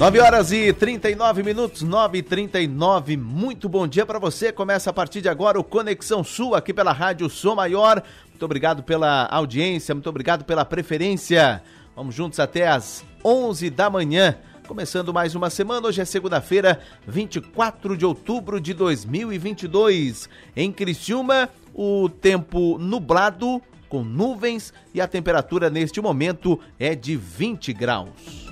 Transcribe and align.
9 0.00 0.18
horas 0.18 0.50
e 0.50 0.72
39 0.72 1.42
minutos, 1.42 1.82
9 1.82 2.16
e 2.16 2.22
39. 2.22 3.18
Muito 3.18 3.68
bom 3.68 3.86
dia 3.86 4.06
para 4.06 4.18
você. 4.18 4.50
Começa 4.50 4.88
a 4.88 4.94
partir 4.94 5.20
de 5.20 5.28
agora 5.28 5.60
o 5.60 5.62
Conexão 5.62 6.24
Sul 6.24 6.54
aqui 6.54 6.72
pela 6.72 6.90
Rádio 6.90 7.28
Som 7.28 7.56
Maior. 7.56 8.02
Muito 8.30 8.42
obrigado 8.42 8.82
pela 8.82 9.26
audiência, 9.26 9.94
muito 9.94 10.08
obrigado 10.08 10.42
pela 10.42 10.64
preferência. 10.64 11.62
Vamos 11.94 12.14
juntos 12.14 12.40
até 12.40 12.66
às 12.66 13.04
11 13.22 13.68
da 13.68 13.90
manhã. 13.90 14.38
Começando 14.66 15.12
mais 15.12 15.34
uma 15.34 15.50
semana, 15.50 15.88
hoje 15.88 16.00
é 16.00 16.06
segunda-feira, 16.06 16.80
24 17.06 17.94
de 17.94 18.06
outubro 18.06 18.58
de 18.58 18.72
2022. 18.72 20.30
Em 20.56 20.72
Criciúma, 20.72 21.50
o 21.74 22.08
tempo 22.08 22.78
nublado, 22.78 23.60
com 23.86 24.02
nuvens, 24.02 24.72
e 24.94 25.00
a 25.02 25.06
temperatura 25.06 25.68
neste 25.68 26.00
momento 26.00 26.58
é 26.78 26.94
de 26.94 27.16
20 27.16 27.74
graus. 27.74 28.50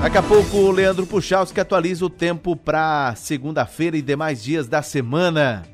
Daqui 0.00 0.16
a 0.16 0.22
pouco 0.22 0.56
o 0.58 0.70
Leandro 0.70 1.04
Puchalski 1.04 1.60
atualiza 1.60 2.06
o 2.06 2.08
tempo 2.10 2.54
para 2.54 3.14
segunda-feira 3.16 3.96
e 3.96 4.00
demais 4.00 4.42
dias 4.42 4.68
da 4.68 4.80
semana. 4.80 5.66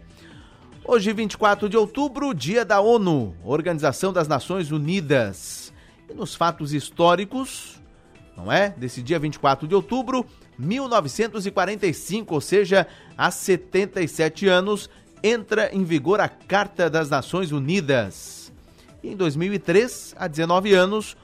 Hoje, 0.82 1.12
24 1.12 1.68
de 1.68 1.76
outubro, 1.76 2.34
dia 2.34 2.64
da 2.64 2.80
ONU, 2.80 3.36
Organização 3.44 4.14
das 4.14 4.26
Nações 4.26 4.72
Unidas. 4.72 5.74
E 6.08 6.14
nos 6.14 6.34
fatos 6.34 6.72
históricos, 6.72 7.80
não 8.34 8.50
é? 8.50 8.70
Desse 8.70 9.02
dia 9.02 9.18
24 9.18 9.68
de 9.68 9.74
outubro, 9.74 10.26
1945, 10.58 12.34
ou 12.34 12.40
seja, 12.40 12.86
há 13.16 13.30
77 13.30 14.48
anos, 14.48 14.88
entra 15.22 15.68
em 15.70 15.84
vigor 15.84 16.18
a 16.18 16.28
Carta 16.28 16.88
das 16.88 17.10
Nações 17.10 17.52
Unidas. 17.52 18.50
E 19.02 19.10
em 19.10 19.16
2003, 19.16 20.14
há 20.18 20.26
19 20.26 20.72
anos, 20.72 21.14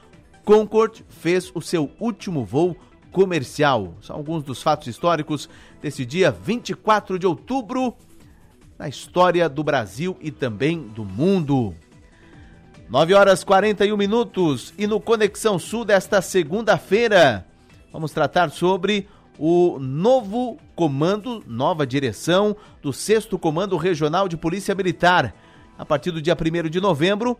Concorde 0.45 1.03
fez 1.09 1.51
o 1.53 1.61
seu 1.61 1.91
último 1.99 2.45
voo 2.45 2.75
comercial. 3.11 3.93
São 4.01 4.15
alguns 4.15 4.43
dos 4.43 4.61
fatos 4.61 4.87
históricos 4.87 5.49
desse 5.81 6.05
dia 6.05 6.31
24 6.31 7.19
de 7.19 7.27
outubro 7.27 7.95
na 8.77 8.87
história 8.87 9.47
do 9.47 9.63
Brasil 9.63 10.17
e 10.21 10.31
também 10.31 10.79
do 10.79 11.05
mundo. 11.05 11.75
9 12.89 13.13
horas 13.13 13.43
41 13.43 13.95
minutos 13.95 14.73
e 14.77 14.85
no 14.85 14.99
Conexão 14.99 15.57
Sul 15.59 15.85
desta 15.85 16.21
segunda-feira 16.21 17.45
vamos 17.91 18.11
tratar 18.11 18.49
sobre 18.49 19.07
o 19.37 19.79
novo 19.79 20.57
comando, 20.75 21.43
nova 21.47 21.85
direção 21.85 22.55
do 22.81 22.91
6 22.91 23.25
Comando 23.39 23.77
Regional 23.77 24.27
de 24.27 24.37
Polícia 24.37 24.75
Militar. 24.75 25.33
A 25.77 25.85
partir 25.85 26.11
do 26.11 26.21
dia 26.21 26.35
1 26.35 26.69
de 26.69 26.79
novembro, 26.79 27.37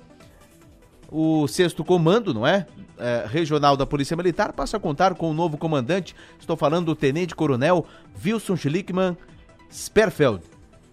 o 1.12 1.46
6 1.46 1.74
Comando, 1.86 2.34
não 2.34 2.48
é? 2.48 2.66
é? 2.98 3.26
Regional 3.28 3.76
da 3.76 3.86
Polícia 3.86 4.16
Militar 4.16 4.54
passa 4.54 4.78
a 4.78 4.80
contar 4.80 5.14
com 5.14 5.30
o 5.30 5.34
novo 5.34 5.58
comandante. 5.58 6.16
Estou 6.40 6.56
falando 6.56 6.86
do 6.86 6.96
Tenente 6.96 7.36
Coronel 7.36 7.86
Wilson 8.26 8.56
Schlickman 8.56 9.18
Sperfeld, 9.70 10.42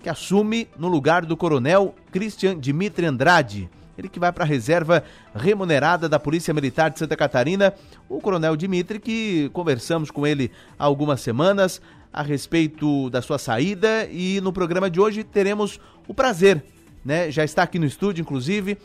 que 0.02 0.08
assume 0.08 0.68
no 0.76 0.88
lugar 0.88 1.24
do 1.24 1.36
Coronel 1.36 1.94
Christian 2.10 2.58
Dimitri 2.58 3.06
Andrade. 3.06 3.70
Ele 3.96 4.08
que 4.08 4.20
vai 4.20 4.32
para 4.32 4.44
a 4.44 4.46
reserva 4.46 5.02
remunerada 5.34 6.08
da 6.08 6.20
Polícia 6.20 6.54
Militar 6.54 6.90
de 6.90 6.98
Santa 6.98 7.16
Catarina. 7.16 7.74
O 8.08 8.20
Coronel 8.20 8.56
Dimitri, 8.56 9.00
que 9.00 9.50
conversamos 9.52 10.10
com 10.10 10.26
ele 10.26 10.52
há 10.78 10.84
algumas 10.84 11.20
semanas 11.20 11.80
a 12.12 12.22
respeito 12.22 13.10
da 13.10 13.20
sua 13.20 13.38
saída 13.38 14.06
e 14.10 14.40
no 14.40 14.52
programa 14.52 14.88
de 14.88 15.00
hoje 15.00 15.24
teremos 15.24 15.80
o 16.06 16.14
prazer, 16.14 16.64
né? 17.04 17.30
Já 17.30 17.44
está 17.44 17.64
aqui 17.64 17.78
no 17.78 17.86
estúdio, 17.86 18.22
inclusive, 18.22 18.78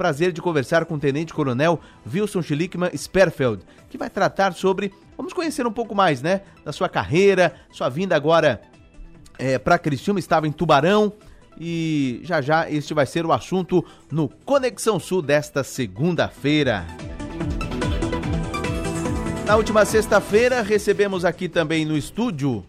prazer 0.00 0.32
de 0.32 0.40
conversar 0.40 0.86
com 0.86 0.94
o 0.94 0.98
Tenente 0.98 1.34
Coronel 1.34 1.78
Wilson 2.10 2.40
Schlickman 2.40 2.90
Sperfeld, 2.96 3.62
que 3.90 3.98
vai 3.98 4.08
tratar 4.08 4.54
sobre, 4.54 4.90
vamos 5.14 5.34
conhecer 5.34 5.66
um 5.66 5.72
pouco 5.72 5.94
mais, 5.94 6.22
né, 6.22 6.40
da 6.64 6.72
sua 6.72 6.88
carreira, 6.88 7.54
sua 7.70 7.90
vinda 7.90 8.16
agora 8.16 8.62
é, 9.38 9.58
para 9.58 9.78
Criciúma, 9.78 10.18
estava 10.18 10.48
em 10.48 10.52
Tubarão, 10.52 11.12
e 11.60 12.22
já 12.24 12.40
já 12.40 12.70
este 12.70 12.94
vai 12.94 13.04
ser 13.04 13.26
o 13.26 13.32
assunto 13.32 13.84
no 14.10 14.26
Conexão 14.46 14.98
Sul 14.98 15.20
desta 15.20 15.62
segunda-feira. 15.62 16.86
Na 19.44 19.54
última 19.56 19.84
sexta-feira 19.84 20.62
recebemos 20.62 21.26
aqui 21.26 21.46
também 21.46 21.84
no 21.84 21.94
estúdio 21.94 22.64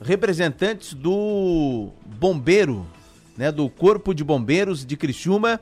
representantes 0.00 0.94
do 0.94 1.88
bombeiro, 2.04 2.86
né, 3.36 3.50
do 3.50 3.68
Corpo 3.68 4.14
de 4.14 4.22
Bombeiros 4.22 4.86
de 4.86 4.96
Criciúma, 4.96 5.58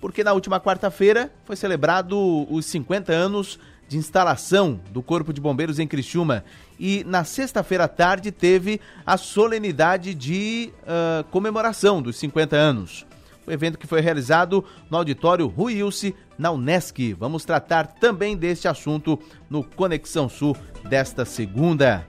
porque 0.00 0.22
na 0.22 0.32
última 0.32 0.60
quarta-feira 0.60 1.32
foi 1.44 1.56
celebrado 1.56 2.46
os 2.50 2.66
50 2.66 3.12
anos 3.12 3.58
de 3.88 3.96
instalação 3.96 4.80
do 4.90 5.02
Corpo 5.02 5.32
de 5.32 5.40
Bombeiros 5.40 5.78
em 5.78 5.86
Criciúma. 5.86 6.44
E 6.78 7.04
na 7.04 7.24
sexta-feira 7.24 7.84
à 7.84 7.88
tarde 7.88 8.32
teve 8.32 8.80
a 9.04 9.16
solenidade 9.16 10.14
de 10.14 10.72
uh, 10.82 11.24
comemoração 11.30 12.02
dos 12.02 12.16
50 12.16 12.56
anos. 12.56 13.06
O 13.46 13.52
evento 13.52 13.78
que 13.78 13.86
foi 13.86 14.00
realizado 14.00 14.64
no 14.90 14.96
auditório 14.96 15.46
Rui 15.46 15.74
Ilse, 15.74 16.14
na 16.36 16.50
Unesc. 16.50 17.14
Vamos 17.14 17.44
tratar 17.44 17.86
também 17.86 18.36
deste 18.36 18.66
assunto 18.66 19.18
no 19.48 19.62
Conexão 19.62 20.28
Sul 20.28 20.56
desta 20.84 21.24
segunda. 21.24 22.04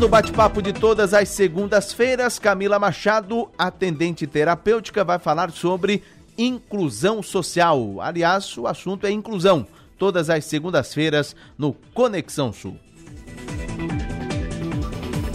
No 0.00 0.08
bate-papo 0.08 0.60
de 0.60 0.72
todas 0.72 1.14
as 1.14 1.28
segundas-feiras, 1.30 2.38
Camila 2.38 2.78
Machado, 2.78 3.48
atendente 3.56 4.26
terapêutica, 4.26 5.04
vai 5.04 5.18
falar 5.18 5.50
sobre 5.50 6.02
inclusão 6.36 7.22
social. 7.22 8.00
Aliás, 8.00 8.58
o 8.58 8.66
assunto 8.66 9.06
é 9.06 9.10
inclusão. 9.10 9.66
Todas 9.96 10.28
as 10.28 10.44
segundas-feiras 10.44 11.34
no 11.56 11.72
Conexão 11.94 12.52
Sul. 12.52 12.76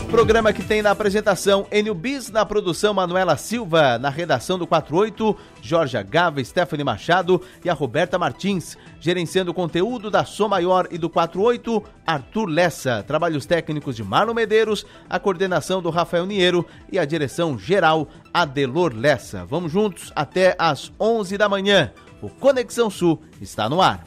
Programa 0.09 0.51
que 0.51 0.63
tem 0.63 0.81
na 0.81 0.89
apresentação 0.89 1.67
Enio 1.71 1.93
Bis, 1.93 2.31
na 2.31 2.43
produção 2.43 2.95
Manuela 2.95 3.37
Silva, 3.37 3.99
na 3.99 4.09
redação 4.09 4.57
do 4.57 4.65
48, 4.65 5.37
Jorge 5.61 6.01
Gava, 6.03 6.43
Stephanie 6.43 6.83
Machado 6.83 7.39
e 7.63 7.69
a 7.69 7.73
Roberta 7.73 8.17
Martins, 8.17 8.75
gerenciando 8.99 9.51
o 9.51 9.53
conteúdo 9.53 10.09
da 10.09 10.25
Som 10.25 10.47
Maior 10.47 10.87
e 10.89 10.97
do 10.97 11.11
48, 11.11 11.83
Arthur 12.07 12.47
Lessa, 12.47 13.03
trabalhos 13.03 13.45
técnicos 13.45 13.95
de 13.95 14.03
Marlon 14.03 14.33
Medeiros, 14.33 14.83
a 15.07 15.19
coordenação 15.19 15.79
do 15.79 15.91
Rafael 15.91 16.25
Niero 16.25 16.65
e 16.91 16.97
a 16.97 17.05
direção 17.05 17.57
geral 17.57 18.07
Adelor 18.33 18.93
Lessa. 18.95 19.45
Vamos 19.45 19.71
juntos 19.71 20.11
até 20.15 20.55
às 20.57 20.91
11 20.99 21.37
da 21.37 21.47
manhã. 21.47 21.93
O 22.19 22.29
Conexão 22.29 22.89
Sul 22.89 23.21
está 23.39 23.69
no 23.69 23.79
ar. 23.79 24.05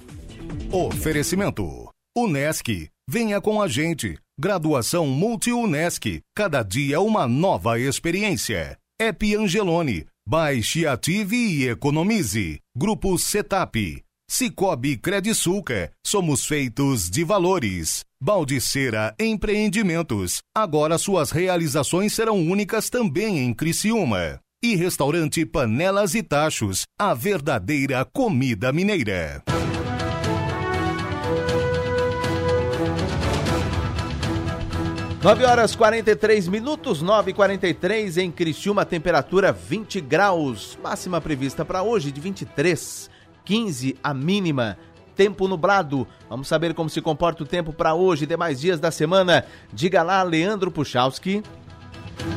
Oferecimento: 0.73 1.89
Unesc. 2.17 2.91
Venha 3.09 3.41
com 3.41 3.62
a 3.62 3.69
gente. 3.69 4.19
Graduação 4.38 5.06
Multi-UNESC. 5.06 6.22
Cada 6.34 6.62
dia 6.62 7.00
uma 7.00 7.28
nova 7.28 7.78
experiência. 7.78 8.78
Ep 9.00 9.37
Angelone. 9.37 10.06
Baixe, 10.26 10.87
ative 10.87 11.37
e 11.37 11.69
economize. 11.69 12.59
Grupo 12.75 13.19
Setap. 13.19 14.03
Cicobi 14.31 14.97
Credisulca. 14.97 15.93
Somos 16.06 16.47
feitos 16.47 17.10
de 17.10 17.22
valores. 17.22 18.04
Baldiceira 18.20 19.15
Empreendimentos. 19.20 20.38
Agora 20.56 20.97
suas 20.97 21.31
realizações 21.31 22.14
serão 22.14 22.38
únicas 22.38 22.88
também 22.88 23.38
em 23.41 23.53
Criciúma. 23.53 24.41
E 24.64 24.75
restaurante 24.75 25.44
Panelas 25.44 26.14
e 26.14 26.22
Tachos. 26.22 26.84
A 26.99 27.12
verdadeira 27.12 28.03
comida 28.06 28.72
mineira. 28.72 29.43
9 35.22 35.44
horas 35.44 35.77
43 35.77 36.49
minutos, 36.49 37.00
9 37.00 37.31
e 37.31 37.34
43 37.34 38.19
em 38.19 38.28
Criciúma, 38.28 38.84
temperatura 38.84 39.53
20 39.53 40.00
graus. 40.00 40.77
Máxima 40.83 41.21
prevista 41.21 41.65
para 41.65 41.81
hoje 41.81 42.10
de 42.10 42.21
23, 42.21 43.09
15 43.44 43.97
a 44.02 44.12
mínima. 44.12 44.76
Tempo 45.14 45.47
nublado. 45.47 46.08
Vamos 46.29 46.49
saber 46.49 46.75
como 46.75 46.91
se 46.91 47.00
comporta 47.00 47.44
o 47.44 47.47
tempo 47.47 47.73
para 47.73 47.94
hoje 47.94 48.25
e 48.25 48.26
demais 48.26 48.61
dias 48.61 48.81
da 48.81 48.91
semana. 48.91 49.44
Diga 49.73 50.02
lá, 50.02 50.25
Leandro 50.25 50.73
Puchalski. 50.73 51.44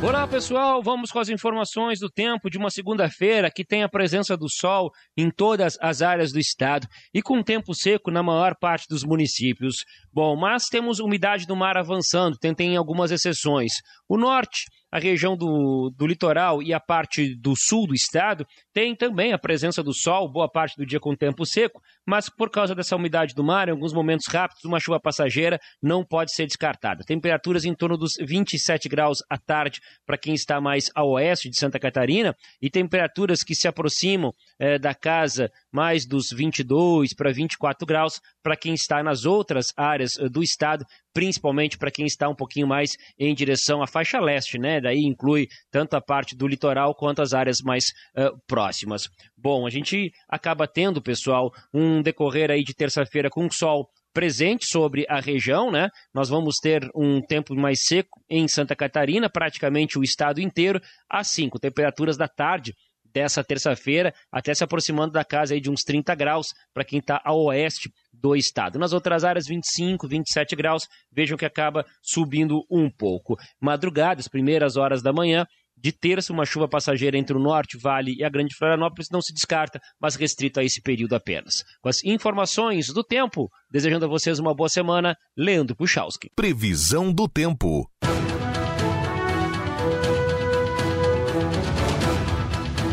Olá 0.02 0.28
pessoal, 0.28 0.82
vamos 0.84 1.12
com 1.12 1.20
as 1.20 1.30
informações 1.30 2.00
do 2.00 2.10
tempo 2.10 2.50
de 2.50 2.58
uma 2.58 2.70
segunda-feira 2.70 3.50
que 3.50 3.64
tem 3.64 3.84
a 3.84 3.90
presença 3.90 4.36
do 4.36 4.50
sol 4.50 4.92
em 5.16 5.30
todas 5.30 5.78
as 5.80 6.02
áreas 6.02 6.32
do 6.32 6.40
estado 6.40 6.88
e 7.14 7.22
com 7.22 7.42
tempo 7.42 7.74
seco 7.74 8.12
na 8.12 8.22
maior 8.22 8.56
parte 8.60 8.88
dos 8.90 9.04
municípios. 9.04 9.78
Bom, 10.12 10.36
mas 10.36 10.66
temos 10.66 11.00
umidade 11.00 11.46
do 11.46 11.56
mar 11.56 11.78
avançando, 11.78 12.38
tem, 12.38 12.54
tem 12.54 12.76
algumas 12.76 13.12
exceções. 13.12 13.74
O 14.10 14.18
norte 14.18 14.66
a 14.96 15.00
região 15.00 15.36
do, 15.36 15.92
do 15.94 16.08
litoral 16.08 16.64
e 16.64 16.74
a 16.74 16.80
parte 16.80 17.36
do 17.36 17.54
sul 17.54 17.86
do 17.86 17.94
estado 17.94 18.46
tem 18.74 18.96
também 18.96 19.34
a 19.34 19.38
presença 19.38 19.84
do 19.84 19.94
sol, 19.94 20.32
boa 20.32 20.50
parte 20.50 20.78
do 20.78 20.86
dia 20.86 21.02
com 21.02 21.14
tempo 21.14 21.46
seco, 21.46 21.82
mas 22.06 22.30
por 22.30 22.50
causa 22.50 22.75
dessa 22.75 22.96
umidade 22.96 23.34
do 23.34 23.44
mar, 23.44 23.68
em 23.68 23.72
alguns 23.72 23.94
momentos 23.94 24.28
rápidos, 24.28 24.63
uma 24.66 24.80
chuva 24.80 25.00
passageira 25.00 25.60
não 25.81 26.04
pode 26.06 26.34
ser 26.34 26.46
descartada. 26.46 27.04
Temperaturas 27.04 27.66
em 27.66 27.74
torno 27.74 27.98
dos 27.98 28.13
27 28.19 28.88
graus 28.88 29.19
à 29.30 29.38
tarde 29.38 29.80
para 30.06 30.18
quem 30.18 30.34
está 30.34 30.62
mais 30.62 30.90
a 30.96 31.04
oeste 31.04 31.50
de 31.50 31.57
Santa 31.57 31.80
Catarina 31.80 32.36
e 32.62 32.69
temperaturas 32.69 33.44
que 33.44 33.56
se 33.56 33.68
aproximam 33.68 34.31
eh, 34.60 34.78
da 34.78 34.94
casa 34.94 35.50
mais 35.72 36.06
dos 36.06 36.30
22 36.31 37.13
para 37.13 37.31
24 37.31 37.86
graus 37.86 38.22
para 38.46 38.56
quem 38.56 38.74
está 38.74 39.01
nas 39.01 39.25
outras 39.25 39.68
áreas 39.75 40.16
uh, 40.18 40.30
do 40.30 40.44
estado, 40.44 40.86
principalmente 41.13 41.78
para 41.78 41.90
quem 41.90 42.06
está 42.06 42.30
um 42.30 42.36
pouquinho 42.36 42.68
mais 42.68 42.92
em 43.18 43.34
direção 43.34 43.81
à 43.81 43.88
faixa 43.88 44.19
leste, 44.19 44.60
né? 44.60 44.80
Daí 44.80 45.00
inclui 45.00 45.48
tanto 45.72 45.96
a 45.96 46.01
parte 46.01 46.36
do 46.36 46.48
litoral 46.48 46.94
quanto 46.94 47.22
as 47.22 47.34
áreas 47.34 47.58
mais 47.63 47.86
uh, 48.16 48.38
próximas. 48.48 49.10
Bom, 49.45 49.68
a 49.68 49.69
gente 49.69 50.12
acaba 50.27 50.68
tendo, 50.68 51.00
pessoal, 51.00 51.53
um 51.71 52.01
decorrer 52.01 52.50
aí 52.50 52.63
de 52.63 52.74
terça-feira 52.74 53.30
com 53.30 53.47
sol 53.47 53.88
presente 54.12 54.65
sobre 54.65 55.06
a 55.07 55.19
região, 55.19 55.71
né? 55.71 55.89
Nós 56.12 56.30
vamos 56.30 56.56
ter 56.56 56.89
um 56.95 57.21
tempo 57.21 57.53
mais 57.53 57.83
seco 57.83 58.19
em 58.27 58.47
Santa 58.47 58.75
Catarina, 58.75 59.30
praticamente 59.30 60.00
o 60.00 60.03
estado 60.03 60.42
inteiro, 60.42 60.81
assim, 61.07 61.47
com 61.47 61.59
temperaturas 61.59 62.18
da 62.18 62.27
tarde 62.27 62.74
dessa 63.03 63.44
terça-feira, 63.44 64.12
até 64.31 64.51
se 64.51 64.63
aproximando 64.63 65.12
da 65.12 65.24
casa 65.24 65.53
aí 65.53 65.62
de 65.62 65.69
uns 65.69 65.83
30 65.83 66.15
graus 66.15 66.48
para 66.74 66.83
quem 66.83 66.98
está 66.98 67.21
ao 67.24 67.39
oeste 67.44 67.91
do 68.12 68.36
estado. 68.36 68.80
Nas 68.80 68.94
outras 68.94 69.24
áreas, 69.24 69.45
25, 69.48 70.07
27 70.07 70.56
graus, 70.56 70.88
vejam 71.12 71.38
que 71.38 71.45
acaba 71.45 71.86
subindo 72.01 72.65
um 72.69 72.89
pouco. 72.89 73.38
Madrugada, 73.62 74.21
as 74.21 74.27
primeiras 74.27 74.75
horas 74.75 75.03
da 75.03 75.13
manhã, 75.13 75.45
de 75.86 75.92
terça, 75.92 76.34
uma 76.34 76.48
chuva 76.48 76.68
passageira 76.68 77.16
entre 77.16 77.38
o 77.38 77.40
Norte, 77.40 77.78
Vale 77.78 78.16
e 78.18 78.24
a 78.24 78.30
Grande 78.30 78.56
Florianópolis 78.56 79.08
não 79.12 79.22
se 79.22 79.32
descarta, 79.32 79.80
mas 80.02 80.16
restrito 80.16 80.60
a 80.60 80.64
esse 80.64 80.82
período 80.82 81.14
apenas. 81.14 81.64
Com 81.80 81.88
as 81.88 82.04
informações 82.04 82.88
do 82.88 83.04
tempo, 83.04 83.52
desejando 83.70 84.06
a 84.06 84.08
vocês 84.08 84.40
uma 84.40 84.56
boa 84.56 84.68
semana, 84.68 85.16
Leandro 85.38 85.76
Puchalski. 85.76 86.32
Previsão 86.36 87.14
do 87.14 87.28
tempo. 87.28 87.88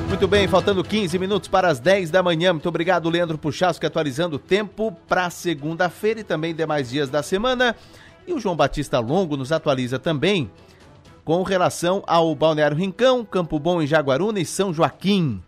Muito 0.06 0.28
bem, 0.28 0.46
faltando 0.46 0.84
15 0.84 1.18
minutos 1.18 1.48
para 1.48 1.68
as 1.68 1.80
10 1.80 2.10
da 2.10 2.22
manhã. 2.22 2.52
Muito 2.52 2.68
obrigado, 2.68 3.08
Leandro 3.08 3.38
Puchalski, 3.38 3.86
atualizando 3.86 4.36
o 4.36 4.38
tempo 4.38 4.92
para 5.08 5.30
segunda-feira 5.30 6.20
e 6.20 6.24
também 6.24 6.54
demais 6.54 6.90
dias 6.90 7.08
da 7.08 7.22
semana. 7.22 7.74
E 8.26 8.34
o 8.34 8.38
João 8.38 8.54
Batista 8.54 8.98
Longo 8.98 9.34
nos 9.34 9.50
atualiza 9.50 9.98
também 9.98 10.50
com 11.24 11.42
relação 11.42 12.02
ao 12.06 12.34
Balneário 12.34 12.76
Rincão, 12.76 13.24
Campo 13.24 13.58
Bom 13.58 13.80
em 13.80 13.86
Jaguaruna 13.86 14.40
e 14.40 14.44
São 14.44 14.72
Joaquim. 14.74 15.40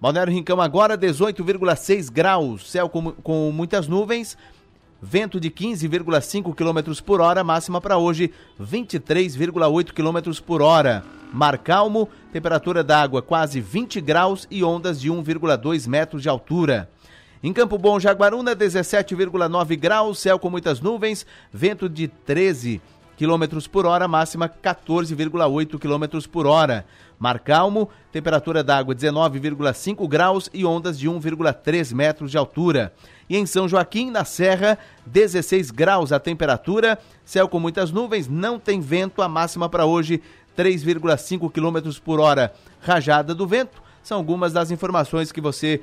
Balneário 0.00 0.32
Rincão 0.32 0.60
agora 0.60 0.98
18,6 0.98 2.12
graus, 2.12 2.70
céu 2.70 2.88
com, 2.88 3.10
com 3.12 3.50
muitas 3.50 3.88
nuvens, 3.88 4.36
vento 5.00 5.40
de 5.40 5.50
15,5 5.50 6.54
km 6.54 7.02
por 7.02 7.20
hora, 7.20 7.42
máxima 7.42 7.80
para 7.80 7.96
hoje 7.96 8.30
23,8 8.60 9.92
km 9.92 10.40
por 10.44 10.60
hora. 10.60 11.02
Mar 11.32 11.58
calmo, 11.58 12.08
temperatura 12.32 12.84
da 12.84 13.00
água 13.00 13.22
quase 13.22 13.60
20 13.60 14.00
graus 14.00 14.46
e 14.50 14.62
ondas 14.62 15.00
de 15.00 15.10
1,2 15.10 15.88
metros 15.88 16.22
de 16.22 16.28
altura. 16.28 16.88
Em 17.42 17.52
Campo 17.52 17.76
Bom, 17.76 17.98
Jaguaruna, 17.98 18.54
17,9 18.54 19.76
graus, 19.78 20.18
céu 20.18 20.38
com 20.38 20.48
muitas 20.48 20.80
nuvens, 20.80 21.26
vento 21.52 21.88
de 21.88 22.08
13 22.08 22.80
km 23.16 23.68
por 23.70 23.86
hora, 23.86 24.08
máxima 24.08 24.48
14,8 24.48 25.78
km 25.78 26.28
por 26.28 26.46
hora. 26.46 26.84
Mar 27.18 27.38
calmo, 27.38 27.88
temperatura 28.12 28.62
da 28.62 28.76
água 28.76 28.94
19,5 28.94 30.08
graus 30.08 30.50
e 30.52 30.64
ondas 30.64 30.98
de 30.98 31.08
1,3 31.08 31.94
metros 31.94 32.30
de 32.30 32.36
altura. 32.36 32.92
E 33.28 33.36
em 33.36 33.46
São 33.46 33.68
Joaquim, 33.68 34.10
na 34.10 34.24
Serra, 34.24 34.76
16 35.06 35.70
graus 35.70 36.12
a 36.12 36.18
temperatura, 36.18 36.98
céu 37.24 37.48
com 37.48 37.58
muitas 37.58 37.90
nuvens, 37.90 38.28
não 38.28 38.58
tem 38.58 38.80
vento, 38.80 39.22
a 39.22 39.28
máxima 39.28 39.68
para 39.68 39.86
hoje 39.86 40.20
3,5 40.56 41.50
km 41.50 41.98
por 42.04 42.20
hora. 42.20 42.52
Rajada 42.80 43.34
do 43.34 43.46
vento 43.46 43.82
são 44.02 44.18
algumas 44.18 44.52
das 44.52 44.70
informações 44.70 45.32
que 45.32 45.40
você 45.40 45.80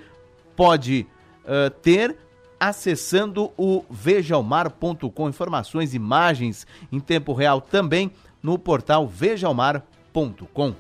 pode 0.56 1.08
uh, 1.44 1.70
ter 1.82 2.16
acessando 2.62 3.52
o 3.58 3.84
vejaomar.com. 3.90 5.28
Informações, 5.28 5.96
imagens 5.96 6.68
em 6.92 7.00
tempo 7.00 7.34
real 7.34 7.60
também 7.60 8.12
no 8.44 8.60
portal 8.60 9.08
vejaomar.com. 9.08 10.76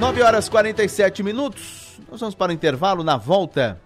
9 0.00 0.22
horas 0.22 0.48
47 0.48 1.22
minutos. 1.22 2.00
Nós 2.10 2.18
vamos 2.18 2.34
para 2.34 2.50
o 2.50 2.54
intervalo. 2.54 3.04
Na 3.04 3.16
volta, 3.16 3.80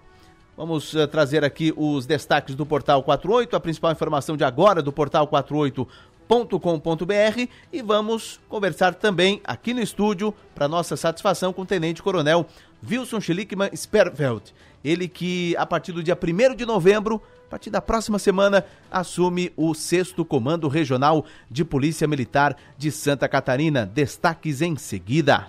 vamos 0.57 0.95
uh, 0.95 1.07
trazer 1.07 1.45
aqui 1.45 1.75
os 1.77 2.07
destaques 2.07 2.55
do 2.55 2.65
Portal 2.65 3.03
48, 3.03 3.55
a 3.55 3.61
principal 3.61 3.93
informação 3.93 4.39
de 4.39 4.45
agora 4.45 4.83
do 4.83 4.91
Portal 4.91 5.29
48.com.br 5.29 7.49
e 7.71 7.83
vamos 7.83 8.41
conversar 8.49 8.95
também 8.95 9.43
aqui 9.45 9.75
no 9.75 9.83
estúdio, 9.83 10.35
para 10.55 10.67
nossa 10.67 10.97
satisfação, 10.97 11.53
com 11.53 11.61
o 11.63 11.67
Tenente 11.67 12.03
Coronel 12.03 12.47
Wilson 12.89 13.21
Schlickman 13.21 13.71
Sperveld. 13.75 14.55
Ele 14.83 15.09
que, 15.09 15.55
a 15.57 15.67
partir 15.67 15.93
do 15.93 16.03
dia 16.03 16.17
1 16.17 16.55
de 16.55 16.65
novembro, 16.65 17.23
a 17.47 17.51
partir 17.51 17.71
da 17.71 17.81
próxima 17.81 18.19
semana, 18.19 18.65
assume 18.91 19.53
o 19.57 19.75
6 19.75 20.15
Comando 20.29 20.69
Regional 20.69 21.25
de 21.51 21.65
Polícia 21.65 22.07
Militar 22.07 22.57
de 22.79 22.91
Santa 22.91 23.29
Catarina. 23.29 23.85
Destaques 23.85 24.63
em 24.63 24.77
seguida. 24.77 25.49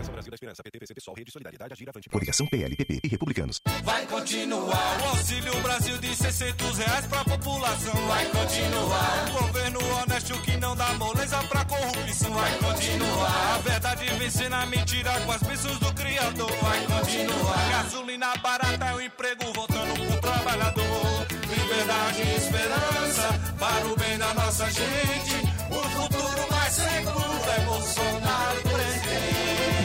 Esperança, 0.35 0.63
PT, 0.63 0.79
PCB, 0.79 1.01
Sol, 1.01 1.13
Rede 1.15 1.31
Solidariedade, 1.31 1.73
Agir, 1.73 1.89
Avante. 1.89 2.09
Coligação 2.09 2.47
PL, 2.47 2.75
PP 2.75 3.01
e 3.03 3.07
Republicanos. 3.07 3.59
Vai 3.83 4.05
continuar 4.07 5.01
o 5.01 5.09
Auxílio 5.09 5.61
Brasil 5.61 5.97
de 5.97 6.15
600 6.15 6.77
reais 6.77 7.05
pra 7.07 7.23
população. 7.23 7.93
Vai 8.07 8.25
continuar 8.25 9.29
o 9.29 9.41
governo 9.41 9.79
honesto 9.97 10.41
que 10.41 10.57
não 10.57 10.75
dá 10.75 10.93
moleza 10.93 11.37
pra 11.43 11.65
corrupção. 11.65 12.33
Vai 12.33 12.57
continuar 12.59 13.55
a 13.55 13.57
verdade 13.59 14.05
vencendo 14.17 14.53
a 14.53 14.65
mentira 14.65 15.11
com 15.21 15.31
as 15.31 15.43
bênçãos 15.43 15.79
do 15.79 15.93
Criador. 15.93 16.51
Vai 16.61 16.85
continuar 16.85 17.69
gasolina 17.69 18.35
barata 18.37 18.85
é 18.85 18.93
o 18.95 19.01
emprego 19.01 19.53
voltando 19.53 19.93
pro 19.93 20.21
trabalhador. 20.21 21.27
Liberdade 21.49 22.21
e 22.21 22.35
esperança 22.35 23.55
para 23.59 23.85
o 23.87 23.95
bem 23.95 24.17
da 24.17 24.33
nossa 24.33 24.69
gente. 24.69 25.35
O 25.69 25.89
futuro 25.89 26.51
mais 26.51 26.73
seguro 26.73 27.49
é 27.57 27.59
Bolsonaro. 27.61 28.30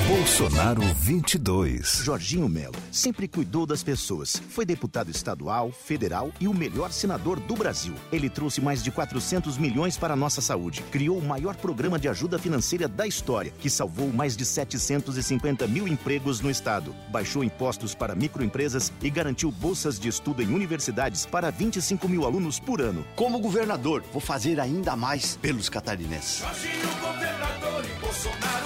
Bolsonaro 0.06 0.82
22. 0.82 2.02
Jorginho 2.04 2.48
Melo 2.48 2.76
sempre 2.92 3.26
cuidou 3.26 3.66
das 3.66 3.82
pessoas. 3.82 4.40
Foi 4.50 4.64
deputado 4.64 5.10
estadual, 5.10 5.72
federal 5.72 6.30
e 6.40 6.46
o 6.46 6.54
melhor 6.54 6.92
senador 6.92 7.40
do 7.40 7.56
Brasil. 7.56 7.92
Ele 8.12 8.30
trouxe 8.30 8.60
mais 8.60 8.84
de 8.84 8.92
400 8.92 9.58
milhões 9.58 9.98
para 9.98 10.14
a 10.14 10.16
nossa 10.16 10.40
saúde. 10.40 10.80
Criou 10.92 11.18
o 11.18 11.24
maior 11.24 11.56
programa 11.56 11.98
de 11.98 12.08
ajuda 12.08 12.38
financeira 12.38 12.86
da 12.86 13.04
história, 13.04 13.52
que 13.58 13.68
salvou 13.68 14.12
mais 14.12 14.36
de 14.36 14.44
750 14.44 15.66
mil 15.66 15.88
empregos 15.88 16.40
no 16.40 16.52
estado. 16.52 16.94
Baixou 17.08 17.42
impostos 17.42 17.92
para 17.92 18.14
microempresas 18.14 18.92
e 19.02 19.10
garantiu 19.10 19.50
bolsas 19.50 19.98
de 19.98 20.08
estudo 20.08 20.40
em 20.40 20.54
universidades 20.54 21.26
para 21.26 21.50
25 21.50 22.08
mil 22.08 22.24
alunos 22.24 22.60
por 22.60 22.80
ano. 22.80 23.04
Como 23.16 23.40
governador, 23.40 24.04
vou 24.12 24.20
fazer 24.20 24.60
ainda 24.60 24.94
mais 24.94 25.36
pelos 25.36 25.68
catarinenses. 25.68 26.38
Jorginho 26.38 26.94
governador 27.00 27.84
e 27.84 28.00
Bolsonaro 28.00 28.65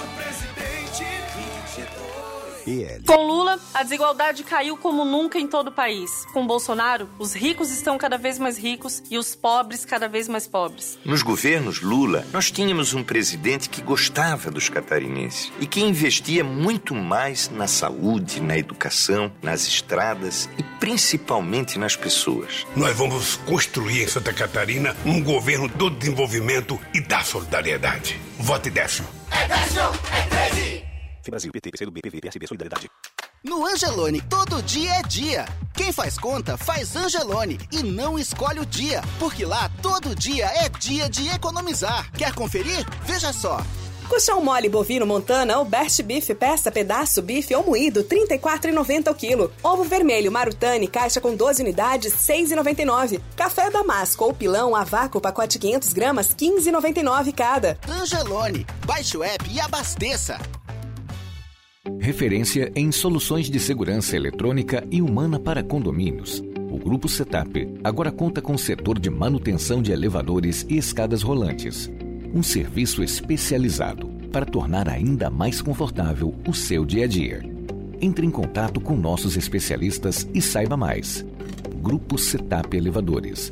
PL. 2.63 3.03
Com 3.05 3.27
Lula, 3.27 3.59
a 3.73 3.83
desigualdade 3.83 4.43
caiu 4.43 4.77
como 4.77 5.03
nunca 5.05 5.39
em 5.39 5.47
todo 5.47 5.69
o 5.69 5.71
país. 5.71 6.25
Com 6.33 6.45
Bolsonaro, 6.45 7.09
os 7.19 7.33
ricos 7.33 7.71
estão 7.71 7.97
cada 7.97 8.17
vez 8.17 8.37
mais 8.39 8.57
ricos 8.57 9.01
e 9.09 9.17
os 9.17 9.35
pobres 9.35 9.85
cada 9.85 10.07
vez 10.07 10.27
mais 10.27 10.47
pobres. 10.47 10.97
Nos 11.03 11.21
governos 11.21 11.81
Lula, 11.81 12.25
nós 12.31 12.51
tínhamos 12.51 12.93
um 12.93 13.03
presidente 13.03 13.69
que 13.69 13.81
gostava 13.81 14.51
dos 14.51 14.69
catarinenses 14.69 15.51
e 15.59 15.65
que 15.65 15.81
investia 15.81 16.43
muito 16.43 16.93
mais 16.93 17.49
na 17.49 17.67
saúde, 17.67 18.41
na 18.41 18.57
educação, 18.57 19.31
nas 19.41 19.67
estradas 19.67 20.49
e 20.57 20.63
principalmente 20.79 21.77
nas 21.77 21.95
pessoas. 21.95 22.65
Nós 22.75 22.95
vamos 22.95 23.37
construir 23.37 24.03
em 24.03 24.07
Santa 24.07 24.33
Catarina 24.33 24.95
um 25.05 25.21
governo 25.23 25.67
do 25.67 25.89
desenvolvimento 25.89 26.79
e 26.93 27.01
da 27.01 27.23
solidariedade. 27.23 28.19
Vote 28.39 28.69
Décio. 28.69 29.05
É 29.31 29.47
Décio, 29.47 29.81
é 30.13 30.49
13! 30.49 30.90
Brasil, 31.29 31.51
PT, 31.51 31.71
PCdoB, 31.71 32.01
PV, 32.01 32.21
PSB, 32.21 32.47
Solidariedade. 32.47 32.89
No 33.43 33.65
Angelone, 33.65 34.21
todo 34.21 34.61
dia 34.61 34.93
é 34.93 35.01
dia. 35.01 35.45
Quem 35.73 35.91
faz 35.91 36.17
conta, 36.17 36.57
faz 36.57 36.95
Angelone 36.95 37.59
e 37.71 37.81
não 37.81 38.17
escolhe 38.17 38.59
o 38.59 38.65
dia, 38.65 39.01
porque 39.17 39.45
lá 39.45 39.69
todo 39.81 40.15
dia 40.15 40.45
é 40.45 40.69
dia 40.69 41.09
de 41.09 41.27
economizar. 41.29 42.11
Quer 42.11 42.33
conferir? 42.35 42.85
Veja 43.03 43.33
só. 43.33 43.59
Colchão 44.07 44.43
mole 44.43 44.67
bovino 44.67 45.07
montana 45.07 45.57
ou 45.57 45.63
best 45.63 46.03
beef 46.03 46.35
peça 46.35 46.69
pedaço 46.69 47.21
bife 47.21 47.55
ou 47.55 47.65
moído 47.65 48.03
34,90 48.03 49.09
o 49.09 49.15
quilo. 49.15 49.51
Ovo 49.63 49.85
vermelho 49.85 50.29
marutani 50.31 50.85
caixa 50.85 51.21
com 51.21 51.33
12 51.33 51.63
unidades 51.63 52.13
6,99. 52.13 53.21
Café 53.37 53.71
damasco 53.71 54.25
ou 54.25 54.33
pilão 54.33 54.75
a 54.75 54.83
vácuo 54.83 55.21
pacote 55.21 55.57
500 55.57 55.93
gramas 55.93 56.35
15,99 56.35 57.33
cada. 57.33 57.79
Angelone, 57.89 58.67
baixe 58.85 59.15
o 59.17 59.23
app 59.23 59.49
e 59.49 59.61
abasteça. 59.61 60.37
Referência 61.99 62.71
em 62.75 62.91
soluções 62.91 63.49
de 63.49 63.59
segurança 63.59 64.15
eletrônica 64.15 64.85
e 64.91 65.01
humana 65.01 65.39
para 65.39 65.63
condomínios. 65.63 66.43
O 66.69 66.77
Grupo 66.77 67.09
Setup 67.09 67.67
agora 67.83 68.11
conta 68.11 68.41
com 68.41 68.53
o 68.53 68.59
setor 68.59 68.99
de 68.99 69.09
manutenção 69.09 69.81
de 69.81 69.91
elevadores 69.91 70.65
e 70.69 70.77
escadas 70.77 71.21
rolantes 71.21 71.89
um 72.33 72.41
serviço 72.41 73.03
especializado 73.03 74.07
para 74.31 74.45
tornar 74.45 74.87
ainda 74.87 75.29
mais 75.29 75.61
confortável 75.61 76.33
o 76.47 76.53
seu 76.53 76.85
dia 76.85 77.05
a 77.05 77.07
dia. 77.07 77.41
Entre 77.99 78.25
em 78.25 78.31
contato 78.31 78.79
com 78.79 78.95
nossos 78.95 79.35
especialistas 79.35 80.27
e 80.33 80.41
saiba 80.41 80.77
mais. 80.77 81.25
Grupo 81.81 82.17
Setup 82.17 82.75
Elevadores. 82.75 83.51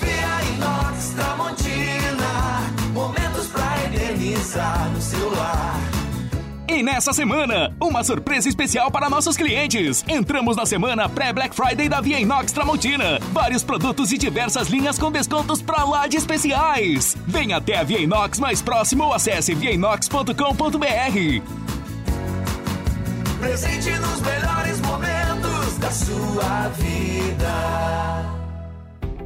Via 0.00 0.54
Inox 0.54 1.14
Tramontina, 1.14 2.72
momentos 2.92 3.46
pra 3.48 3.84
eternizar 3.84 4.90
no 4.90 5.00
celular. 5.00 5.78
E 6.68 6.82
nessa 6.82 7.12
semana, 7.12 7.74
uma 7.80 8.04
surpresa 8.04 8.48
especial 8.48 8.90
para 8.90 9.08
nossos 9.08 9.36
clientes. 9.36 10.04
Entramos 10.06 10.54
na 10.56 10.66
semana 10.66 11.08
pré-Black 11.08 11.54
Friday 11.54 11.88
da 11.88 12.00
Via 12.00 12.20
Inox 12.20 12.52
Tramontina. 12.52 13.18
Vários 13.32 13.64
produtos 13.64 14.12
e 14.12 14.18
diversas 14.18 14.68
linhas 14.68 14.98
com 14.98 15.10
descontos 15.10 15.62
pra 15.62 15.82
lá 15.84 16.06
de 16.06 16.18
especiais. 16.18 17.16
Venha 17.26 17.56
até 17.56 17.78
a 17.78 17.82
Via 17.82 17.98
Inox 17.98 18.38
mais 18.38 18.60
próximo 18.60 19.04
ou 19.04 19.14
acesse 19.14 19.54
viainox.com.br. 19.54 20.34
Presente 23.40 23.90
nos 23.90 24.20
melhores 24.20 24.80
momentos 24.80 25.17
da 25.88 25.92
sua 25.92 26.68
vida. 26.68 27.48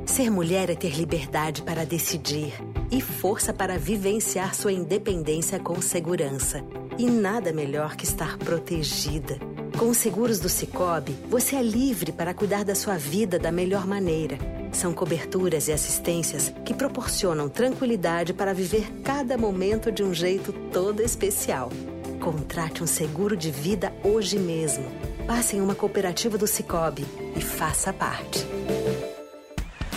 Ser 0.07 0.31
mulher 0.31 0.71
é 0.71 0.77
ter 0.77 0.95
liberdade 0.95 1.61
para 1.61 1.85
decidir 1.85 2.53
e 2.89 3.01
força 3.01 3.53
para 3.53 3.77
vivenciar 3.77 4.55
sua 4.55 4.73
independência 4.73 5.59
com 5.59 5.83
segurança. 5.83 6.65
E 6.97 7.07
nada 7.07 7.53
melhor 7.53 7.97
que 7.97 8.05
estar 8.05 8.39
protegida. 8.39 9.41
Com 9.77 9.91
os 9.91 9.97
seguros 9.97 10.39
do 10.39 10.49
Cicobi, 10.49 11.17
você 11.29 11.57
é 11.57 11.63
livre 11.63 12.13
para 12.13 12.33
cuidar 12.33 12.65
da 12.65 12.77
sua 12.77 12.97
vida 12.97 13.41
da 13.41 13.51
melhor 13.51 13.85
maneira. 13.85 14.39
São 14.71 14.93
coberturas 14.93 15.67
e 15.67 15.73
assistências 15.73 16.55
que 16.65 16.75
proporcionam 16.75 17.49
tranquilidade 17.49 18.33
para 18.33 18.55
viver 18.55 18.89
cada 19.03 19.37
momento 19.37 19.91
de 19.91 20.05
um 20.05 20.15
jeito 20.15 20.53
todo 20.73 21.03
especial. 21.03 21.71
Contrate 22.21 22.85
um 22.85 22.87
seguro 22.87 23.37
de 23.37 23.51
vida 23.51 23.93
hoje 24.05 24.39
mesmo. 24.39 25.12
Passe 25.27 25.57
em 25.57 25.61
uma 25.61 25.75
cooperativa 25.75 26.37
do 26.37 26.47
Cicobi 26.47 27.05
e 27.37 27.41
faça 27.41 27.93
parte. 27.93 28.47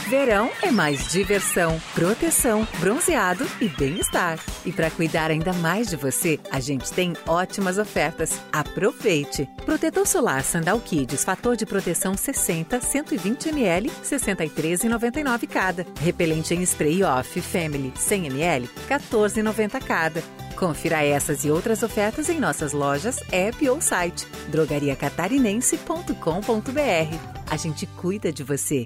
Verão 0.08 0.52
é 0.62 0.70
mais 0.70 1.12
diversão, 1.12 1.82
proteção, 1.96 2.68
bronzeado 2.80 3.44
e 3.60 3.68
bem-estar. 3.68 4.40
E 4.64 4.72
para 4.72 4.92
cuidar 4.92 5.32
ainda 5.32 5.52
mais 5.54 5.88
de 5.88 5.96
você, 5.96 6.40
a 6.52 6.60
gente 6.60 6.94
tem 6.94 7.14
ótimas 7.26 7.80
ofertas. 7.80 8.40
Aproveite! 8.54 9.50
Protetor 9.66 10.06
solar 10.06 10.44
Sandal 10.44 10.80
Kids, 10.80 11.24
fator 11.24 11.56
de 11.56 11.66
proteção 11.66 12.16
60, 12.16 12.82
120 12.82 13.50
ml, 13.50 13.90
63,99 14.04 15.48
cada. 15.48 15.88
Repelente 16.00 16.54
em 16.54 16.62
spray 16.62 17.04
off 17.04 17.42
Family 17.42 17.92
100 17.96 18.28
ml, 18.28 18.70
14,90 18.88 19.84
cada. 19.84 20.22
Confira 20.56 21.04
essas 21.04 21.44
e 21.44 21.50
outras 21.50 21.82
ofertas 21.82 22.30
em 22.30 22.40
nossas 22.40 22.74
lojas, 22.74 23.20
app 23.32 23.68
ou 23.68 23.82
site 23.82 24.28
drogariacatarinense.com.br. 24.50 27.50
A 27.50 27.58
gente 27.58 27.88
cuida 27.88 28.32
de 28.32 28.44
você. 28.44 28.86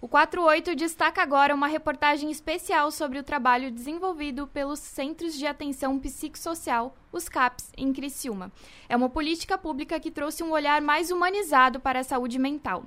O 0.05 0.07
48 0.07 0.75
destaca 0.75 1.19
agora 1.23 1.55
uma 1.55 1.65
reportagem 1.65 2.29
especial 2.29 2.91
sobre 2.91 3.17
o 3.17 3.23
trabalho 3.23 3.71
desenvolvido 3.71 4.45
pelos 4.45 4.77
Centros 4.77 5.35
de 5.35 5.47
Atenção 5.47 5.97
Psicossocial, 5.97 6.95
os 7.11 7.27
CAPs, 7.27 7.71
em 7.75 7.91
Criciúma. 7.91 8.51
É 8.87 8.95
uma 8.95 9.09
política 9.09 9.57
pública 9.57 9.99
que 9.99 10.11
trouxe 10.11 10.43
um 10.43 10.51
olhar 10.51 10.79
mais 10.79 11.09
humanizado 11.09 11.79
para 11.79 12.01
a 12.01 12.03
saúde 12.03 12.37
mental. 12.37 12.85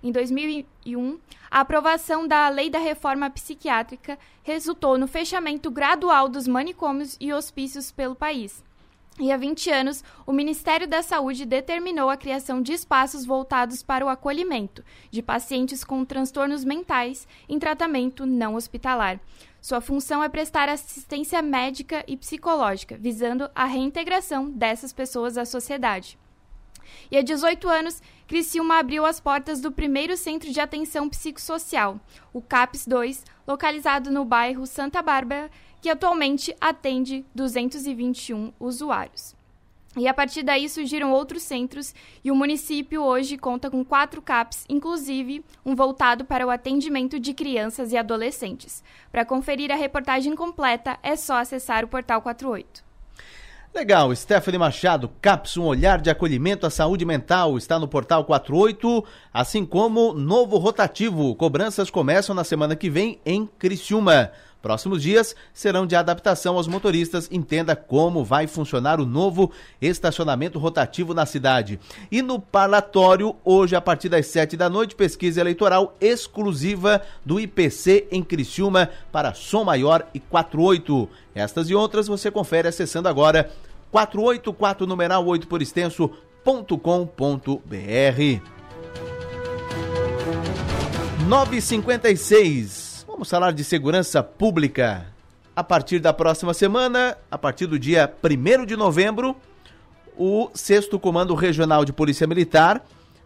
Em 0.00 0.12
2001, 0.12 1.18
a 1.50 1.58
aprovação 1.58 2.28
da 2.28 2.48
Lei 2.48 2.70
da 2.70 2.78
Reforma 2.78 3.28
Psiquiátrica 3.30 4.16
resultou 4.44 4.96
no 4.96 5.08
fechamento 5.08 5.72
gradual 5.72 6.28
dos 6.28 6.46
manicômios 6.46 7.16
e 7.18 7.32
hospícios 7.32 7.90
pelo 7.90 8.14
país. 8.14 8.62
E 9.20 9.30
há 9.30 9.36
20 9.36 9.70
anos, 9.70 10.02
o 10.26 10.32
Ministério 10.32 10.88
da 10.88 11.02
Saúde 11.02 11.44
determinou 11.44 12.08
a 12.08 12.16
criação 12.16 12.62
de 12.62 12.72
espaços 12.72 13.26
voltados 13.26 13.82
para 13.82 14.04
o 14.04 14.08
acolhimento 14.08 14.82
de 15.10 15.20
pacientes 15.20 15.84
com 15.84 16.06
transtornos 16.06 16.64
mentais 16.64 17.28
em 17.46 17.58
tratamento 17.58 18.24
não 18.24 18.54
hospitalar. 18.54 19.20
Sua 19.60 19.82
função 19.82 20.24
é 20.24 20.28
prestar 20.30 20.70
assistência 20.70 21.42
médica 21.42 22.02
e 22.08 22.16
psicológica, 22.16 22.96
visando 22.96 23.50
a 23.54 23.66
reintegração 23.66 24.50
dessas 24.50 24.90
pessoas 24.90 25.36
à 25.36 25.44
sociedade. 25.44 26.18
E 27.10 27.18
há 27.18 27.22
18 27.22 27.68
anos, 27.68 28.02
Criciúma 28.26 28.78
abriu 28.78 29.04
as 29.04 29.20
portas 29.20 29.60
do 29.60 29.70
primeiro 29.70 30.16
centro 30.16 30.50
de 30.50 30.60
atenção 30.60 31.08
psicossocial, 31.08 32.00
o 32.32 32.40
CAPS 32.40 32.86
2, 32.86 33.24
localizado 33.46 34.10
no 34.10 34.24
bairro 34.24 34.66
Santa 34.66 35.02
Bárbara, 35.02 35.50
que 35.80 35.88
atualmente 35.88 36.54
atende 36.60 37.24
221 37.34 38.52
usuários. 38.58 39.34
E 39.96 40.06
a 40.06 40.14
partir 40.14 40.44
daí 40.44 40.68
surgiram 40.68 41.12
outros 41.12 41.42
centros 41.42 41.92
e 42.22 42.30
o 42.30 42.34
município 42.34 43.02
hoje 43.02 43.36
conta 43.36 43.68
com 43.68 43.84
quatro 43.84 44.22
CAPs, 44.22 44.64
inclusive 44.68 45.44
um 45.66 45.74
voltado 45.74 46.24
para 46.24 46.46
o 46.46 46.50
atendimento 46.50 47.18
de 47.18 47.34
crianças 47.34 47.90
e 47.90 47.96
adolescentes. 47.96 48.84
Para 49.10 49.24
conferir 49.24 49.72
a 49.72 49.74
reportagem 49.74 50.36
completa, 50.36 50.96
é 51.02 51.16
só 51.16 51.38
acessar 51.38 51.84
o 51.84 51.88
portal 51.88 52.22
48. 52.22 52.84
Legal, 53.72 54.14
Stephanie 54.16 54.58
Machado, 54.58 55.10
CAPS, 55.22 55.56
um 55.56 55.64
olhar 55.64 56.00
de 56.00 56.10
acolhimento 56.10 56.66
à 56.66 56.70
saúde 56.70 57.04
mental, 57.04 57.56
está 57.56 57.78
no 57.78 57.86
portal 57.86 58.24
48, 58.24 59.04
assim 59.32 59.64
como 59.64 60.12
novo 60.12 60.56
rotativo. 60.56 61.34
Cobranças 61.36 61.88
começam 61.88 62.34
na 62.34 62.42
semana 62.42 62.74
que 62.74 62.90
vem 62.90 63.20
em 63.24 63.46
Criciúma. 63.46 64.32
Próximos 64.62 65.02
dias 65.02 65.34
serão 65.54 65.86
de 65.86 65.96
adaptação 65.96 66.56
aos 66.56 66.68
motoristas. 66.68 67.28
Entenda 67.30 67.74
como 67.74 68.22
vai 68.22 68.46
funcionar 68.46 69.00
o 69.00 69.06
novo 69.06 69.50
estacionamento 69.80 70.58
rotativo 70.58 71.14
na 71.14 71.24
cidade. 71.24 71.80
E 72.10 72.20
no 72.20 72.38
parlatório, 72.38 73.34
hoje, 73.44 73.74
a 73.74 73.80
partir 73.80 74.10
das 74.10 74.26
sete 74.26 74.56
da 74.56 74.68
noite, 74.68 74.94
pesquisa 74.94 75.40
eleitoral 75.40 75.96
exclusiva 76.00 77.00
do 77.24 77.40
IPC 77.40 78.08
em 78.10 78.22
Criciúma 78.22 78.90
para 79.10 79.32
Som 79.32 79.64
Maior 79.64 80.06
e 80.12 80.20
48. 80.20 81.08
Estas 81.34 81.70
e 81.70 81.74
outras 81.74 82.06
você 82.06 82.30
confere 82.30 82.68
acessando 82.68 83.08
agora 83.08 83.50
484 83.90 84.86
numeral 84.86 85.26
8 85.26 85.48
por 85.48 85.62
extenso.com.br. 85.62 86.20
956 91.26 92.89
Vamos 93.20 93.28
falar 93.28 93.52
de 93.52 93.62
segurança 93.62 94.22
pública. 94.22 95.04
A 95.54 95.62
partir 95.62 95.98
da 95.98 96.10
próxima 96.10 96.54
semana, 96.54 97.18
a 97.30 97.36
partir 97.36 97.66
do 97.66 97.78
dia 97.78 98.10
1 98.24 98.64
de 98.64 98.78
novembro, 98.78 99.36
o 100.16 100.48
6 100.54 100.88
Comando 100.98 101.34
Regional 101.34 101.84
de 101.84 101.92
Polícia 101.92 102.26
Militar 102.26 102.82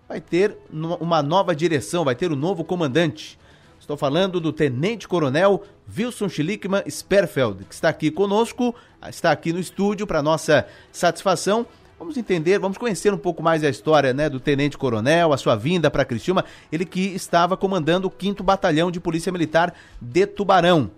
vai 0.09 0.21
ter 0.21 0.59
uma 0.69 1.23
nova 1.23 1.55
direção, 1.55 2.05
vai 2.05 2.17
ter 2.17 2.33
um 2.33 2.35
novo 2.35 2.65
comandante. 2.65 3.39
Estou 3.79 3.97
falando 3.97 4.41
do 4.41 4.53
Tenente 4.53 5.07
Coronel 5.07 5.63
Wilson 5.97 6.29
Schlickman 6.29 6.83
Sperfeld, 6.91 7.65
que 7.65 7.75
está 7.75 7.89
aqui 7.89 8.11
conosco, 8.11 8.75
está 9.09 9.31
aqui 9.31 9.53
no 9.53 9.61
estúdio 9.61 10.09
para 10.09 10.21
nossa 10.21 10.67
satisfação 10.91 11.65
Vamos 11.99 12.17
entender, 12.17 12.59
vamos 12.59 12.77
conhecer 12.77 13.15
um 13.15 13.19
pouco 13.19 13.43
mais 13.43 13.63
a 13.63 13.71
história 13.71 14.13
né, 14.13 14.29
do 14.29 14.41
Tenente 14.41 14.77
Coronel, 14.77 15.33
a 15.33 15.37
sua 15.37 15.55
vinda 15.55 15.91
para 15.91 16.05
Criciúma, 16.05 16.45
ele 16.71 16.85
que 16.85 17.01
estava 17.01 17.57
comandando 17.57 18.09
o 18.09 18.13
5 18.17 18.43
Batalhão 18.43 18.91
de 18.91 18.99
Polícia 18.99 19.31
Militar 19.31 19.73
de 20.01 20.27
Tubarão. 20.27 20.91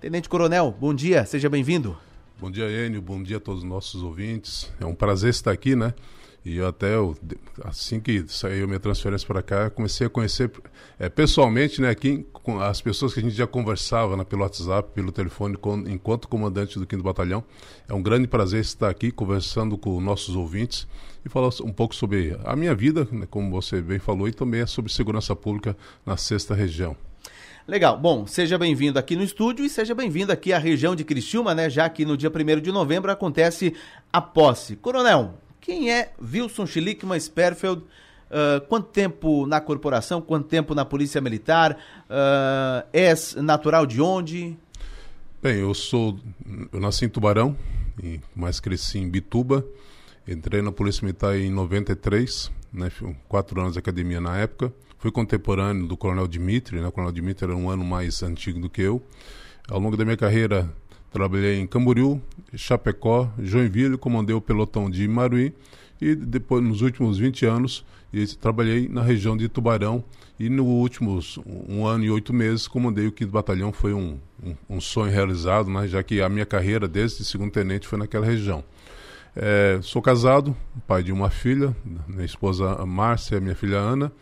Tenente 0.00 0.28
Coronel, 0.28 0.74
bom 0.78 0.94
dia, 0.94 1.26
seja 1.26 1.48
bem-vindo. 1.48 1.98
Bom 2.40 2.50
dia, 2.50 2.68
Enio, 2.70 3.02
bom 3.02 3.22
dia 3.22 3.38
a 3.38 3.40
todos 3.40 3.62
os 3.62 3.68
nossos 3.68 4.02
ouvintes. 4.02 4.72
É 4.80 4.86
um 4.86 4.94
prazer 4.94 5.30
estar 5.30 5.50
aqui, 5.50 5.74
né? 5.74 5.92
E 6.44 6.56
eu 6.56 6.66
até, 6.66 6.94
assim 7.64 8.00
que 8.00 8.24
saiu 8.26 8.66
minha 8.66 8.80
transferência 8.80 9.26
para 9.26 9.42
cá, 9.42 9.70
comecei 9.70 10.08
a 10.08 10.10
conhecer 10.10 10.50
é, 10.98 11.08
pessoalmente, 11.08 11.80
né, 11.80 11.88
aqui, 11.88 12.26
as 12.60 12.80
pessoas 12.80 13.14
que 13.14 13.20
a 13.20 13.22
gente 13.22 13.34
já 13.34 13.46
conversava 13.46 14.16
né, 14.16 14.24
pelo 14.24 14.42
WhatsApp, 14.42 14.90
pelo 14.92 15.12
telefone, 15.12 15.56
com, 15.56 15.78
enquanto 15.86 16.26
comandante 16.26 16.80
do 16.80 16.86
5 16.88 17.00
Batalhão. 17.00 17.44
É 17.88 17.94
um 17.94 18.02
grande 18.02 18.26
prazer 18.26 18.60
estar 18.60 18.90
aqui 18.90 19.12
conversando 19.12 19.78
com 19.78 20.00
nossos 20.00 20.34
ouvintes 20.34 20.88
e 21.24 21.28
falar 21.28 21.50
um 21.62 21.72
pouco 21.72 21.94
sobre 21.94 22.36
a 22.44 22.56
minha 22.56 22.74
vida, 22.74 23.06
né, 23.12 23.24
como 23.30 23.48
você 23.48 23.80
bem 23.80 24.00
falou, 24.00 24.26
e 24.26 24.32
também 24.32 24.66
sobre 24.66 24.92
segurança 24.92 25.36
pública 25.36 25.76
na 26.04 26.16
sexta 26.16 26.54
região. 26.56 26.96
Legal. 27.66 27.96
Bom, 27.96 28.26
seja 28.26 28.58
bem-vindo 28.58 28.98
aqui 28.98 29.14
no 29.14 29.22
estúdio 29.22 29.64
e 29.64 29.70
seja 29.70 29.94
bem-vindo 29.94 30.32
aqui 30.32 30.52
à 30.52 30.58
região 30.58 30.96
de 30.96 31.04
Criciúma, 31.04 31.54
né? 31.54 31.70
Já 31.70 31.88
que 31.88 32.04
no 32.04 32.16
dia 32.16 32.28
1 32.28 32.60
de 32.60 32.72
novembro 32.72 33.12
acontece 33.12 33.72
a 34.12 34.20
posse. 34.20 34.74
Coronel, 34.74 35.34
quem 35.62 35.90
é 35.90 36.12
Wilson 36.20 36.66
Schlickman 36.66 37.18
Sperfeld? 37.18 37.82
Uh, 37.82 38.60
quanto 38.66 38.88
tempo 38.88 39.46
na 39.46 39.60
corporação? 39.60 40.20
Quanto 40.20 40.48
tempo 40.48 40.74
na 40.74 40.84
Polícia 40.84 41.20
Militar? 41.20 41.78
Uh, 42.10 42.86
é 42.92 43.14
natural 43.40 43.86
de 43.86 44.02
onde? 44.02 44.56
Bem, 45.40 45.60
eu 45.60 45.72
sou. 45.72 46.18
Eu 46.72 46.80
nasci 46.80 47.04
em 47.04 47.08
Tubarão, 47.08 47.56
mas 48.34 48.58
cresci 48.58 48.98
em 48.98 49.08
Bituba. 49.08 49.64
Entrei 50.26 50.62
na 50.62 50.72
Polícia 50.72 51.04
Militar 51.04 51.36
em 51.36 51.50
93, 51.50 52.50
né, 52.72 52.90
quatro 53.28 53.60
anos 53.60 53.74
de 53.74 53.78
academia 53.78 54.20
na 54.20 54.36
época. 54.38 54.72
Fui 54.98 55.10
contemporâneo 55.10 55.86
do 55.86 55.96
Coronel 55.96 56.28
Dimitri, 56.28 56.80
né? 56.80 56.86
O 56.86 56.92
Coronel 56.92 57.12
Dimitri 57.12 57.44
era 57.44 57.56
um 57.56 57.68
ano 57.68 57.84
mais 57.84 58.22
antigo 58.22 58.60
do 58.60 58.70
que 58.70 58.82
eu. 58.82 59.02
Ao 59.68 59.78
longo 59.78 59.96
da 59.96 60.04
minha 60.04 60.16
carreira, 60.16 60.68
Trabalhei 61.12 61.60
em 61.60 61.66
Camboriú, 61.66 62.20
Chapecó, 62.54 63.30
Joinville, 63.38 63.98
comandei 63.98 64.34
o 64.34 64.40
pelotão 64.40 64.88
de 64.88 65.04
Imaruí 65.04 65.52
e 66.00 66.14
depois, 66.14 66.64
nos 66.64 66.80
últimos 66.80 67.18
20 67.18 67.44
anos, 67.44 67.84
trabalhei 68.40 68.88
na 68.88 69.02
região 69.02 69.36
de 69.36 69.48
Tubarão 69.48 70.02
e 70.40 70.48
nos 70.48 70.66
últimos 70.66 71.38
um 71.68 71.86
ano 71.86 72.04
e 72.04 72.10
oito 72.10 72.32
meses 72.32 72.66
comandei 72.66 73.06
o 73.06 73.14
5 73.16 73.30
Batalhão. 73.30 73.72
Foi 73.72 73.92
um, 73.92 74.18
um, 74.42 74.56
um, 74.68 74.80
sonho 74.80 75.12
realizado, 75.12 75.70
né, 75.70 75.86
já 75.86 76.02
que 76.02 76.22
a 76.22 76.28
minha 76.28 76.46
carreira 76.46 76.88
desde 76.88 77.24
segundo 77.24 77.52
tenente 77.52 77.86
foi 77.86 77.98
naquela 77.98 78.24
região. 78.24 78.64
É, 79.36 79.78
sou 79.82 80.02
casado, 80.02 80.56
pai 80.86 81.02
de 81.02 81.12
uma 81.12 81.30
filha, 81.30 81.76
minha 82.08 82.24
esposa 82.24 82.84
Márcia, 82.86 83.40
minha 83.40 83.54
filha 83.54 83.76
Ana 83.76 84.12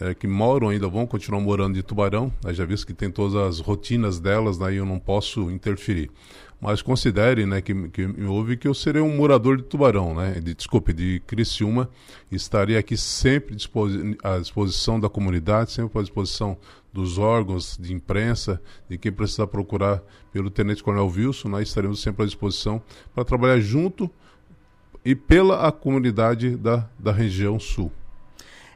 é, 0.00 0.14
que 0.14 0.26
moram 0.26 0.68
ainda 0.68 0.88
vão 0.88 1.06
continuar 1.06 1.40
morando 1.40 1.74
de 1.74 1.82
Tubarão. 1.82 2.32
Né, 2.44 2.52
já 2.52 2.64
visto 2.64 2.86
que 2.86 2.94
tem 2.94 3.10
todas 3.10 3.34
as 3.34 3.60
rotinas 3.60 4.18
delas, 4.18 4.58
né, 4.58 4.74
eu 4.74 4.86
não 4.86 4.98
posso 4.98 5.50
interferir. 5.50 6.10
Mas 6.60 6.80
considere 6.80 7.44
né, 7.44 7.60
que, 7.60 7.88
que 7.88 8.06
me 8.06 8.26
ouve 8.26 8.56
que 8.56 8.66
eu 8.66 8.74
serei 8.74 9.02
um 9.02 9.14
morador 9.16 9.56
de 9.56 9.64
Tubarão, 9.64 10.14
né, 10.14 10.40
de, 10.40 10.54
desculpe, 10.54 10.92
de 10.92 11.20
Criciúma. 11.26 11.90
Estarei 12.30 12.76
aqui 12.76 12.96
sempre 12.96 13.56
à 14.22 14.38
disposição 14.38 14.98
da 14.98 15.08
comunidade, 15.08 15.72
sempre 15.72 15.98
à 15.98 16.02
disposição 16.02 16.56
dos 16.92 17.18
órgãos 17.18 17.76
de 17.78 17.92
imprensa, 17.92 18.62
de 18.88 18.96
quem 18.96 19.10
precisar 19.10 19.48
procurar 19.48 20.00
pelo 20.32 20.48
Tenente 20.48 20.82
Coronel 20.82 21.06
Wilson, 21.08 21.48
nós 21.48 21.68
estaremos 21.68 22.00
sempre 22.00 22.22
à 22.22 22.26
disposição 22.26 22.80
para 23.12 23.24
trabalhar 23.24 23.60
junto 23.60 24.08
e 25.04 25.14
pela 25.14 25.66
a 25.66 25.72
comunidade 25.72 26.56
da, 26.56 26.88
da 26.98 27.12
região 27.12 27.58
sul. 27.58 27.92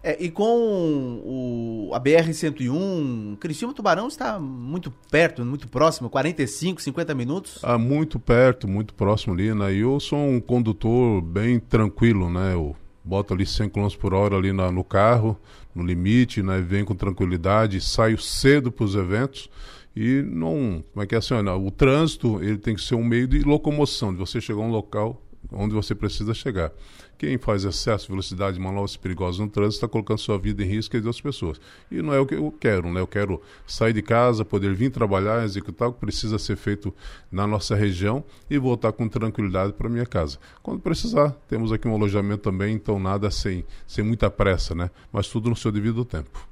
É, 0.03 0.23
e 0.23 0.31
com 0.31 1.21
o, 1.25 1.91
a 1.95 2.01
BR-101, 2.01 3.37
Criciúma 3.39 3.75
Tubarão 3.75 4.09
está 4.09 4.39
muito 4.39 4.93
perto, 5.11 5.45
muito 5.45 5.69
próximo, 5.69 6.09
45, 6.09 6.81
50 6.81 7.15
minutos? 7.15 7.59
Ah, 7.63 7.79
muito 7.79 8.19
perto, 8.19 8.69
muito 8.69 8.95
próximo 8.95 9.35
ali, 9.35 9.53
né? 9.55 9.73
E 9.75 9.81
eu 9.81 9.99
sou 9.99 10.19
um 10.19 10.41
condutor 10.41 11.21
bem 11.21 11.59
tranquilo, 11.59 12.31
né? 12.31 12.55
Eu 12.55 12.77
boto 13.05 13.35
ali 13.35 13.47
100 13.47 13.71
km 13.71 13.89
por 13.99 14.15
hora 14.15 14.37
ali 14.37 14.53
na, 14.53 14.71
no 14.71 14.85
carro, 14.85 15.39
no 15.75 15.85
limite, 15.85 16.43
né? 16.43 16.61
Venho 16.61 16.87
com 16.87 16.95
tranquilidade, 16.95 17.81
saio 17.81 18.19
cedo 18.19 18.71
para 18.71 18.85
os 18.85 18.95
eventos 18.95 19.51
e 19.97 20.23
não... 20.23 20.85
Como 20.93 21.03
é 21.03 21.07
que 21.07 21.15
é 21.15 21.19
assim? 21.19 21.43
Né? 21.43 21.51
O 21.51 21.71
trânsito, 21.71 22.43
ele 22.43 22.59
tem 22.59 22.75
que 22.75 22.83
ser 22.83 22.95
um 22.95 23.05
meio 23.05 23.27
de 23.27 23.41
locomoção, 23.41 24.13
de 24.13 24.19
você 24.19 24.41
chegar 24.41 24.61
a 24.61 24.65
um 24.65 24.71
local 24.71 25.21
onde 25.53 25.75
você 25.75 25.95
precisa 25.95 26.35
chegar. 26.35 26.73
Quem 27.17 27.37
faz 27.37 27.65
excesso 27.65 28.05
de 28.05 28.11
velocidade, 28.11 28.61
manobras 28.61 28.97
perigosas 28.97 29.41
no 29.41 29.49
trânsito, 29.49 29.77
está 29.77 29.89
colocando 29.89 30.19
sua 30.19 30.39
vida 30.39 30.63
em 30.63 30.67
risco 30.67 30.97
e 30.97 31.01
de 31.01 31.07
outras 31.07 31.21
pessoas. 31.21 31.61
E 31.91 32.01
não 32.01 32.13
é 32.13 32.21
o 32.21 32.27
que 32.27 32.35
eu 32.35 32.55
quero, 32.61 32.93
né? 32.93 33.01
Eu 33.01 33.07
quero 33.07 33.43
sair 33.67 33.93
de 33.93 34.03
casa, 34.03 34.45
poder 34.45 34.75
vir 34.75 34.91
trabalhar, 34.91 35.45
executar 35.45 35.89
o 35.89 35.93
que 35.93 36.01
precisa 36.01 36.39
ser 36.39 36.57
feito 36.57 36.95
na 37.31 37.47
nossa 37.47 37.75
região 37.75 38.23
e 38.49 38.59
voltar 38.59 38.93
com 38.93 39.09
tranquilidade 39.09 39.73
para 39.73 39.89
minha 39.89 40.07
casa. 40.07 40.39
Quando 40.63 40.81
precisar, 40.81 41.31
temos 41.49 41.73
aqui 41.73 41.89
um 41.89 41.95
alojamento 41.95 42.43
também, 42.43 42.75
então 42.75 42.99
nada 42.99 43.31
sem, 43.31 43.65
sem 43.87 44.05
muita 44.05 44.31
pressa, 44.31 44.75
né? 44.75 44.91
Mas 45.13 45.29
tudo 45.29 45.51
no 45.51 45.57
seu 45.57 45.73
devido 45.73 46.05
tempo. 46.05 46.47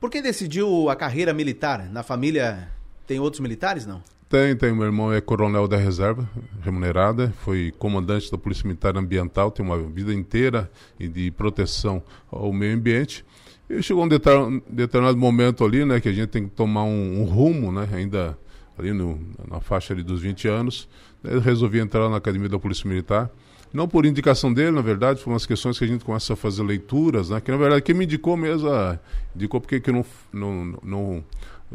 Por 0.00 0.08
que 0.08 0.22
decidiu 0.22 0.88
a 0.88 0.96
carreira 0.96 1.34
militar? 1.34 1.90
Na 1.90 2.02
família 2.02 2.70
tem 3.06 3.20
outros 3.20 3.40
militares, 3.40 3.84
não? 3.84 4.02
Tem, 4.30 4.54
tem. 4.54 4.72
Meu 4.72 4.84
irmão 4.84 5.12
é 5.12 5.20
coronel 5.20 5.66
da 5.66 5.76
reserva, 5.76 6.30
remunerada, 6.62 7.34
foi 7.38 7.74
comandante 7.76 8.30
da 8.30 8.38
Polícia 8.38 8.64
Militar 8.64 8.96
Ambiental, 8.96 9.50
tem 9.50 9.66
uma 9.66 9.76
vida 9.76 10.14
inteira 10.14 10.70
de 10.96 11.32
proteção 11.32 12.00
ao 12.30 12.52
meio 12.52 12.76
ambiente. 12.76 13.24
E 13.68 13.82
chegou 13.82 14.04
um 14.04 14.08
determinado 14.08 15.18
momento 15.18 15.64
ali, 15.64 15.84
né, 15.84 15.98
que 15.98 16.08
a 16.08 16.12
gente 16.12 16.28
tem 16.28 16.44
que 16.44 16.54
tomar 16.54 16.84
um, 16.84 17.22
um 17.22 17.24
rumo, 17.24 17.72
né, 17.72 17.88
ainda 17.92 18.38
ali 18.78 18.92
no, 18.92 19.18
na 19.50 19.58
faixa 19.58 19.92
ali 19.92 20.04
dos 20.04 20.20
20 20.20 20.46
anos. 20.46 20.88
Eu 21.24 21.40
resolvi 21.40 21.80
entrar 21.80 22.08
na 22.08 22.18
Academia 22.18 22.48
da 22.48 22.58
Polícia 22.58 22.88
Militar. 22.88 23.28
Não 23.72 23.88
por 23.88 24.06
indicação 24.06 24.54
dele, 24.54 24.70
na 24.70 24.80
verdade, 24.80 25.18
foram 25.20 25.32
umas 25.32 25.46
questões 25.46 25.76
que 25.76 25.84
a 25.84 25.88
gente 25.88 26.04
começa 26.04 26.34
a 26.34 26.36
fazer 26.36 26.62
leituras, 26.62 27.30
né, 27.30 27.40
que 27.40 27.50
na 27.50 27.56
verdade 27.56 27.82
quem 27.82 27.96
me 27.96 28.04
indicou 28.04 28.36
mesmo, 28.36 28.68
a, 28.68 28.96
indicou 29.34 29.60
porque 29.60 29.80
que 29.80 29.90
não, 29.90 30.04
não, 30.32 30.78
não 30.84 31.24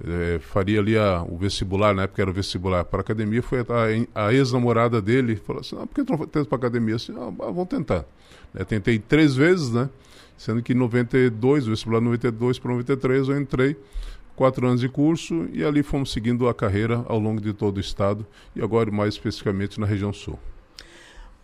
é, 0.03 0.39
faria 0.39 0.79
ali 0.79 0.97
a, 0.97 1.23
o 1.23 1.37
vestibular, 1.37 1.93
na 1.93 2.03
época 2.03 2.21
era 2.21 2.29
o 2.29 2.33
vestibular 2.33 2.83
para 2.83 3.01
academia, 3.01 3.41
foi 3.41 3.59
a, 3.59 4.25
a 4.25 4.33
ex-namorada 4.33 5.01
dele, 5.01 5.35
falou 5.35 5.61
assim, 5.61 5.75
ah, 5.79 5.85
por 5.85 5.95
que 5.95 6.03
tu 6.03 6.11
não 6.13 6.19
tenta 6.25 6.45
para 6.45 6.57
academia? 6.57 6.95
Assim, 6.95 7.13
ah, 7.17 7.31
vamos 7.31 7.67
tentar. 7.67 8.05
É, 8.53 8.63
tentei 8.63 8.99
três 8.99 9.35
vezes, 9.35 9.71
né? 9.71 9.89
Sendo 10.37 10.61
que 10.61 10.73
em 10.73 10.75
92, 10.75 11.67
o 11.67 11.69
vestibular 11.69 12.01
92 12.01 12.59
para 12.59 12.71
93, 12.71 13.29
eu 13.29 13.39
entrei, 13.39 13.77
quatro 14.35 14.67
anos 14.67 14.81
de 14.81 14.89
curso, 14.89 15.47
e 15.53 15.63
ali 15.63 15.81
fomos 15.81 16.11
seguindo 16.11 16.49
a 16.49 16.53
carreira 16.53 17.05
ao 17.07 17.17
longo 17.17 17.39
de 17.39 17.53
todo 17.53 17.77
o 17.77 17.79
estado, 17.79 18.25
e 18.53 18.61
agora 18.61 18.91
mais 18.91 19.13
especificamente 19.13 19.79
na 19.79 19.85
região 19.85 20.11
sul. 20.11 20.37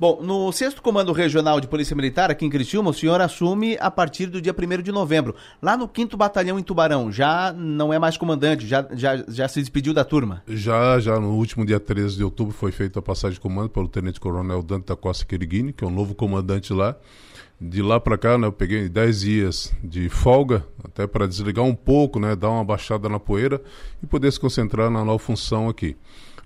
Bom, 0.02 0.20
no 0.20 0.52
6 0.52 0.80
Comando 0.80 1.12
Regional 1.12 1.62
de 1.62 1.68
Polícia 1.68 1.96
Militar, 1.96 2.32
aqui 2.32 2.44
em 2.44 2.50
Criciúma, 2.50 2.90
o 2.90 2.94
senhor 2.94 3.22
assume 3.22 3.78
a 3.80 3.92
partir 3.92 4.26
do 4.26 4.42
dia 4.42 4.52
1 4.52 4.82
de 4.82 4.92
novembro. 4.92 5.36
Lá 5.62 5.78
no 5.78 5.88
5 5.96 6.18
Batalhão 6.18 6.58
em 6.58 6.64
Tubarão, 6.64 7.12
já 7.12 7.54
não 7.54 7.94
é 7.94 8.00
mais 8.00 8.18
comandante, 8.18 8.66
já, 8.66 8.84
já, 8.94 9.24
já 9.28 9.48
se 9.48 9.60
despediu 9.60 9.94
da 9.94 10.04
turma? 10.04 10.42
Já, 10.48 11.00
já 11.00 11.20
no 11.20 11.36
último 11.36 11.64
dia 11.64 11.80
13 11.80 12.18
de 12.18 12.24
outubro 12.24 12.52
foi 12.52 12.72
feita 12.72 12.98
a 12.98 13.02
passagem 13.04 13.36
de 13.36 13.40
comando 13.40 13.70
pelo 13.70 13.88
Tenente 13.88 14.20
Coronel 14.20 14.64
Dante 14.64 14.88
da 14.88 14.96
Costa 14.96 15.24
Queriguini, 15.24 15.72
que 15.72 15.84
é 15.84 15.88
o 15.88 15.92
novo 15.92 16.16
comandante 16.16 16.74
lá. 16.74 16.96
De 17.62 17.84
lá 17.84 18.00
para 18.00 18.18
cá, 18.18 18.40
né, 18.40 18.48
eu 18.48 18.52
peguei 18.52 18.90
10 18.90 19.20
dias 19.20 19.72
de 19.84 20.10
folga, 20.10 20.66
até 20.84 21.06
para 21.06 21.28
desligar 21.28 21.64
um 21.64 21.76
pouco, 21.76 22.20
né, 22.20 22.36
dar 22.36 22.50
uma 22.50 22.66
baixada 22.66 23.08
na 23.08 23.20
poeira 23.20 23.62
e 24.02 24.08
poder 24.08 24.32
se 24.34 24.40
concentrar 24.40 24.90
na 24.90 25.06
nova 25.06 25.20
função 25.20 25.70
aqui. 25.70 25.96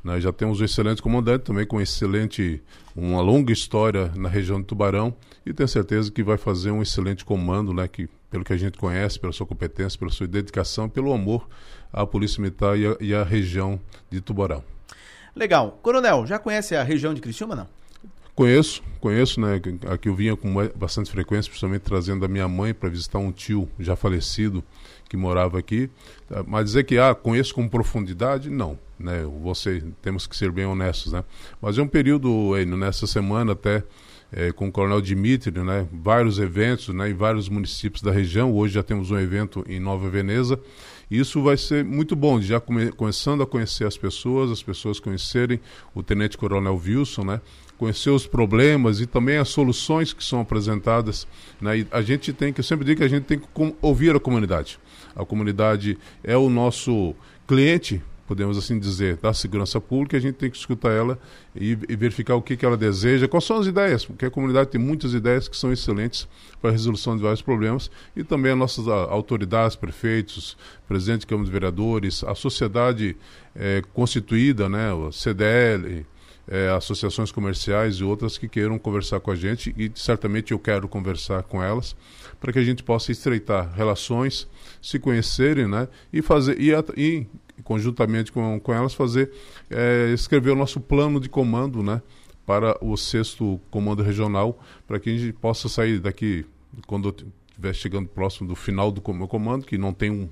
Nós 0.06 0.24
já 0.24 0.32
temos 0.32 0.62
um 0.62 0.63
excelente 0.63 1.02
comandante, 1.02 1.46
também 1.46 1.65
com 1.65 1.82
excelente, 1.82 2.62
uma 2.96 3.22
longa 3.22 3.52
história 3.52 4.12
na 4.15 4.30
região 4.30 4.62
de 4.62 4.68
Tubarão, 4.68 5.12
e 5.44 5.52
tenho 5.52 5.68
certeza 5.68 6.12
que 6.12 6.22
vai 6.22 6.38
fazer 6.38 6.70
um 6.70 6.80
excelente 6.80 7.26
comando, 7.26 7.74
né, 7.74 7.88
que, 7.88 8.08
pelo 8.30 8.44
que 8.44 8.54
a 8.54 8.58
gente 8.58 8.78
conhece, 8.78 9.20
pela 9.20 9.34
sua 9.34 9.48
competência, 9.48 9.98
pela 9.98 10.12
sua 10.12 10.28
dedicação, 10.28 10.88
pelo 10.88 11.12
amor 11.12 11.50
à 11.91 12.06
Polícia 12.06 12.39
Militar 12.39 12.78
e, 12.78 12.86
a, 12.86 12.96
e 13.02 13.15
à 13.15 13.24
região 13.24 13.82
de 14.08 14.22
Tubarão. 14.22 14.63
Legal. 15.36 15.80
Coronel, 15.82 16.28
já 16.28 16.38
conhece 16.38 16.76
a 16.76 16.84
região 16.84 17.12
de 17.12 17.20
Criciúma, 17.20 17.56
não? 17.56 17.68
Conheço, 18.36 18.84
conheço, 19.00 19.39
né? 19.39 19.62
Aqui 19.89 20.10
eu 20.10 20.13
vinha 20.13 20.36
com 20.36 20.54
bastante 20.76 21.10
frequência, 21.10 21.50
principalmente 21.50 21.84
trazendo 21.84 22.26
a 22.26 22.28
minha 22.28 22.50
mãe 22.50 22.74
para 22.74 22.89
visitar 22.89 23.17
um 23.17 23.32
tio 23.32 23.69
já 23.80 23.95
falecido 23.95 24.62
que 25.08 25.15
morava 25.15 25.58
aqui. 25.58 25.89
Ah, 26.30 26.43
mas 26.45 26.65
dizer 26.65 26.84
que 26.84 26.98
ah, 26.98 27.15
conheço 27.15 27.56
com 27.56 27.65
profundidade, 27.69 28.50
não. 28.50 28.78
Né? 29.00 29.24
Você, 29.41 29.82
temos 30.02 30.28
que 30.28 30.36
ser 30.36 30.52
bem 30.52 30.65
honestos, 30.65 31.13
né? 31.13 31.24
Mas 31.62 31.78
é 31.78 31.82
um 31.82 31.88
período, 31.88 32.54
nessa 32.78 33.08
semana 33.08 33.54
até, 33.54 33.84
é, 34.34 34.52
com 34.52 34.67
o 34.67 34.71
Coronel 34.71 35.00
Dimitri, 35.00 35.58
né? 35.63 35.88
Vários 35.93 36.38
eventos, 36.38 36.89
né? 36.89 37.10
Em 37.10 37.13
vários 37.13 37.48
municípios 37.48 38.02
da 38.02 38.12
região. 38.12 38.54
Hoje 38.54 38.74
já 38.74 38.84
temos 38.84 39.12
um 39.12 39.17
evento 39.17 39.63
em 39.65 39.80
Nova 39.80 40.10
Veneza. 40.10 40.60
Isso 41.10 41.41
vai 41.41 41.56
ser 41.56 41.86
muito 41.86 42.15
bom, 42.15 42.41
já 42.41 42.60
come, 42.60 42.91
começando 42.91 43.43
a 43.43 43.48
conhecer 43.48 43.86
as 43.86 43.98
pessoas, 43.98 44.52
as 44.52 44.62
pessoas 44.62 45.00
conhecerem 45.00 45.60
o 45.93 46.04
Tenente 46.04 46.38
Coronel 46.38 46.76
Wilson, 46.76 47.24
né? 47.24 47.41
Conhecer 47.78 48.10
os 48.10 48.26
problemas 48.26 49.02
e 49.02 49.06
também 49.06 49.38
as 49.38 49.50
soluções 49.50 50.14
que 50.14 50.24
são 50.24 50.40
apresentadas. 50.40 51.28
Né? 51.60 51.80
E 51.80 51.88
a 51.92 52.02
gente 52.02 52.32
tem 52.34 52.54
que, 52.54 52.60
eu 52.60 52.64
sempre 52.64 52.86
digo 52.86 53.00
que 53.00 53.06
a 53.06 53.10
gente 53.10 53.24
tem 53.24 53.40
que 53.40 53.46
ouvir 53.82 54.16
a 54.16 54.20
comunidade. 54.20 54.80
A 55.16 55.26
comunidade 55.26 55.98
é 56.24 56.36
o 56.36 56.50
nosso 56.50 57.16
cliente, 57.48 58.02
podemos 58.28 58.58
assim 58.58 58.80
dizer, 58.80 59.18
da 59.18 59.34
segurança 59.34 59.80
pública, 59.80 60.18
a 60.18 60.20
gente 60.20 60.36
tem 60.36 60.50
que 60.50 60.58
escutar 60.58 60.92
ela 60.92 61.20
e, 61.56 61.78
e, 61.88 61.96
verificar 61.96 62.36
o 62.36 62.42
que, 62.42 62.58
que 62.58 62.66
ela 62.66 62.76
deseja, 62.76 63.28
quais 63.28 63.46
são 63.46 63.58
as 63.58 63.68
ideias, 63.68 64.04
porque 64.04 64.26
a 64.26 64.32
comunidade 64.32 64.72
tem 64.72 64.82
muitas 64.82 65.14
ideias 65.14 65.48
que 65.48 65.56
são 65.56 65.72
excelentes 65.72 66.28
para 66.60 66.72
a 66.72 66.74
resolução 66.74 67.16
de 67.16 67.22
vários 67.22 67.42
problemas 67.42 67.90
e 68.16 68.24
também 68.24 68.52
as 68.52 68.58
nossas 68.58 68.88
a, 68.88 68.94
autoridades, 68.94 69.76
prefeitos, 69.76 70.58
presidente 70.88 71.22
de 71.22 71.28
Câmara 71.28 71.46
de 71.46 71.52
Vereadores, 71.52 72.24
a 72.24 72.34
sociedade 72.34 73.16
é, 73.56 73.82
constituída, 73.94 74.68
né, 74.68 74.92
o 74.92 75.12
CDL, 75.12 76.06
é, 76.48 76.70
associações 76.70 77.32
comerciais 77.32 77.96
e 77.96 78.04
outras 78.04 78.38
que 78.38 78.48
queiram 78.48 78.78
conversar 78.78 79.20
com 79.20 79.32
a 79.32 79.36
gente 79.36 79.74
e 79.78 79.92
certamente 79.96 80.52
eu 80.52 80.60
quero 80.60 80.88
conversar 80.88 81.44
com 81.44 81.62
elas 81.62 81.96
para 82.40 82.54
que 82.54 82.60
a 82.60 82.64
gente 82.64 82.84
possa 82.84 83.12
estreitar 83.12 83.74
relações, 83.74 84.48
se 84.82 85.00
conhecerem, 85.00 85.68
né, 85.68 85.88
e 86.14 86.22
fazer 86.22 86.60
e, 86.60 86.72
e 86.96 87.28
conjuntamente 87.64 88.32
com, 88.32 88.60
com 88.60 88.74
elas 88.74 88.94
fazer 88.94 89.32
é, 89.70 90.12
escrever 90.14 90.52
o 90.52 90.56
nosso 90.56 90.80
plano 90.80 91.20
de 91.20 91.30
comando, 91.30 91.82
né, 91.82 92.02
para 92.46 92.78
o 92.84 92.96
sexto 92.96 93.60
comando 93.72 94.04
regional, 94.04 94.60
para 94.86 95.00
que 95.00 95.10
a 95.10 95.18
gente 95.18 95.34
possa 95.34 95.68
sair 95.68 96.00
daqui 96.00 96.46
quando 96.86 97.10
estiver 97.10 97.74
chegando 97.74 98.08
próximo 98.08 98.48
do 98.48 98.56
final 98.56 98.92
do 98.92 99.02
comando, 99.02 99.66
que 99.66 99.78
não 99.78 99.94
tem 99.94 100.12
um 100.12 100.30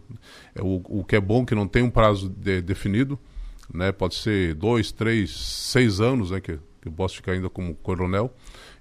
é, 0.54 0.62
o, 0.62 0.82
o 0.86 1.04
que 1.04 1.16
é 1.16 1.22
bom 1.22 1.44
que 1.44 1.56
não 1.56 1.68
tem 1.68 1.82
um 1.82 1.90
prazo 1.90 2.30
de, 2.30 2.62
definido 2.62 3.18
né? 3.74 3.92
Pode 3.92 4.16
ser 4.16 4.54
dois, 4.54 4.92
três, 4.92 5.32
seis 5.32 6.00
anos, 6.00 6.32
né? 6.32 6.40
Que, 6.40 6.60
que 6.82 6.88
eu 6.88 6.92
posso 6.92 7.16
ficar 7.16 7.34
ainda 7.34 7.50
como 7.50 7.74
coronel. 7.76 8.34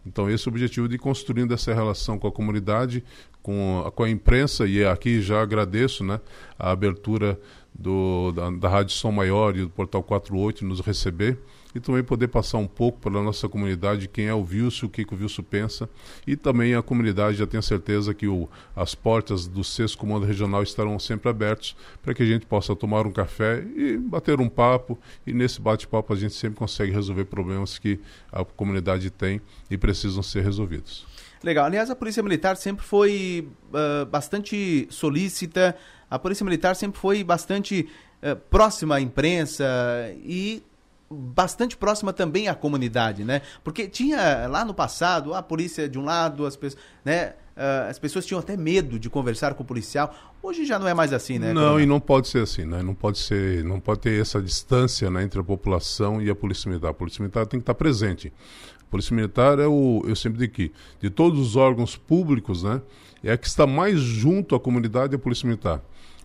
Então 0.05 0.29
esse 0.29 0.47
é 0.47 0.51
o 0.51 0.53
objetivo 0.53 0.89
de 0.89 0.97
ir 0.97 0.99
construindo 0.99 1.55
essa 1.55 1.73
relação 1.73 2.19
com 2.19 2.27
a 2.27 2.33
comunidade, 2.33 3.05
com 3.43 3.85
a, 3.87 3.91
com 3.91 4.03
a 4.03 4.11
imprensa 4.11 4.67
e 4.67 4.85
aqui 4.85 5.21
já 5.21 5.41
agradeço, 5.41 6.05
né? 6.05 6.21
A 6.59 6.71
abertura 6.71 7.41
do, 7.75 8.33
da, 8.33 8.51
da 8.51 8.69
Rádio 8.69 8.95
Som 8.95 9.13
Maior 9.13 9.57
e 9.57 9.63
do 9.63 9.71
Portal 9.71 10.03
48 10.03 10.65
nos 10.65 10.81
receber 10.81 11.39
e 11.75 11.81
também 11.81 12.03
poder 12.03 12.29
passar 12.29 12.59
um 12.59 12.67
pouco 12.67 13.01
pela 13.01 13.23
nossa 13.23 13.49
comunidade 13.49 14.09
quem 14.09 14.27
é 14.27 14.35
o 14.35 14.43
Wilson, 14.43 14.87
o 14.87 14.89
que, 14.89 15.05
que 15.05 15.15
o 15.15 15.19
Wilson 15.19 15.43
pensa 15.43 15.89
e 16.27 16.37
também 16.37 16.75
a 16.75 16.83
comunidade 16.83 17.39
já 17.39 17.47
tenho 17.47 17.63
certeza 17.63 18.15
que 18.15 18.27
o, 18.27 18.49
as 18.77 18.95
portas 18.95 19.47
do 19.47 19.65
sexto 19.65 19.99
comando 19.99 20.27
regional 20.27 20.63
estarão 20.63 20.99
sempre 20.99 21.29
abertas 21.29 21.75
para 22.03 22.15
que 22.15 22.23
a 22.23 22.27
gente 22.27 22.47
possa 22.47 22.75
tomar 22.77 23.07
um 23.07 23.13
café 23.13 23.65
e 23.77 23.97
bater 23.97 24.41
um 24.41 24.49
papo 24.49 24.99
e 25.27 25.33
nesse 25.33 25.61
bate-papo 25.61 26.13
a 26.13 26.17
gente 26.17 26.35
sempre 26.35 26.59
consegue 26.59 26.93
resolver 26.93 27.25
problemas 27.25 27.79
que 27.79 27.99
a 28.31 28.45
comunidade 28.45 29.11
tem 29.11 29.41
e 29.71 29.77
precisam 29.77 30.23
ser 30.23 30.43
resolvidos. 30.43 31.07
Legal. 31.43 31.67
Aliás, 31.67 31.91
a 31.91 31.97
Polícia 31.97 32.23
Militar 32.23 32.57
sempre 32.57 32.85
foi 32.85 33.49
uh, 33.71 34.07
bastante 34.07 34.87
solícita, 34.91 35.77
a 36.09 36.19
Polícia 36.19 36.45
Militar 36.45 36.77
sempre 36.77 37.01
foi 37.01 37.25
bastante 37.25 37.89
uh, 38.23 38.37
próxima 38.49 38.97
à 38.97 39.01
imprensa 39.01 39.65
e 40.25 40.63
bastante 41.13 41.77
próxima 41.77 42.13
também 42.13 42.49
à 42.49 42.55
comunidade, 42.55 43.25
né? 43.25 43.43
Porque 43.63 43.87
tinha 43.87 44.47
lá 44.49 44.65
no 44.65 44.75
passado 44.75 45.35
a 45.35 45.43
polícia 45.43 45.89
de 45.89 45.99
um 45.99 46.05
lado, 46.05 46.47
as 46.47 46.57
pessoas, 46.57 46.83
né? 47.05 47.35
Uh, 47.55 47.91
as 47.91 47.99
pessoas 47.99 48.25
tinham 48.25 48.41
até 48.41 48.57
medo 48.57 48.99
de 48.99 49.11
conversar 49.11 49.53
com 49.55 49.63
o 49.63 49.67
policial. 49.67 50.15
Hoje 50.43 50.65
já 50.65 50.79
não 50.79 50.89
é 50.89 50.95
mais 50.95 51.13
assim, 51.13 51.39
né? 51.39 51.53
Não, 51.53 51.79
e 51.79 51.85
não 51.85 52.01
pode 52.01 52.29
ser 52.29 52.43
assim, 52.43 52.65
né? 52.65 52.83
Não 52.83 52.95
pode 52.95 53.19
ser, 53.19 53.63
não 53.63 53.79
pode 53.79 54.01
ter 54.01 54.19
essa 54.21 54.41
distância 54.41 55.11
né, 55.11 55.23
entre 55.23 55.39
a 55.39 55.45
população 55.45 56.21
e 56.21 56.31
a 56.31 56.35
polícia 56.35 56.69
militar. 56.69 56.89
A 56.89 56.95
polícia 56.95 57.21
militar 57.21 57.47
tem 57.47 57.61
que 57.61 57.63
estar 57.63 57.75
presente. 57.75 58.33
A 58.81 58.91
polícia 58.91 59.15
militar 59.15 59.59
é 59.59 59.67
o, 59.67 60.03
eu 60.07 60.17
sempre 60.17 60.39
digo 60.39 60.55
que 60.55 60.73
de 60.99 61.11
todos 61.11 61.39
os 61.39 61.55
órgãos 61.55 61.95
públicos, 61.95 62.63
né? 62.63 62.81
É 63.23 63.33
a 63.33 63.37
que 63.37 63.47
está 63.47 63.67
mais 63.67 64.01
junto 64.01 64.55
à 64.55 64.61
comunidade 64.61 65.15
e 65.15 65.17
à 65.17 65.19
polícia 65.19 65.47
militar 65.47 65.83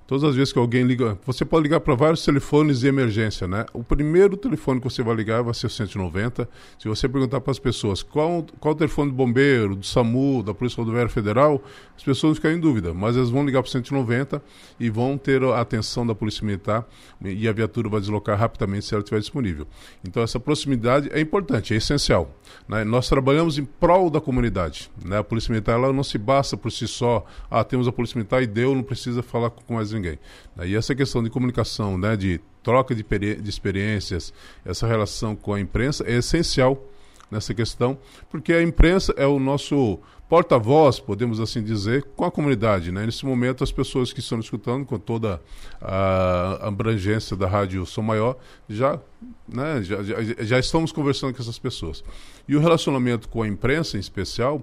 Todas 0.08 0.24
as 0.24 0.36
vezes 0.36 0.54
que 0.54 0.58
alguém 0.58 0.84
liga, 0.84 1.20
você 1.26 1.43
pode 1.43 1.63
ligar 1.63 1.82
para 1.82 1.93
vários 1.93 2.24
telefones 2.24 2.80
de 2.80 2.88
emergência, 2.88 3.46
né? 3.46 3.65
O 3.74 3.84
primeiro 3.84 4.38
telefone 4.38 4.80
que 4.80 4.89
você 4.89 5.04
vai 5.04 5.13
ligar 5.13 5.43
vai 5.43 5.54
ser 5.54 5.67
o 5.67 5.70
190. 5.70 6.48
Se 6.80 6.88
você 6.88 7.10
perguntar 7.10 7.41
para 7.41 7.52
as 7.52 7.60
pessoas 7.60 8.02
qual, 8.02 8.46
qual 8.58 8.74
o 8.74 8.78
telefone 8.78 9.12
do 9.12 9.17
bombeiro, 9.17 9.76
do 9.76 9.86
SAMU, 9.86 10.41
da 10.43 10.54
Polícia 10.54 10.78
Rodoviária 10.78 11.10
Federal, 11.10 11.62
as 11.93 12.04
pessoas 12.04 12.38
ficam 12.38 12.52
em 12.52 12.60
dúvida, 12.60 12.93
mas 12.93 13.17
elas 13.17 13.30
vão 13.30 13.46
ligar 13.46 13.62
para 13.62 13.67
o 13.67 13.72
190 13.72 14.41
e 14.80 14.89
vão 14.89 15.17
ter 15.17 15.43
a 15.43 15.60
atenção 15.60 16.08
da 16.08 16.15
Polícia 16.15 16.46
Militar 16.46 16.88
e 17.22 17.46
a 17.46 17.52
viatura 17.52 17.89
vai 17.89 18.00
deslocar 18.00 18.39
rapidamente 18.39 18.86
se 18.86 18.93
ela 18.93 19.04
estiver 19.04 19.20
disponível. 19.20 19.67
Então 20.08 20.24
essa 20.24 20.39
proximidade 20.39 21.10
é 21.12 21.20
importante, 21.20 21.74
é 21.74 21.78
essencial. 21.78 22.34
Né? 22.65 22.86
Nós 22.86 23.10
trabalhamos 23.10 23.58
em 23.58 23.65
prol 23.65 24.10
da 24.10 24.22
comunidade. 24.22 24.89
Né? 25.04 25.17
A 25.17 25.24
Polícia 25.24 25.52
Militar 25.52 25.74
ela 25.74 25.91
não 25.91 26.04
se 26.04 26.17
basta 26.17 26.56
por 26.56 26.72
si 26.72 26.88
só, 26.88 27.26
ah, 27.52 27.62
temos 27.62 27.89
a 27.89 27.91
Polícia 27.91 28.17
Militar 28.17 28.41
e 28.41 28.48
deu, 28.48 28.74
não 28.74 28.84
precisa 28.84 29.22
falar 29.22 29.50
com 29.50 29.74
mais 29.74 29.96
ninguém. 29.97 30.19
E 30.63 30.75
essa 30.75 30.95
questão 30.95 31.23
de 31.23 31.29
comunicação, 31.29 31.97
né, 31.97 32.15
de 32.15 32.39
troca 32.63 32.93
de, 32.93 33.03
de 33.03 33.49
experiências, 33.49 34.33
essa 34.65 34.88
relação 34.88 35.36
com 35.36 35.53
a 35.53 35.60
imprensa 35.60 36.03
é 36.07 36.17
essencial 36.17 36.81
nessa 37.29 37.53
questão, 37.53 37.97
porque 38.29 38.53
a 38.53 38.62
imprensa 38.62 39.13
é 39.17 39.25
o 39.25 39.39
nosso 39.39 39.99
porta-voz, 40.29 40.99
podemos 40.99 41.39
assim 41.39 41.63
dizer, 41.63 42.03
com 42.15 42.25
a 42.25 42.31
comunidade. 42.31 42.91
Né? 42.91 43.05
Nesse 43.05 43.25
momento, 43.25 43.63
as 43.63 43.71
pessoas 43.71 44.12
que 44.12 44.19
estão 44.19 44.39
escutando, 44.39 44.86
com 44.86 44.99
toda 44.99 45.41
a 45.81 46.67
abrangência 46.67 47.36
da 47.36 47.47
Rádio 47.47 47.86
Som 47.86 48.01
Maior, 48.01 48.38
já, 48.67 48.99
né, 49.47 49.81
já, 49.83 50.03
já, 50.03 50.15
já, 50.39 50.60
estamos 50.60 50.91
conversando 50.91 51.33
com 51.33 51.41
essas 51.41 51.60
pessoas. 51.60 52.03
E 52.47 52.55
o 52.55 52.60
relacionamento 52.60 53.29
com 53.29 53.41
a 53.41 53.47
imprensa, 53.47 53.97
em 53.97 53.99
especial, 53.99 54.62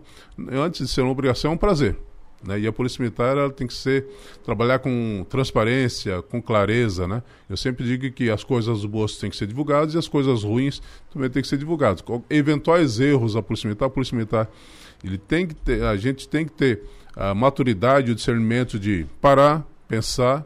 antes 0.50 0.86
de 0.86 0.92
ser 0.92 1.02
uma 1.02 1.12
obrigação, 1.12 1.52
é 1.52 1.54
um 1.54 1.58
prazer. 1.58 1.96
Né? 2.46 2.60
E 2.60 2.66
a 2.66 2.72
polícia 2.72 3.00
militar 3.02 3.36
ela 3.36 3.50
tem 3.50 3.66
que 3.66 3.74
ser 3.74 4.06
trabalhar 4.44 4.78
com 4.78 5.24
transparência, 5.28 6.22
com 6.22 6.40
clareza, 6.40 7.08
né? 7.08 7.22
Eu 7.48 7.56
sempre 7.56 7.84
digo 7.84 8.14
que 8.14 8.30
as 8.30 8.44
coisas 8.44 8.84
boas 8.84 9.16
têm 9.16 9.30
que 9.30 9.36
ser 9.36 9.46
divulgadas 9.46 9.94
e 9.94 9.98
as 9.98 10.06
coisas 10.06 10.42
ruins 10.42 10.82
também 11.12 11.30
têm 11.30 11.42
que 11.42 11.48
ser 11.48 11.56
divulgadas. 11.56 12.04
Eventuais 12.28 13.00
erros 13.00 13.34
da 13.34 13.42
polícia 13.42 13.66
militar, 13.66 13.86
a 13.86 13.90
polícia 13.90 14.16
militar 14.16 14.50
ele 15.02 15.18
tem 15.18 15.46
que 15.46 15.54
ter, 15.54 15.82
a 15.82 15.96
gente 15.96 16.28
tem 16.28 16.44
que 16.44 16.52
ter 16.52 16.82
a 17.16 17.34
maturidade, 17.34 18.10
o 18.10 18.14
discernimento 18.14 18.78
de 18.78 19.06
parar, 19.20 19.66
pensar, 19.86 20.44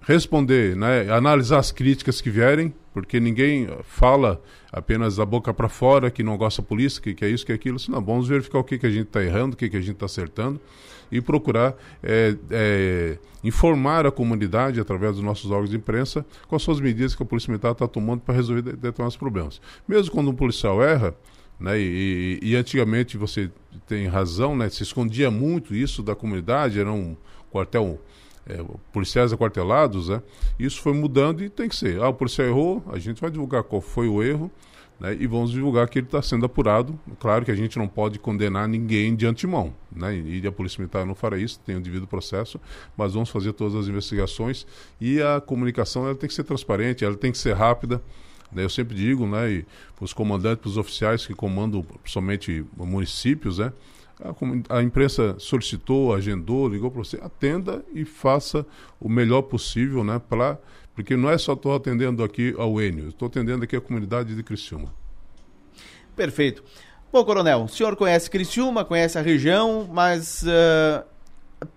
responder, 0.00 0.76
né? 0.76 1.10
Analisar 1.10 1.58
as 1.58 1.70
críticas 1.70 2.20
que 2.20 2.30
vierem, 2.30 2.72
porque 2.94 3.20
ninguém 3.20 3.68
fala 3.84 4.40
apenas 4.72 5.16
da 5.16 5.26
boca 5.26 5.52
para 5.52 5.68
fora 5.68 6.10
que 6.10 6.22
não 6.22 6.36
gosta 6.36 6.62
da 6.62 6.68
polícia, 6.68 7.02
que, 7.02 7.14
que 7.14 7.24
é 7.24 7.28
isso, 7.28 7.44
que 7.44 7.52
é 7.52 7.54
aquilo. 7.54 7.78
Senão, 7.78 8.02
vamos 8.02 8.28
verificar 8.28 8.58
o 8.58 8.64
que, 8.64 8.78
que 8.78 8.86
a 8.86 8.90
gente 8.90 9.08
está 9.08 9.22
errando, 9.22 9.54
o 9.54 9.56
que, 9.56 9.68
que 9.68 9.76
a 9.76 9.80
gente 9.80 9.94
está 9.94 10.06
acertando 10.06 10.60
e 11.10 11.20
procurar 11.20 11.74
é, 12.02 12.36
é, 12.50 13.18
informar 13.42 14.06
a 14.06 14.10
comunidade, 14.10 14.80
através 14.80 15.14
dos 15.14 15.24
nossos 15.24 15.50
órgãos 15.50 15.70
de 15.70 15.76
imprensa, 15.76 16.24
são 16.58 16.74
as 16.74 16.80
medidas 16.80 17.14
que 17.14 17.22
a 17.22 17.26
Polícia 17.26 17.50
Militar 17.50 17.72
está 17.72 17.86
tomando 17.86 18.20
para 18.20 18.34
resolver 18.34 18.62
determinados 18.62 19.16
problemas. 19.16 19.60
Mesmo 19.86 20.12
quando 20.12 20.30
um 20.30 20.34
policial 20.34 20.82
erra, 20.82 21.14
né, 21.58 21.78
e, 21.78 22.38
e, 22.40 22.54
antigamente 22.54 23.16
você 23.16 23.50
tem 23.86 24.06
razão, 24.06 24.56
né, 24.56 24.68
se 24.68 24.82
escondia 24.82 25.30
muito 25.30 25.74
isso 25.74 26.02
da 26.02 26.14
comunidade, 26.14 26.78
era 26.78 26.92
um 26.92 27.16
quartel 27.50 28.00
é, 28.46 28.64
policiais 28.92 29.32
aquartelados, 29.32 30.08
né? 30.08 30.22
Isso 30.58 30.80
foi 30.80 30.94
mudando 30.94 31.44
e 31.44 31.50
tem 31.50 31.68
que 31.68 31.76
ser. 31.76 32.00
Ah, 32.00 32.08
o 32.08 32.14
policial 32.14 32.48
errou, 32.48 32.82
a 32.90 32.98
gente 32.98 33.20
vai 33.20 33.30
divulgar 33.30 33.62
qual 33.62 33.80
foi 33.80 34.08
o 34.08 34.22
erro 34.22 34.50
né, 34.98 35.16
e 35.18 35.26
vamos 35.26 35.50
divulgar 35.50 35.88
que 35.88 35.98
ele 35.98 36.06
está 36.06 36.20
sendo 36.20 36.44
apurado. 36.46 36.98
Claro 37.20 37.44
que 37.44 37.50
a 37.50 37.54
gente 37.54 37.78
não 37.78 37.86
pode 37.86 38.18
condenar 38.18 38.68
ninguém 38.68 39.14
de 39.14 39.26
antemão, 39.26 39.72
né, 39.94 40.16
e 40.16 40.46
a 40.46 40.52
Polícia 40.52 40.80
Militar 40.80 41.06
não 41.06 41.14
fará 41.14 41.38
isso, 41.38 41.60
tem 41.60 41.76
o 41.76 41.80
devido 41.80 42.06
processo, 42.06 42.60
mas 42.96 43.14
vamos 43.14 43.30
fazer 43.30 43.52
todas 43.52 43.74
as 43.74 43.88
investigações 43.88 44.66
e 45.00 45.22
a 45.22 45.40
comunicação 45.40 46.04
ela 46.06 46.14
tem 46.14 46.28
que 46.28 46.34
ser 46.34 46.44
transparente, 46.44 47.04
ela 47.04 47.16
tem 47.16 47.32
que 47.32 47.38
ser 47.38 47.54
rápida. 47.54 48.02
Né, 48.50 48.64
eu 48.64 48.70
sempre 48.70 48.96
digo, 48.96 49.26
né, 49.26 49.64
para 49.94 50.04
os 50.04 50.12
comandantes, 50.12 50.62
para 50.62 50.68
os 50.68 50.76
oficiais 50.78 51.26
que 51.26 51.34
comandam 51.34 51.84
somente 52.04 52.64
municípios, 52.76 53.58
né, 53.58 53.72
a, 54.20 54.78
a, 54.78 54.82
imprensa 54.82 55.36
solicitou, 55.38 56.14
agendou, 56.14 56.68
ligou 56.68 56.90
para 56.90 57.04
você, 57.04 57.18
atenda 57.22 57.84
e 57.94 58.04
faça 58.04 58.66
o 58.98 59.08
melhor 59.08 59.42
possível, 59.42 60.02
né, 60.02 60.20
para 60.28 60.58
porque 60.98 61.16
não 61.16 61.30
é 61.30 61.38
só 61.38 61.52
estou 61.52 61.76
atendendo 61.76 62.24
aqui 62.24 62.52
ao 62.58 62.82
Enio, 62.82 63.10
estou 63.10 63.28
atendendo 63.28 63.62
aqui 63.62 63.76
a 63.76 63.80
comunidade 63.80 64.34
de 64.34 64.42
Criciúma. 64.42 64.92
Perfeito. 66.16 66.64
Bom, 67.12 67.24
Coronel, 67.24 67.62
o 67.62 67.68
senhor 67.68 67.94
conhece 67.94 68.28
Criciúma, 68.28 68.84
conhece 68.84 69.16
a 69.16 69.22
região, 69.22 69.88
mas 69.92 70.42
uh, 70.42 71.06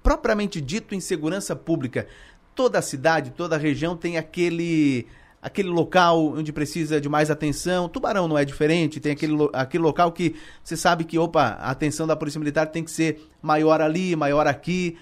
propriamente 0.02 0.60
dito 0.60 0.96
em 0.96 1.00
segurança 1.00 1.56
pública, 1.56 2.08
toda 2.56 2.80
a 2.80 2.82
cidade, 2.82 3.30
toda 3.30 3.56
a 3.56 3.60
região 3.60 3.96
tem 3.96 4.18
aquele 4.18 5.06
aquele 5.40 5.70
local 5.70 6.34
onde 6.34 6.52
precisa 6.52 7.00
de 7.00 7.08
mais 7.08 7.30
atenção. 7.30 7.88
Tubarão 7.88 8.28
não 8.28 8.40
é 8.40 8.44
diferente, 8.44 9.00
tem 9.00 9.12
aquele, 9.12 9.38
aquele 9.54 9.84
local 9.84 10.12
que 10.12 10.36
você 10.64 10.76
sabe 10.76 11.04
que, 11.04 11.20
opa, 11.20 11.60
a 11.60 11.70
atenção 11.70 12.08
da 12.08 12.16
Polícia 12.16 12.40
Militar 12.40 12.66
tem 12.66 12.84
que 12.84 12.90
ser 12.90 13.30
maior 13.40 13.82
ali, 13.82 14.16
maior 14.16 14.48
aqui. 14.48 14.98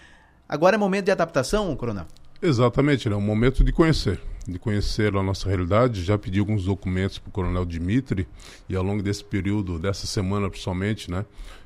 Agora 0.47 0.75
é 0.75 0.77
momento 0.77 1.05
de 1.05 1.12
adaptação, 1.12 1.73
Coronel? 1.77 2.05
Exatamente, 2.41 3.06
é 3.08 3.12
né? 3.12 3.17
um 3.17 3.21
momento 3.21 3.65
de 3.65 3.73
conhecer, 3.73 4.17
de 4.47 4.58
conhecer 4.58 5.13
a 5.13 5.21
nossa 5.21 5.49
realidade. 5.49 6.04
Já 6.04 6.17
pedi 6.17 6.39
alguns 6.39 6.63
documentos 6.63 7.17
para 7.17 7.28
o 7.28 7.32
Coronel 7.34 7.65
Dimitri 7.65 8.25
e 8.69 8.78
ao 8.78 8.84
longo 8.84 9.04
desse 9.04 9.25
período, 9.25 9.78
dessa 9.78 10.08
semana 10.08 10.49
principalmente, 10.49 11.12
né, 11.12 11.25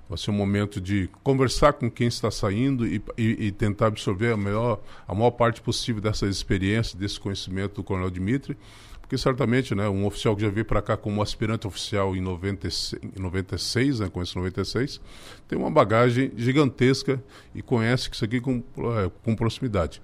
vai 0.10 0.18
ser 0.18 0.32
um 0.32 0.34
momento 0.34 0.82
de 0.82 1.08
conversar 1.22 1.74
com 1.74 1.92
quem 1.92 2.08
está 2.08 2.32
saindo 2.32 2.88
e, 2.88 3.00
e, 3.16 3.48
e 3.48 3.52
tentar 3.52 3.88
absorver 3.88 4.34
a, 4.34 4.38
melhor, 4.38 4.82
a 5.08 5.14
maior 5.14 5.32
parte 5.32 5.62
possível 5.62 6.02
dessa 6.02 6.26
experiência, 6.26 6.98
desse 6.98 7.20
conhecimento 7.20 7.76
do 7.76 7.84
Coronel 7.84 8.10
Dimitri 8.10 8.58
porque 9.14 9.18
certamente, 9.22 9.76
né, 9.76 9.88
um 9.88 10.08
oficial 10.08 10.36
que 10.36 10.42
já 10.42 10.50
veio 10.50 10.66
para 10.66 10.82
cá 10.82 10.98
como 10.98 11.22
aspirante 11.22 11.68
oficial 11.68 12.16
em 12.16 12.22
96, 12.22 13.00
96 13.16 14.00
né, 14.00 14.10
conhece 14.10 14.36
96, 14.36 15.00
tem 15.48 15.60
uma 15.60 15.70
bagagem 15.70 16.32
gigantesca 16.36 17.24
e 17.54 17.62
conhece 17.62 18.10
isso 18.12 18.26
aqui 18.26 18.42
com, 18.42 18.64
é, 18.98 19.12
com 19.24 19.36
proximidade. 19.36 20.02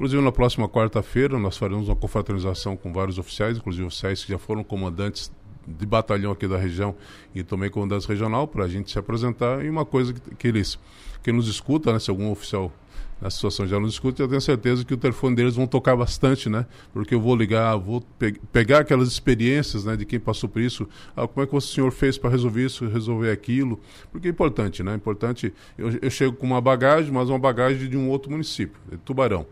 Inclusive, 0.00 0.22
na 0.22 0.32
próxima 0.32 0.66
quarta-feira, 0.66 1.38
nós 1.38 1.58
faremos 1.58 1.86
uma 1.86 1.94
confraternização 1.94 2.74
com 2.74 2.90
vários 2.90 3.18
oficiais, 3.18 3.58
inclusive 3.58 3.84
oficiais 3.84 4.24
que 4.24 4.32
já 4.32 4.38
foram 4.38 4.64
comandantes 4.64 5.30
de 5.66 5.84
batalhão 5.84 6.32
aqui 6.32 6.48
da 6.48 6.56
região 6.56 6.94
e 7.34 7.42
também 7.42 7.68
comandantes 7.68 8.06
regional, 8.06 8.48
para 8.48 8.64
a 8.64 8.66
gente 8.66 8.90
se 8.90 8.98
apresentar. 8.98 9.62
E 9.62 9.68
uma 9.68 9.84
coisa 9.84 10.14
que, 10.14 10.34
que 10.36 10.48
eles, 10.48 10.78
que 11.22 11.30
nos 11.30 11.48
escuta, 11.48 11.92
né, 11.92 11.98
se 11.98 12.08
algum 12.08 12.30
oficial 12.30 12.72
na 13.20 13.28
situação 13.28 13.66
já 13.66 13.78
nos 13.78 13.92
escuta, 13.92 14.22
eu 14.22 14.28
tenho 14.28 14.40
certeza 14.40 14.86
que 14.86 14.94
o 14.94 14.96
telefone 14.96 15.36
deles 15.36 15.54
vão 15.54 15.66
tocar 15.66 15.94
bastante, 15.94 16.48
né? 16.48 16.64
Porque 16.94 17.14
eu 17.14 17.20
vou 17.20 17.36
ligar, 17.36 17.76
vou 17.76 18.00
pe 18.00 18.40
pegar 18.50 18.78
aquelas 18.78 19.06
experiências, 19.08 19.84
né, 19.84 19.98
de 19.98 20.06
quem 20.06 20.18
passou 20.18 20.48
por 20.48 20.62
isso. 20.62 20.88
Ah, 21.14 21.28
como 21.28 21.44
é 21.44 21.46
que 21.46 21.54
o 21.54 21.60
senhor 21.60 21.92
fez 21.92 22.16
para 22.16 22.30
resolver 22.30 22.64
isso, 22.64 22.88
resolver 22.88 23.30
aquilo? 23.30 23.78
Porque 24.10 24.28
é 24.28 24.30
importante, 24.30 24.82
né? 24.82 24.92
É 24.92 24.96
importante. 24.96 25.52
Eu, 25.76 25.90
eu 26.00 26.10
chego 26.10 26.34
com 26.34 26.46
uma 26.46 26.60
bagagem, 26.62 27.12
mas 27.12 27.28
uma 27.28 27.38
bagagem 27.38 27.86
de 27.86 27.98
um 27.98 28.08
outro 28.08 28.30
município, 28.30 28.80
de 28.90 28.96
Tubarão. 28.96 29.46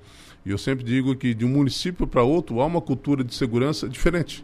E 0.48 0.50
eu 0.50 0.56
sempre 0.56 0.82
digo 0.82 1.14
que 1.14 1.34
de 1.34 1.44
um 1.44 1.48
município 1.50 2.06
para 2.06 2.22
outro 2.22 2.62
há 2.62 2.64
uma 2.64 2.80
cultura 2.80 3.22
de 3.22 3.34
segurança 3.34 3.86
diferente. 3.86 4.42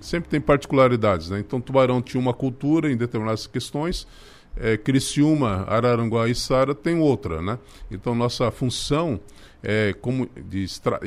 Sempre 0.00 0.30
tem 0.30 0.40
particularidades, 0.40 1.28
né? 1.28 1.40
Então 1.40 1.60
Tubarão 1.60 2.00
tinha 2.00 2.18
uma 2.18 2.32
cultura 2.32 2.90
em 2.90 2.96
determinadas 2.96 3.46
questões, 3.46 4.06
é, 4.56 4.78
Criciúma, 4.78 5.66
Araranguá 5.68 6.26
e 6.26 6.34
Sara 6.34 6.74
tem 6.74 6.98
outra, 6.98 7.42
né? 7.42 7.58
Então 7.90 8.14
nossa 8.14 8.50
função 8.50 9.20
é 9.62 9.92
como 10.00 10.26
de 10.48 10.64
estra 10.64 10.98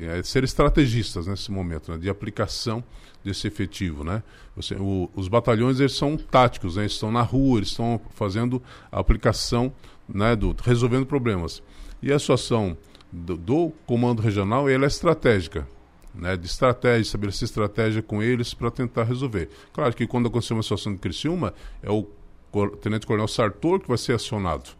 é 0.00 0.22
ser 0.22 0.42
estrategistas 0.42 1.26
nesse 1.26 1.52
momento, 1.52 1.92
né? 1.92 1.98
de 1.98 2.08
aplicação 2.08 2.82
desse 3.22 3.46
efetivo, 3.46 4.02
né? 4.04 4.22
Você, 4.56 4.74
o, 4.74 5.10
os 5.14 5.28
batalhões 5.28 5.80
eles 5.80 5.94
são 5.94 6.16
táticos, 6.16 6.76
né? 6.76 6.84
Eles 6.84 6.92
estão 6.92 7.12
na 7.12 7.20
rua, 7.20 7.58
eles 7.58 7.68
estão 7.68 8.00
fazendo 8.14 8.62
a 8.90 8.98
aplicação, 8.98 9.70
né? 10.08 10.34
Do 10.34 10.56
resolvendo 10.64 11.04
problemas. 11.04 11.62
E 12.02 12.10
a 12.10 12.18
situação 12.18 12.74
do, 13.12 13.36
do 13.36 13.72
comando 13.86 14.22
regional 14.22 14.68
ela 14.68 14.84
é 14.84 14.88
estratégica. 14.88 15.68
Né, 16.14 16.36
de 16.36 16.46
estratégia, 16.46 17.00
estabelecer 17.00 17.46
estratégia 17.46 18.02
com 18.02 18.22
eles 18.22 18.52
para 18.52 18.70
tentar 18.70 19.04
resolver. 19.04 19.48
Claro 19.72 19.94
que 19.96 20.06
quando 20.06 20.28
acontecer 20.28 20.52
uma 20.52 20.62
situação 20.62 20.92
de 20.92 20.98
Criciúma, 20.98 21.54
é 21.82 21.90
o 21.90 22.06
Tenente 22.82 23.06
Coronel 23.06 23.28
Sartor 23.28 23.80
que 23.80 23.88
vai 23.88 23.96
ser 23.96 24.12
acionado. 24.12 24.70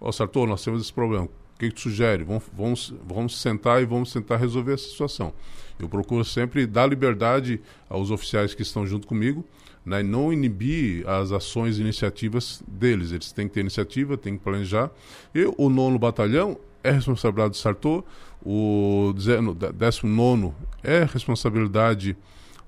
Ó, 0.00 0.08
oh, 0.08 0.12
Sartor, 0.12 0.46
nós 0.46 0.64
temos 0.64 0.80
esse 0.80 0.92
problema. 0.92 1.26
O 1.26 1.58
que, 1.58 1.68
que 1.68 1.74
tu 1.74 1.82
sugere? 1.82 2.24
Vamos, 2.24 2.44
vamos, 2.56 2.94
vamos 3.06 3.38
sentar 3.38 3.82
e 3.82 3.84
vamos 3.84 4.10
tentar 4.14 4.38
resolver 4.38 4.72
essa 4.72 4.88
situação. 4.88 5.34
Eu 5.78 5.90
procuro 5.90 6.24
sempre 6.24 6.66
dar 6.66 6.86
liberdade 6.86 7.60
aos 7.86 8.10
oficiais 8.10 8.54
que 8.54 8.62
estão 8.62 8.86
junto 8.86 9.06
comigo, 9.06 9.44
né, 9.84 10.00
e 10.00 10.02
não 10.02 10.32
inibir 10.32 11.06
as 11.06 11.32
ações 11.32 11.76
e 11.76 11.82
iniciativas 11.82 12.62
deles. 12.66 13.12
Eles 13.12 13.30
têm 13.30 13.46
que 13.46 13.52
ter 13.52 13.60
iniciativa, 13.60 14.16
têm 14.16 14.38
que 14.38 14.42
planejar. 14.42 14.90
E 15.34 15.44
o 15.58 15.68
nono 15.68 15.98
batalhão 15.98 16.56
é 16.82 16.90
responsabilidade 16.90 17.50
do 17.50 17.56
Sartor, 17.56 18.04
o 18.44 19.12
19 19.14 20.52
é 20.82 21.04
responsabilidade 21.04 22.16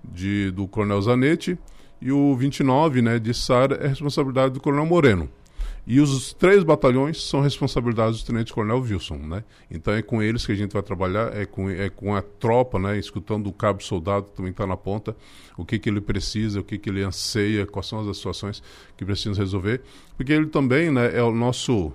de, 0.05 0.51
do 0.51 0.69
Coronel 0.69 1.03
Zanetti 1.03 1.59
e 2.01 2.13
o 2.13 2.37
29 2.37 3.03
né, 3.03 3.19
de 3.19 3.33
Sara 3.35 3.77
é 3.77 3.89
responsabilidade 3.89 4.55
do 4.55 4.61
Coronel 4.61 4.87
Moreno. 4.87 5.29
E 5.87 6.01
os 6.01 6.33
três 6.33 6.63
batalhões 6.63 7.23
são 7.23 7.43
responsabilidades 7.43 8.23
do 8.23 8.27
Tenente 8.27 8.55
Coronel 8.55 8.81
Wilson, 8.81 9.17
né? 9.17 9.45
Então 9.71 9.93
é 9.93 10.01
com 10.01 10.23
eles 10.23 10.47
que 10.47 10.53
a 10.53 10.55
gente 10.55 10.73
vai 10.73 10.83
trabalhar, 10.83 11.37
é 11.37 11.45
com, 11.45 11.69
é 11.69 11.91
com 11.91 12.15
a 12.15 12.23
tropa, 12.23 12.79
né? 12.79 12.99
Escutando 12.99 13.49
o 13.49 13.53
cabo 13.53 13.83
soldado 13.83 14.27
que 14.27 14.37
também 14.37 14.51
está 14.51 14.67
na 14.67 14.79
ponta, 14.79 15.15
o 15.59 15.65
que, 15.65 15.79
que 15.79 15.91
ele 15.91 16.01
precisa, 16.01 16.61
o 16.61 16.65
que, 16.65 16.79
que 16.79 16.89
ele 16.89 17.03
anseia, 17.03 17.67
quais 17.67 17.87
são 17.87 18.01
as 18.09 18.17
situações 18.17 18.63
que 18.97 19.05
precisamos 19.05 19.37
resolver. 19.37 19.83
Porque 20.17 20.33
ele 20.33 20.47
também 20.47 20.91
né, 20.91 21.15
é 21.15 21.23
o 21.23 21.33
nosso 21.33 21.93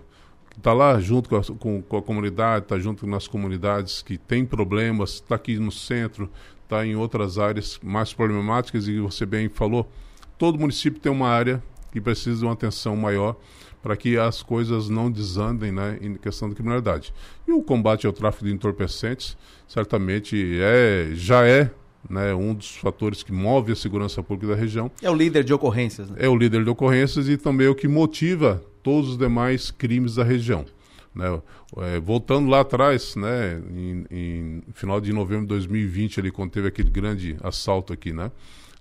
está 0.57 0.73
lá 0.73 0.99
junto 0.99 1.29
com 1.29 1.35
a, 1.37 1.43
com, 1.43 1.81
com 1.81 1.97
a 1.97 2.01
comunidade, 2.01 2.65
está 2.65 2.79
junto 2.79 3.05
com 3.05 3.15
as 3.15 3.27
comunidades 3.27 4.01
que 4.01 4.17
têm 4.17 4.45
problemas, 4.45 5.15
está 5.15 5.35
aqui 5.35 5.57
no 5.57 5.71
centro, 5.71 6.29
está 6.63 6.85
em 6.85 6.95
outras 6.95 7.37
áreas 7.37 7.79
mais 7.81 8.13
problemáticas 8.13 8.87
e 8.87 8.99
você 8.99 9.25
bem 9.25 9.49
falou, 9.49 9.89
todo 10.37 10.59
município 10.59 10.99
tem 10.99 11.11
uma 11.11 11.27
área 11.27 11.63
que 11.91 11.99
precisa 11.99 12.39
de 12.39 12.45
uma 12.45 12.53
atenção 12.53 12.95
maior 12.95 13.35
para 13.81 13.95
que 13.95 14.17
as 14.17 14.43
coisas 14.43 14.89
não 14.89 15.09
desandem 15.09 15.71
né, 15.71 15.97
em 16.01 16.15
questão 16.15 16.49
da 16.49 16.55
criminalidade. 16.55 17.13
E 17.47 17.51
o 17.51 17.63
combate 17.63 18.05
ao 18.05 18.13
tráfico 18.13 18.45
de 18.45 18.51
entorpecentes 18.51 19.37
certamente 19.67 20.59
é, 20.61 21.09
já 21.13 21.47
é 21.47 21.71
né, 22.07 22.33
um 22.33 22.53
dos 22.53 22.75
fatores 22.77 23.23
que 23.23 23.31
move 23.31 23.71
a 23.71 23.75
segurança 23.75 24.21
pública 24.21 24.53
da 24.53 24.59
região. 24.59 24.91
É 25.01 25.09
o 25.09 25.15
líder 25.15 25.43
de 25.43 25.53
ocorrências. 25.53 26.09
Né? 26.09 26.17
É 26.19 26.29
o 26.29 26.35
líder 26.35 26.63
de 26.63 26.69
ocorrências 26.69 27.27
e 27.27 27.37
também 27.37 27.67
é 27.67 27.69
o 27.69 27.75
que 27.75 27.87
motiva 27.87 28.63
todos 28.83 29.11
os 29.11 29.17
demais 29.17 29.71
crimes 29.71 30.15
da 30.15 30.23
região. 30.23 30.65
Né? 31.13 31.41
É, 31.77 31.99
voltando 31.99 32.49
lá 32.49 32.61
atrás, 32.61 33.15
né, 33.15 33.61
em, 33.75 34.05
em, 34.09 34.63
final 34.73 35.01
de 35.01 35.11
novembro 35.11 35.43
de 35.43 35.49
2020, 35.49 36.19
ali, 36.19 36.31
quando 36.31 36.51
teve 36.51 36.67
aquele 36.67 36.89
grande 36.89 37.37
assalto 37.41 37.93
aqui, 37.93 38.13
né? 38.13 38.31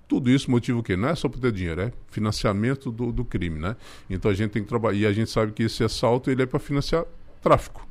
Tudo 0.07 0.31
isso 0.31 0.51
motiva 0.51 0.79
o 0.79 0.83
quê? 0.83 0.97
Não 0.97 1.11
é 1.11 1.15
só 1.15 1.29
para 1.29 1.39
ter 1.39 1.53
dinheiro, 1.53 1.83
é 1.83 1.93
financiamento 2.11 2.91
do, 2.91 3.13
do 3.13 3.27
crime, 3.27 3.59
né? 3.59 3.77
Então 4.09 4.31
a 4.31 4.35
gente 4.35 4.53
tem 4.53 4.63
que 4.63 4.69
trabalhar. 4.69 4.97
E 4.99 5.05
a 5.05 5.13
gente 5.13 5.31
sabe 5.31 5.53
que 5.53 5.65
esse 5.65 5.85
assalto 5.85 6.31
ele 6.31 6.43
é 6.43 6.47
para 6.47 6.59
financiar 6.59 7.05
tráfico. 7.43 7.87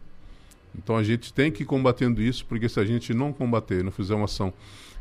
Então 0.75 0.97
a 0.97 1.03
gente 1.03 1.31
tem 1.31 1.51
que 1.51 1.61
ir 1.61 1.65
combatendo 1.67 2.19
isso, 2.19 2.43
porque 2.45 2.67
se 2.67 2.79
a 2.79 2.85
gente 2.85 3.13
não 3.13 3.31
combater, 3.31 3.83
não 3.83 3.91
fizer 3.91 4.15
uma 4.15 4.25
ação 4.25 4.51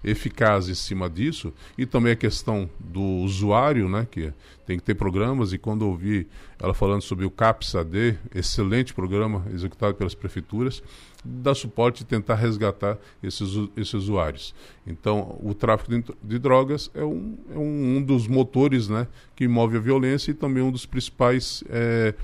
eficaz 0.02 0.68
em 0.68 0.74
cima 0.74 1.08
disso, 1.08 1.52
e 1.76 1.86
também 1.86 2.12
a 2.12 2.16
questão 2.16 2.68
do 2.78 3.00
usuário, 3.00 3.88
né, 3.88 4.06
que 4.10 4.32
tem 4.66 4.78
que 4.78 4.84
ter 4.84 4.94
programas, 4.94 5.52
e 5.52 5.58
quando 5.58 5.82
ouvi 5.82 6.26
ela 6.58 6.74
falando 6.74 7.02
sobre 7.02 7.24
o 7.24 7.30
CAPS-AD, 7.30 8.18
excelente 8.34 8.94
programa 8.94 9.44
executado 9.52 9.94
pelas 9.94 10.14
prefeituras, 10.14 10.82
dar 11.24 11.54
suporte 11.54 12.02
e 12.02 12.04
tentar 12.04 12.36
resgatar 12.36 12.98
esses, 13.22 13.48
esses 13.76 13.94
usuários. 13.94 14.54
Então, 14.86 15.38
o 15.42 15.54
tráfico 15.54 15.90
de, 15.90 16.04
de 16.22 16.38
drogas 16.38 16.90
é, 16.94 17.04
um, 17.04 17.36
é 17.52 17.58
um, 17.58 17.96
um, 17.96 18.02
dos 18.02 18.26
motores 18.26 18.88
né, 18.88 19.06
que 19.34 19.46
move 19.48 19.76
a 19.76 19.80
violência 19.80 20.30
e 20.30 20.34
também 20.34 20.62
um 20.62 20.70
dos 20.70 20.86
principais 20.86 21.62
é, 21.68 22.14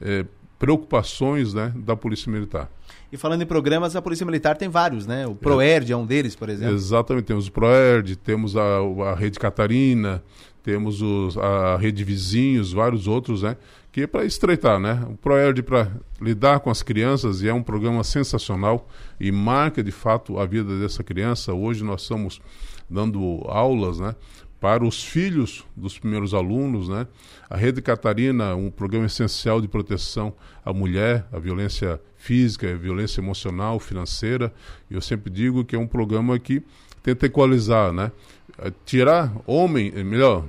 é, 0.00 0.24
preocupações 0.58 1.52
né, 1.52 1.72
da 1.76 1.94
Polícia 1.96 2.30
Militar. 2.32 2.70
E 3.10 3.16
falando 3.16 3.42
em 3.42 3.46
programas, 3.46 3.94
a 3.94 4.02
Polícia 4.02 4.26
Militar 4.26 4.56
tem 4.56 4.68
vários, 4.68 5.06
né? 5.06 5.26
O 5.26 5.34
ProERD 5.34 5.92
é 5.92 5.96
um 5.96 6.04
deles, 6.04 6.34
por 6.34 6.48
exemplo. 6.48 6.74
Exatamente, 6.74 7.24
temos 7.24 7.46
o 7.46 7.52
ProERD, 7.52 8.16
temos 8.16 8.56
a, 8.56 8.78
a 9.10 9.14
Rede 9.14 9.38
Catarina, 9.38 10.22
temos 10.62 11.00
os, 11.00 11.38
a 11.38 11.76
Rede 11.76 12.02
Vizinhos, 12.02 12.72
vários 12.72 13.06
outros, 13.06 13.42
né? 13.42 13.56
Que 13.92 14.02
é 14.02 14.06
para 14.06 14.24
estreitar, 14.24 14.80
né? 14.80 15.06
O 15.08 15.16
ProERD 15.16 15.62
para 15.62 15.90
lidar 16.20 16.60
com 16.60 16.68
as 16.68 16.82
crianças 16.82 17.42
e 17.42 17.48
é 17.48 17.54
um 17.54 17.62
programa 17.62 18.02
sensacional 18.02 18.88
e 19.20 19.30
marca 19.30 19.82
de 19.82 19.92
fato 19.92 20.38
a 20.38 20.44
vida 20.44 20.78
dessa 20.80 21.04
criança. 21.04 21.54
Hoje 21.54 21.84
nós 21.84 22.02
estamos 22.02 22.40
dando 22.90 23.42
aulas, 23.46 24.00
né? 24.00 24.14
para 24.60 24.84
os 24.84 25.04
filhos 25.04 25.64
dos 25.76 25.98
primeiros 25.98 26.32
alunos, 26.34 26.88
né? 26.88 27.06
A 27.48 27.56
Rede 27.56 27.82
Catarina, 27.82 28.54
um 28.54 28.70
programa 28.70 29.06
essencial 29.06 29.60
de 29.60 29.68
proteção 29.68 30.34
à 30.64 30.72
mulher, 30.72 31.26
à 31.30 31.38
violência 31.38 32.00
física, 32.26 32.76
violência 32.76 33.20
emocional, 33.20 33.78
financeira. 33.78 34.52
E 34.90 34.94
eu 34.94 35.00
sempre 35.00 35.30
digo 35.30 35.64
que 35.64 35.76
é 35.76 35.78
um 35.78 35.86
programa 35.86 36.36
que 36.38 36.60
tenta 37.02 37.26
equalizar, 37.26 37.92
né? 37.92 38.10
É, 38.58 38.72
tirar 38.84 39.32
homem, 39.46 39.92
é 39.94 40.02
melhor, 40.02 40.44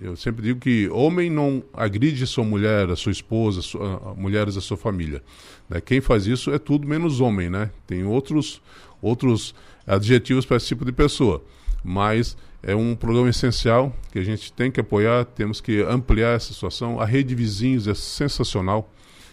eu 0.00 0.16
sempre 0.16 0.42
digo 0.42 0.58
que 0.58 0.88
homem 0.88 1.30
não 1.30 1.62
agride 1.72 2.26
sua 2.26 2.42
mulher, 2.42 2.90
a 2.90 2.96
sua 2.96 3.12
esposa, 3.12 3.62
sua, 3.62 4.14
mulheres 4.16 4.54
da 4.54 4.60
sua 4.60 4.76
família. 4.76 5.22
Né? 5.68 5.80
Quem 5.80 6.00
faz 6.00 6.26
isso 6.26 6.50
é 6.50 6.58
tudo 6.58 6.88
menos 6.88 7.20
homem, 7.20 7.48
né? 7.48 7.70
Tem 7.86 8.02
outros, 8.02 8.60
outros 9.00 9.54
adjetivos 9.86 10.44
para 10.46 10.56
esse 10.56 10.66
tipo 10.66 10.84
de 10.84 10.92
pessoa. 10.92 11.44
Mas 11.84 12.36
é 12.62 12.74
um 12.74 12.96
programa 12.96 13.28
essencial 13.28 13.94
que 14.10 14.18
a 14.18 14.24
gente 14.24 14.52
tem 14.52 14.70
que 14.70 14.80
apoiar, 14.80 15.26
temos 15.26 15.60
que 15.60 15.82
ampliar 15.82 16.34
essa 16.34 16.52
situação. 16.52 16.98
A 16.98 17.04
rede 17.04 17.28
de 17.28 17.34
vizinhos 17.34 17.86
é 17.86 17.94
sensacional, 17.94 18.90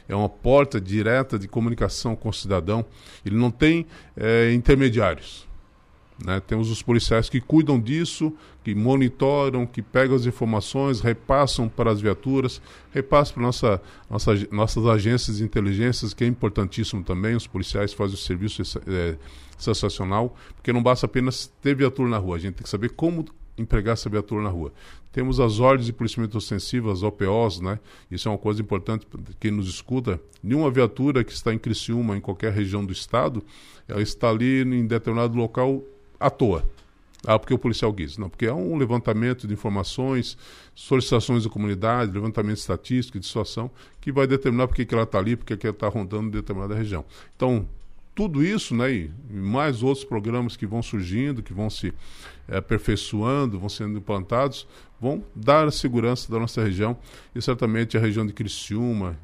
é 0.07 0.15
uma 0.15 0.29
porta 0.29 0.79
direta 0.79 1.37
de 1.37 1.47
comunicação 1.47 2.15
com 2.15 2.29
o 2.29 2.33
cidadão. 2.33 2.85
Ele 3.25 3.35
não 3.35 3.51
tem 3.51 3.85
é, 4.15 4.53
intermediários. 4.53 5.47
Né? 6.23 6.39
Temos 6.39 6.71
os 6.71 6.81
policiais 6.81 7.29
que 7.29 7.39
cuidam 7.39 7.79
disso, 7.79 8.33
que 8.63 8.73
monitoram, 8.73 9.65
que 9.65 9.81
pegam 9.81 10.15
as 10.15 10.25
informações, 10.25 10.99
repassam 10.99 11.69
para 11.69 11.91
as 11.91 12.01
viaturas, 12.01 12.61
repassam 12.91 13.35
para 13.35 13.43
nossa, 13.43 13.81
nossa, 14.09 14.47
nossas 14.51 14.85
agências 14.85 15.37
de 15.37 15.43
inteligências, 15.43 16.13
que 16.13 16.23
é 16.23 16.27
importantíssimo 16.27 17.03
também. 17.03 17.35
Os 17.35 17.45
policiais 17.45 17.93
fazem 17.93 18.15
o 18.15 18.17
serviço 18.17 18.61
é, 18.87 19.15
sensacional, 19.57 20.35
porque 20.55 20.73
não 20.73 20.81
basta 20.81 21.05
apenas 21.05 21.51
ter 21.61 21.75
viatura 21.75 22.09
na 22.09 22.17
rua, 22.17 22.35
a 22.35 22.39
gente 22.39 22.55
tem 22.55 22.63
que 22.63 22.69
saber 22.69 22.89
como 22.89 23.25
empregar 23.57 23.93
essa 23.93 24.09
viatura 24.09 24.43
na 24.43 24.49
rua. 24.49 24.71
Temos 25.11 25.39
as 25.39 25.59
ordens 25.59 25.87
de 25.87 25.93
policiamento 25.93 26.37
ostensivo, 26.37 26.91
as 26.91 27.01
OPOs, 27.01 27.59
né? 27.59 27.79
Isso 28.09 28.27
é 28.27 28.31
uma 28.31 28.37
coisa 28.37 28.61
importante 28.61 29.05
para 29.05 29.19
quem 29.39 29.51
nos 29.51 29.67
escuta. 29.67 30.21
Nenhuma 30.43 30.69
viatura 30.69 31.23
que 31.23 31.31
está 31.31 31.53
em 31.53 31.57
Criciúma, 31.57 32.15
em 32.15 32.21
qualquer 32.21 32.53
região 32.53 32.85
do 32.85 32.93
estado, 32.93 33.43
ela 33.87 34.01
está 34.01 34.29
ali 34.29 34.61
em 34.61 34.85
determinado 34.85 35.35
local 35.35 35.81
à 36.19 36.29
toa. 36.29 36.63
Ah, 37.25 37.39
porque 37.39 37.53
o 37.53 37.57
policial 37.57 37.91
quis. 37.93 38.17
Não, 38.17 38.29
porque 38.29 38.45
é 38.45 38.53
um 38.53 38.77
levantamento 38.77 39.47
de 39.47 39.53
informações, 39.53 40.37
solicitações 40.75 41.43
da 41.43 41.49
comunidade, 41.49 42.11
levantamento 42.11 42.57
estatístico 42.57 43.19
de 43.19 43.25
situação, 43.25 43.71
que 43.99 44.11
vai 44.11 44.27
determinar 44.27 44.67
porque 44.67 44.85
que 44.85 44.93
ela 44.93 45.03
está 45.03 45.17
ali, 45.17 45.35
porque 45.35 45.57
que 45.57 45.65
ela 45.65 45.75
está 45.75 45.87
rondando 45.87 46.29
determinada 46.29 46.75
região. 46.75 47.03
Então, 47.35 47.67
tudo 48.13 48.43
isso, 48.43 48.75
né, 48.75 48.91
e 48.91 49.11
mais 49.29 49.83
outros 49.83 50.05
programas 50.05 50.55
que 50.55 50.65
vão 50.65 50.81
surgindo, 50.81 51.43
que 51.43 51.53
vão 51.53 51.69
se 51.69 51.93
aperfeiçoando, 52.49 53.59
vão 53.59 53.69
sendo 53.69 53.97
implantados, 53.97 54.67
vão 54.99 55.23
dar 55.35 55.71
segurança 55.71 56.31
da 56.31 56.39
nossa 56.39 56.63
região. 56.63 56.97
E 57.35 57.41
certamente 57.41 57.97
a 57.97 57.99
região 57.99 58.25
de 58.25 58.33
Criciúma, 58.33 59.17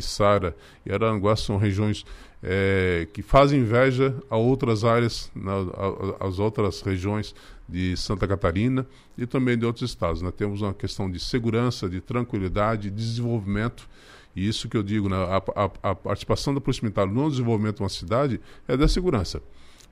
Sara 0.00 0.56
e 0.84 0.92
Aranguá 0.92 1.36
são 1.36 1.56
regiões 1.56 2.04
é, 2.42 3.08
que 3.12 3.22
fazem 3.22 3.60
inveja 3.60 4.14
a 4.28 4.36
outras 4.36 4.84
áreas, 4.84 5.30
na, 5.34 5.52
a, 5.52 6.26
as 6.26 6.38
outras 6.38 6.80
regiões 6.82 7.34
de 7.68 7.96
Santa 7.96 8.28
Catarina 8.28 8.86
e 9.16 9.26
também 9.26 9.56
de 9.56 9.64
outros 9.64 9.88
estados. 9.90 10.22
Né? 10.22 10.30
Temos 10.30 10.60
uma 10.60 10.74
questão 10.74 11.10
de 11.10 11.18
segurança, 11.18 11.88
de 11.88 12.00
tranquilidade, 12.00 12.90
de 12.90 12.96
desenvolvimento 12.96 13.88
e 14.34 14.48
isso 14.48 14.68
que 14.68 14.76
eu 14.76 14.82
digo, 14.82 15.08
né, 15.08 15.16
a, 15.16 15.36
a, 15.36 15.90
a 15.90 15.94
participação 15.94 16.54
da 16.54 16.60
Militar 16.82 17.06
no 17.06 17.30
desenvolvimento 17.30 17.76
de 17.76 17.82
uma 17.82 17.88
cidade 17.88 18.40
é 18.66 18.76
da 18.76 18.88
segurança. 18.88 19.40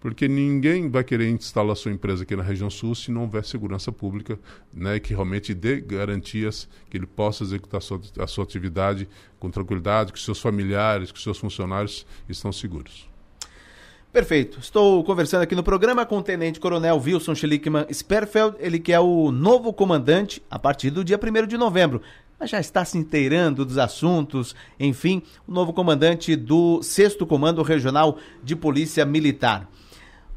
Porque 0.02 0.26
ninguém 0.26 0.90
vai 0.90 1.04
querer 1.04 1.30
instalar 1.30 1.76
sua 1.76 1.92
empresa 1.92 2.24
aqui 2.24 2.34
na 2.34 2.42
região 2.42 2.68
sul 2.68 2.92
se 2.92 3.12
não 3.12 3.20
houver 3.20 3.44
segurança 3.44 3.92
pública, 3.92 4.36
né, 4.74 4.98
que 4.98 5.14
realmente 5.14 5.54
dê 5.54 5.80
garantias 5.80 6.68
que 6.90 6.96
ele 6.96 7.06
possa 7.06 7.44
executar 7.44 7.78
a 7.78 7.80
sua, 7.80 8.00
a 8.18 8.26
sua 8.26 8.42
atividade 8.42 9.08
com 9.38 9.48
tranquilidade, 9.48 10.12
que 10.12 10.18
seus 10.18 10.40
familiares, 10.40 11.12
que 11.12 11.22
seus 11.22 11.38
funcionários 11.38 12.04
estão 12.28 12.50
seguros. 12.50 13.08
Perfeito. 14.12 14.58
Estou 14.58 15.04
conversando 15.04 15.42
aqui 15.42 15.54
no 15.54 15.62
programa 15.62 16.04
com 16.04 16.18
o 16.18 16.22
Tenente 16.22 16.58
Coronel 16.58 17.00
Wilson 17.00 17.36
Schlickman 17.36 17.86
Sperfeld, 17.92 18.56
ele 18.58 18.80
que 18.80 18.92
é 18.92 18.98
o 18.98 19.30
novo 19.30 19.72
comandante 19.72 20.42
a 20.50 20.58
partir 20.58 20.90
do 20.90 21.04
dia 21.04 21.16
1 21.16 21.46
de 21.46 21.56
novembro 21.56 22.02
já 22.44 22.58
está 22.58 22.84
se 22.84 22.98
inteirando 22.98 23.64
dos 23.64 23.78
assuntos. 23.78 24.52
Enfim, 24.78 25.22
o 25.46 25.52
novo 25.52 25.72
comandante 25.72 26.34
do 26.34 26.82
6 26.82 27.18
Comando 27.28 27.62
Regional 27.62 28.18
de 28.42 28.56
Polícia 28.56 29.04
Militar. 29.04 29.68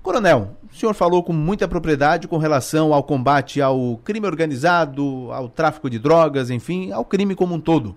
Coronel, 0.06 0.56
o 0.72 0.76
senhor 0.76 0.94
falou 0.94 1.24
com 1.24 1.34
muita 1.34 1.68
propriedade 1.68 2.28
com 2.28 2.38
relação 2.38 2.94
ao 2.94 3.02
combate 3.02 3.60
ao 3.60 4.00
crime 4.04 4.28
organizado, 4.28 5.32
ao 5.32 5.50
tráfico 5.50 5.90
de 5.90 5.98
drogas, 5.98 6.52
enfim, 6.52 6.92
ao 6.92 7.04
crime 7.04 7.34
como 7.34 7.56
um 7.56 7.60
todo. 7.60 7.96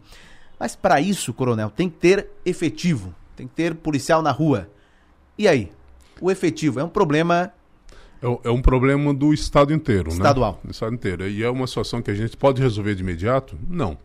Mas 0.59 0.75
para 0.75 1.03
isso, 1.03 1.35
coronel, 1.35 1.68
tem 1.68 1.90
que 1.90 1.99
ter 1.99 2.31
efetivo, 2.47 3.14
tem 3.37 3.47
que 3.47 3.53
ter 3.53 3.75
policial 3.75 4.23
na 4.23 4.31
rua. 4.31 4.71
E 5.37 5.47
aí? 5.47 5.71
O 6.18 6.31
efetivo 6.31 6.81
é 6.81 6.83
um 6.83 6.88
problema 6.88 7.53
é, 8.23 8.49
é, 8.49 8.51
um 8.51 8.62
problema 8.62 9.12
do 9.12 9.35
Estado 9.35 9.75
inteiro, 9.75 10.09
Estadual. 10.09 10.53
né? 10.55 10.59
Do 10.64 10.71
Estado 10.71 10.94
inteiro. 10.94 11.29
E 11.29 11.44
é 11.44 11.51
uma 11.51 11.66
situação 11.66 12.01
que 12.01 12.11
a 12.11 12.14
gente 12.14 12.38
pode 12.38 12.62
resolver 12.62 12.94
de 12.94 13.03
imediato? 13.03 13.55
Não. 13.68 13.99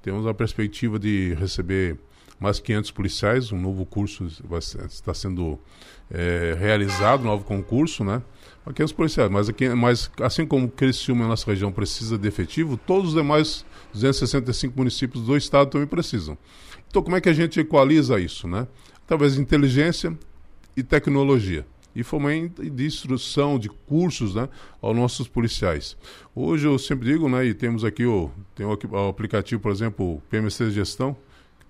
Temos 0.00 0.26
a 0.26 0.32
perspectiva 0.32 0.98
de 0.98 1.34
receber 1.34 1.98
mais 2.40 2.58
500 2.58 2.90
policiais, 2.90 3.52
um 3.52 3.60
novo 3.60 3.84
curso 3.84 4.26
está 4.88 5.12
sendo 5.12 5.58
é, 6.10 6.56
realizado, 6.58 7.20
um 7.20 7.26
novo 7.26 7.44
concurso, 7.44 8.02
né? 8.02 8.22
Para 8.64 8.72
500 8.72 8.92
policiais, 8.94 9.30
mas, 9.30 9.48
aqui, 9.48 9.68
mas 9.68 10.10
assim 10.22 10.46
como 10.46 10.68
Criciúma, 10.68 11.28
nossa 11.28 11.50
região, 11.50 11.70
precisa 11.70 12.16
de 12.16 12.26
efetivo, 12.26 12.76
todos 12.76 13.10
os 13.10 13.14
demais 13.14 13.64
265 13.92 14.74
municípios 14.76 15.24
do 15.24 15.36
estado 15.36 15.70
também 15.70 15.86
precisam. 15.86 16.36
Então, 16.88 17.02
como 17.02 17.14
é 17.14 17.20
que 17.20 17.28
a 17.28 17.32
gente 17.32 17.60
equaliza 17.60 18.18
isso, 18.18 18.48
né? 18.48 18.66
Através 19.04 19.34
de 19.34 19.40
inteligência 19.40 20.16
e 20.76 20.82
tecnologia 20.82 21.66
e 21.94 22.02
fomento 22.02 22.68
de 22.68 22.86
instrução 22.86 23.58
de 23.58 23.68
cursos 23.68 24.34
né, 24.34 24.48
aos 24.80 24.96
nossos 24.96 25.26
policiais. 25.26 25.96
Hoje 26.34 26.66
eu 26.66 26.78
sempre 26.78 27.12
digo, 27.12 27.28
né, 27.28 27.44
e 27.44 27.54
temos 27.54 27.84
aqui 27.84 28.06
o, 28.06 28.30
tem 28.54 28.64
o, 28.64 29.08
aplicativo, 29.08 29.60
por 29.60 29.72
exemplo, 29.72 30.14
o 30.14 30.22
PMC 30.30 30.70
Gestão, 30.70 31.16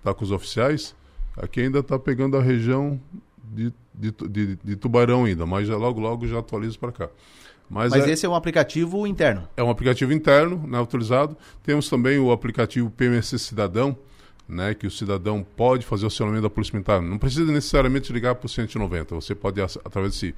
está 0.01 0.13
com 0.13 0.23
os 0.23 0.31
oficiais, 0.31 0.95
aqui 1.37 1.61
ainda 1.61 1.79
está 1.79 1.97
pegando 1.97 2.35
a 2.35 2.41
região 2.41 2.99
de, 3.43 3.71
de, 3.93 4.11
de, 4.11 4.55
de, 4.55 4.75
Tubarão 4.75 5.25
ainda, 5.25 5.45
mas 5.45 5.67
já, 5.67 5.77
logo 5.77 5.99
logo 5.99 6.27
já 6.27 6.39
atualizo 6.39 6.79
para 6.79 6.91
cá. 6.91 7.09
Mas, 7.69 7.91
mas 7.91 8.05
é, 8.05 8.11
esse 8.11 8.25
é 8.25 8.29
um 8.29 8.35
aplicativo 8.35 9.07
interno? 9.07 9.47
É 9.55 9.63
um 9.63 9.69
aplicativo 9.69 10.11
interno, 10.11 10.61
né, 10.67 10.77
autorizado. 10.77 11.37
Temos 11.63 11.87
também 11.87 12.19
o 12.19 12.31
aplicativo 12.31 12.89
PMC 12.89 13.39
Cidadão, 13.39 13.95
né, 14.51 14.73
que 14.73 14.85
o 14.85 14.91
cidadão 14.91 15.45
pode 15.55 15.85
fazer 15.85 16.03
o 16.03 16.07
acionamento 16.07 16.43
da 16.43 16.49
Polícia 16.49 16.73
Militar. 16.73 17.01
Não 17.01 17.17
precisa 17.17 17.49
necessariamente 17.49 18.11
ligar 18.11 18.35
para 18.35 18.45
o 18.45 18.49
190. 18.49 19.15
Você 19.15 19.33
pode, 19.33 19.61
através 19.61 20.13
desse 20.13 20.35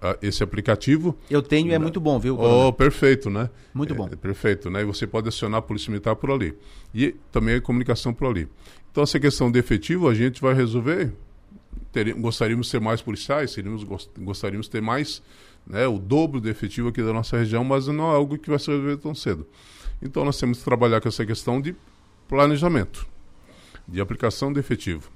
uh, 0.00 0.16
esse 0.22 0.42
aplicativo. 0.42 1.18
Eu 1.28 1.42
tenho, 1.42 1.72
é 1.72 1.78
muito 1.78 2.00
bom, 2.00 2.18
viu? 2.18 2.38
Oh, 2.38 2.72
perfeito, 2.72 3.28
né? 3.28 3.50
Muito 3.74 3.92
bom. 3.92 4.08
É, 4.10 4.14
perfeito, 4.14 4.70
né? 4.70 4.82
E 4.82 4.84
você 4.84 5.04
pode 5.04 5.28
acionar 5.28 5.58
a 5.58 5.62
Polícia 5.62 5.90
Militar 5.90 6.14
por 6.14 6.30
ali. 6.30 6.56
E 6.94 7.16
também 7.32 7.56
a 7.56 7.60
comunicação 7.60 8.14
por 8.14 8.28
ali. 8.28 8.48
Então, 8.92 9.02
essa 9.02 9.18
questão 9.18 9.50
de 9.50 9.58
efetivo, 9.58 10.08
a 10.08 10.14
gente 10.14 10.40
vai 10.40 10.54
resolver. 10.54 11.12
Teríamos, 11.90 12.22
gostaríamos 12.22 12.66
de 12.66 12.72
ter 12.72 12.80
mais 12.80 13.02
policiais, 13.02 13.50
seríamos, 13.50 13.84
gostaríamos 14.18 14.66
de 14.66 14.70
ter 14.70 14.80
mais, 14.80 15.22
né, 15.66 15.86
o 15.88 15.98
dobro 15.98 16.40
de 16.40 16.48
efetivo 16.48 16.88
aqui 16.88 17.02
da 17.02 17.12
nossa 17.12 17.36
região, 17.36 17.64
mas 17.64 17.88
não 17.88 18.12
é 18.12 18.14
algo 18.14 18.38
que 18.38 18.48
vai 18.48 18.58
se 18.58 18.70
resolver 18.70 18.96
tão 18.98 19.14
cedo. 19.14 19.46
Então, 20.00 20.24
nós 20.24 20.38
temos 20.38 20.58
que 20.58 20.64
trabalhar 20.64 21.00
com 21.00 21.08
essa 21.08 21.26
questão 21.26 21.60
de 21.60 21.74
planejamento 22.28 23.15
de 23.86 24.00
aplicação 24.00 24.52
de 24.52 24.60
efetivo. 24.60 25.10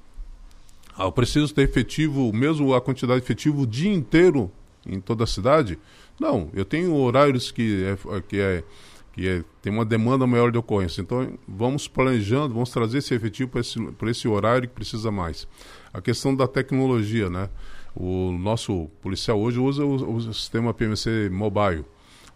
Ah, 0.97 1.05
eu 1.05 1.12
preciso 1.12 1.55
ter 1.55 1.62
efetivo, 1.62 2.33
mesmo 2.33 2.75
a 2.75 2.81
quantidade 2.81 3.21
de 3.21 3.25
efetivo 3.25 3.62
o 3.62 3.66
dia 3.66 3.93
inteiro 3.93 4.51
em 4.87 5.01
toda 5.01 5.25
a 5.25 5.27
cidade? 5.27 5.79
Não, 6.18 6.51
eu 6.53 6.64
tenho 6.64 6.95
horários 6.95 7.51
que 7.51 7.85
é, 7.85 8.21
que 8.23 8.39
é 8.39 8.64
que 9.12 9.29
é, 9.29 9.45
tem 9.61 9.73
uma 9.73 9.85
demanda 9.85 10.27
maior 10.27 10.53
de 10.53 10.59
ocorrência. 10.59 11.01
Então, 11.03 11.37
vamos 11.47 11.89
planejando, 11.89 12.55
vamos 12.55 12.71
trazer 12.71 12.99
esse 12.99 13.14
efetivo 13.14 13.51
para 13.51 13.61
esse, 13.61 13.79
esse 14.07 14.29
horário 14.29 14.68
que 14.68 14.75
precisa 14.75 15.11
mais. 15.11 15.49
A 15.93 16.01
questão 16.01 16.35
da 16.35 16.47
tecnologia, 16.47 17.29
né? 17.29 17.49
O 17.95 18.31
nosso 18.31 18.89
policial 19.03 19.41
hoje 19.41 19.59
usa 19.59 19.85
o, 19.85 20.16
o 20.16 20.33
sistema 20.33 20.73
PMC 20.73 21.29
Mobile 21.31 21.85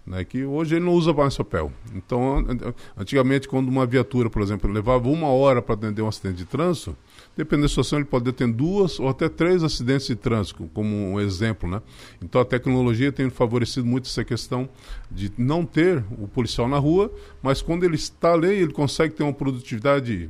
né, 0.07 0.23
que 0.25 0.45
hoje 0.45 0.77
ele 0.77 0.85
não 0.85 0.93
usa 0.93 1.13
mais 1.13 1.37
papel. 1.37 1.73
Então, 1.95 2.45
antigamente, 2.97 3.49
quando 3.49 3.69
uma 3.69 3.87
viatura, 3.87 4.29
por 4.29 4.43
exemplo, 4.43 4.71
levava 4.71 5.09
uma 5.09 5.29
hora 5.29 5.63
para 5.63 5.75
atender 5.75 6.03
um 6.03 6.09
acidente 6.09 6.37
de 6.37 6.45
trânsito, 6.45 6.97
dependendo 7.37 7.63
da 7.63 7.69
situação, 7.69 7.99
ele 7.99 8.07
pode 8.07 8.31
ter 8.33 8.47
duas 8.53 9.01
ou 9.01 9.09
até 9.09 9.29
três 9.29 9.63
acidentes 9.63 10.07
de 10.07 10.15
trânsito, 10.15 10.69
como 10.75 10.95
um 10.95 11.21
exemplo. 11.21 11.69
Né? 11.69 11.81
Então, 12.23 12.41
a 12.41 12.45
tecnologia 12.45 13.11
tem 13.11 13.31
favorecido 13.31 13.87
muito 13.87 14.07
essa 14.07 14.25
questão 14.25 14.69
de 15.11 15.33
não 15.39 15.65
ter 15.65 16.05
o 16.19 16.29
policial 16.29 16.69
na 16.69 16.79
rua, 16.79 17.11
mas 17.43 17.63
quando 17.63 17.85
ele 17.85 17.97
está 17.97 18.35
ali, 18.35 18.49
ele 18.49 18.73
consegue 18.73 19.15
ter 19.15 19.23
uma 19.23 19.33
produtividade 19.33 20.29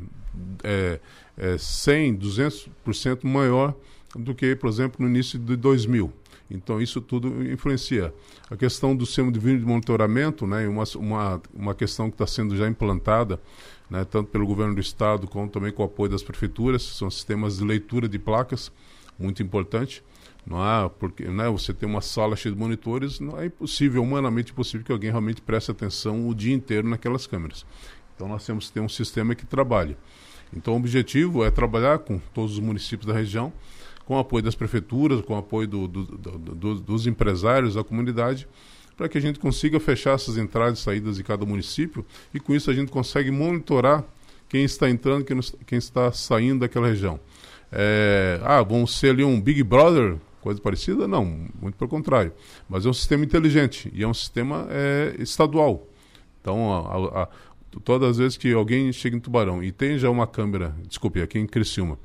é, 0.63 1.01
é, 1.37 1.59
100, 1.59 2.17
200% 2.17 3.25
maior 3.25 3.75
do 4.17 4.35
que, 4.35 4.55
por 4.55 4.69
exemplo, 4.69 5.05
no 5.05 5.09
início 5.11 5.39
de 5.39 5.57
2000. 5.57 6.13
Então, 6.55 6.81
isso 6.81 7.01
tudo 7.01 7.43
influencia. 7.51 8.15
A 8.49 8.57
questão 8.57 8.95
do 8.95 9.05
sistema 9.05 9.33
de 9.33 9.41
de 9.41 9.67
monitoramento, 9.67 10.47
né, 10.47 10.67
uma, 10.69 10.85
uma, 10.97 11.43
uma 11.53 11.75
questão 11.75 12.09
que 12.09 12.15
está 12.15 12.27
sendo 12.27 12.57
já 12.57 12.69
implantada, 12.69 13.41
né, 13.91 14.05
tanto 14.05 14.31
pelo 14.31 14.47
governo 14.47 14.75
do 14.75 14.81
estado 14.81 15.27
como 15.27 15.49
também 15.49 15.73
com 15.73 15.83
o 15.83 15.87
apoio 15.87 16.11
das 16.11 16.23
prefeituras, 16.23 16.83
são 16.83 17.11
sistemas 17.11 17.59
de 17.59 17.65
leitura 17.65 18.09
de 18.09 18.19
placas, 18.19 18.73
muito 19.19 19.43
importante. 19.43 20.03
Não 20.47 20.63
há, 20.63 20.91
porque 20.91 21.25
né, 21.25 21.49
você 21.49 21.73
tem 21.73 21.89
uma 21.89 22.03
sala 22.03 22.37
cheia 22.37 22.55
de 22.55 22.61
monitores, 22.61 23.19
não 23.19 23.41
é 23.41 23.47
impossível, 23.47 24.03
humanamente 24.03 24.53
impossível 24.53 24.85
que 24.85 24.93
alguém 24.93 25.11
realmente 25.11 25.41
preste 25.41 25.71
atenção 25.71 26.29
o 26.29 26.35
dia 26.35 26.55
inteiro 26.55 26.87
naquelas 26.87 27.27
câmeras. 27.27 27.65
Então 28.15 28.29
nós 28.29 28.45
temos 28.45 28.69
que 28.69 28.75
ter 28.75 28.81
um 28.81 28.89
sistema 28.89 29.35
que 29.35 29.47
trabalhe. 29.47 29.97
Então 30.55 30.75
o 30.75 30.77
objetivo 30.77 31.45
é 31.45 31.51
trabalhar 31.51 31.99
com 32.01 32.19
todos 32.33 32.53
os 32.53 32.61
municípios 32.61 33.07
da 33.07 33.15
região 33.15 33.53
com 34.07 34.17
o 34.17 34.19
apoio 34.19 34.43
das 34.43 34.55
prefeituras, 34.55 35.21
com 35.23 35.35
o 35.35 35.37
apoio 35.37 35.67
do, 35.67 35.89
do, 35.89 36.05
do, 36.05 36.75
dos 36.81 37.07
empresários, 37.07 37.75
da 37.75 37.85
comunidade, 37.85 38.47
para 38.97 39.09
que 39.09 39.19
a 39.19 39.21
gente 39.21 39.39
consiga 39.39 39.81
fechar 39.81 40.15
essas 40.15 40.37
entradas 40.37 40.79
e 40.79 40.83
saídas 40.83 41.17
de 41.17 41.25
cada 41.25 41.45
município 41.45 42.05
e 42.33 42.39
com 42.39 42.55
isso 42.55 42.71
a 42.71 42.75
gente 42.75 42.91
consegue 42.91 43.31
monitorar 43.31 44.05
quem 44.49 44.65
está 44.65 44.89
entrando, 44.89 45.25
quem, 45.25 45.41
quem 45.67 45.79
está 45.79 46.13
saindo 46.13 46.61
daquela 46.61 46.87
região. 46.87 47.19
É, 47.73 48.39
ah, 48.45 48.63
vamos 48.63 48.97
ser 48.97 49.11
ali 49.11 49.25
um 49.25 49.41
Big 49.41 49.63
Brother, 49.65 50.17
coisa 50.41 50.61
parecida? 50.61 51.09
Não, 51.09 51.25
muito 51.61 51.77
pelo 51.77 51.91
contrário. 51.91 52.33
Mas 52.69 52.87
é 52.87 52.89
um 52.89 52.93
sistema 52.93 53.25
inteligente 53.25 53.91
e 53.93 54.05
é 54.05 54.07
um 54.07 54.15
sistema 54.15 54.69
é, 54.71 55.17
estadual. 55.19 55.89
Então, 56.41 56.73
a, 56.73 57.23
a, 57.23 57.29
todas 57.83 58.11
as 58.11 58.19
vezes 58.19 58.37
que 58.37 58.53
alguém 58.53 58.93
chega 58.93 59.17
em 59.17 59.21
Tubarão 59.21 59.65
e 59.65 59.73
tem 59.73 59.99
já 59.99 60.09
uma 60.09 60.27
câmera, 60.27 60.75
desculpe, 60.87 61.21
aqui 61.21 61.39
em 61.39 61.47
Criciúma, 61.47 61.99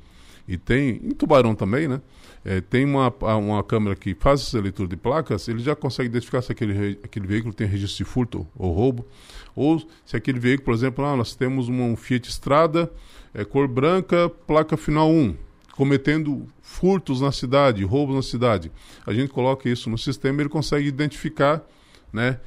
e 0.50 0.58
tem, 0.58 1.00
em 1.04 1.12
Tubarão 1.12 1.54
também, 1.54 1.86
né? 1.86 2.00
É, 2.44 2.60
tem 2.60 2.84
uma, 2.84 3.14
uma 3.36 3.62
câmera 3.62 3.94
que 3.94 4.14
faz 4.14 4.40
essa 4.40 4.58
leitura 4.58 4.88
de 4.88 4.96
placas, 4.96 5.46
ele 5.46 5.60
já 5.60 5.76
consegue 5.76 6.08
identificar 6.08 6.42
se 6.42 6.50
aquele, 6.50 6.98
aquele 7.04 7.24
veículo 7.24 7.54
tem 7.54 7.68
registro 7.68 8.04
de 8.04 8.10
furto 8.10 8.44
ou 8.56 8.72
roubo, 8.72 9.06
ou 9.54 9.80
se 10.04 10.16
aquele 10.16 10.40
veículo, 10.40 10.64
por 10.64 10.74
exemplo, 10.74 11.04
ah, 11.04 11.14
nós 11.14 11.36
temos 11.36 11.68
uma, 11.68 11.84
um 11.84 11.94
Fiat 11.94 12.28
Strada, 12.28 12.90
é, 13.32 13.44
cor 13.44 13.68
branca, 13.68 14.28
placa 14.28 14.76
final 14.76 15.08
1, 15.08 15.36
cometendo 15.76 16.44
furtos 16.60 17.20
na 17.20 17.30
cidade, 17.30 17.84
roubos 17.84 18.16
na 18.16 18.22
cidade. 18.22 18.72
A 19.06 19.12
gente 19.12 19.28
coloca 19.28 19.68
isso 19.68 19.88
no 19.88 19.96
sistema 19.96 20.42
ele 20.42 20.48
consegue 20.48 20.88
identificar 20.88 21.64
né, 22.12 22.40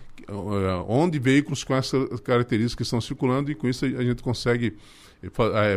onde 0.87 1.19
veículos 1.19 1.63
com 1.63 1.73
essas 1.73 2.19
características 2.19 2.87
estão 2.87 2.99
circulando 2.99 3.49
e 3.49 3.55
com 3.55 3.69
isso 3.69 3.85
a 3.85 4.03
gente 4.03 4.21
consegue 4.21 4.73
é, 4.73 4.77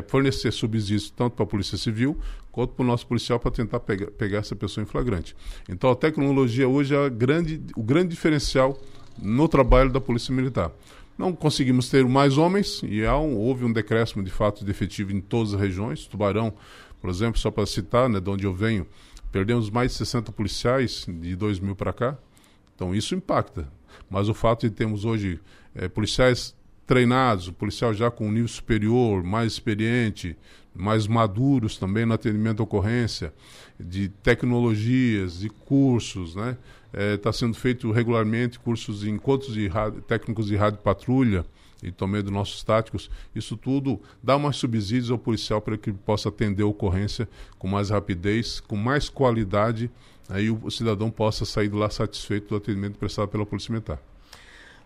fornecer 0.09 0.53
subsídios 0.53 1.11
tanto 1.11 1.35
para 1.35 1.45
a 1.45 1.47
Polícia 1.47 1.79
Civil 1.79 2.19
quanto 2.51 2.73
para 2.75 2.83
o 2.83 2.87
nosso 2.87 3.07
policial 3.07 3.39
para 3.39 3.51
tentar 3.51 3.81
pegar, 3.81 4.07
pegar 4.13 4.39
essa 4.39 4.57
pessoa 4.57 4.83
em 4.83 4.87
flagrante. 4.87 5.37
Então 5.69 5.91
a 5.91 5.95
tecnologia 5.95 6.69
hoje 6.69 6.95
é 6.95 7.11
grande, 7.11 7.61
o 7.77 7.83
grande 7.83 8.09
diferencial 8.09 8.81
no 9.21 9.49
trabalho 9.49 9.93
da 9.93 10.01
Polícia 10.01 10.35
Militar. 10.35 10.73
Não 11.19 11.33
conseguimos 11.33 11.89
ter 11.89 12.05
mais 12.05 12.37
homens 12.37 12.83
e 12.83 13.03
um, 13.07 13.37
houve 13.37 13.65
um 13.65 13.73
decréscimo 13.73 14.23
de 14.23 14.31
fato 14.31 14.65
de 14.65 14.71
efetivo 14.71 15.13
em 15.13 15.21
todas 15.21 15.55
as 15.55 15.61
regiões. 15.61 16.07
Tubarão, 16.07 16.53
por 17.01 17.09
exemplo, 17.09 17.39
só 17.39 17.51
para 17.51 17.65
citar, 17.65 18.09
né, 18.09 18.21
de 18.21 18.29
onde 18.29 18.45
eu 18.45 18.53
venho, 18.53 18.87
perdemos 19.33 19.71
mais 19.71 19.93
de 19.93 19.99
60 19.99 20.33
policiais 20.33 21.07
de 21.09 21.35
2000 21.35 21.75
para 21.75 21.93
cá. 21.93 22.19
Então 22.75 22.95
isso 22.95 23.15
impacta. 23.15 23.67
Mas 24.11 24.29
o 24.29 24.35
fato 24.35 24.69
de 24.69 24.75
termos 24.75 25.05
hoje 25.05 25.41
é, 25.75 25.89
policiais 25.89 26.55
treinados, 26.87 27.49
o 27.49 27.53
policial 27.53 27.93
já 27.93 28.11
com 28.11 28.29
um 28.29 28.33
nível 28.33 28.49
superior, 28.49 29.23
mais 29.23 29.53
experiente, 29.53 30.37
mais 30.75 31.07
maduros 31.07 31.77
também 31.77 32.07
no 32.07 32.15
atendimento 32.15 32.61
à 32.61 32.65
ocorrência, 32.65 33.33
de 33.79 34.09
tecnologias, 34.09 35.41
de 35.41 35.49
cursos, 35.49 36.35
né? 36.35 36.57
Está 37.15 37.31
é, 37.31 37.33
sendo 37.33 37.55
feito 37.55 37.91
regularmente 37.91 38.59
cursos 38.59 39.01
de 39.01 39.11
encontros 39.11 39.53
de 39.53 39.71
técnicos 40.07 40.47
de 40.47 40.57
rádio 40.57 40.79
patrulha 40.79 41.45
e 41.83 41.91
também 41.91 42.23
dos 42.23 42.33
nossos 42.33 42.63
táticos. 42.63 43.11
Isso 43.35 43.57
tudo 43.57 44.01
dá 44.23 44.39
mais 44.39 44.57
subsídios 44.57 45.11
ao 45.11 45.19
policial 45.19 45.61
para 45.61 45.77
que 45.77 45.93
possa 45.93 46.29
atender 46.29 46.63
a 46.63 46.67
ocorrência 46.67 47.29
com 47.59 47.69
mais 47.69 47.91
rapidez, 47.91 48.61
com 48.61 48.77
mais 48.77 49.09
qualidade, 49.09 49.91
aí 50.29 50.51
o 50.51 50.71
cidadão 50.71 51.11
possa 51.11 51.45
sair 51.45 51.69
de 51.69 51.77
lá 51.77 51.91
satisfeito 51.91 52.49
do 52.49 52.57
atendimento 52.57 52.99
prestado 52.99 53.29
pela 53.29 53.45
Polícia 53.45 53.73
Militar. 53.73 54.01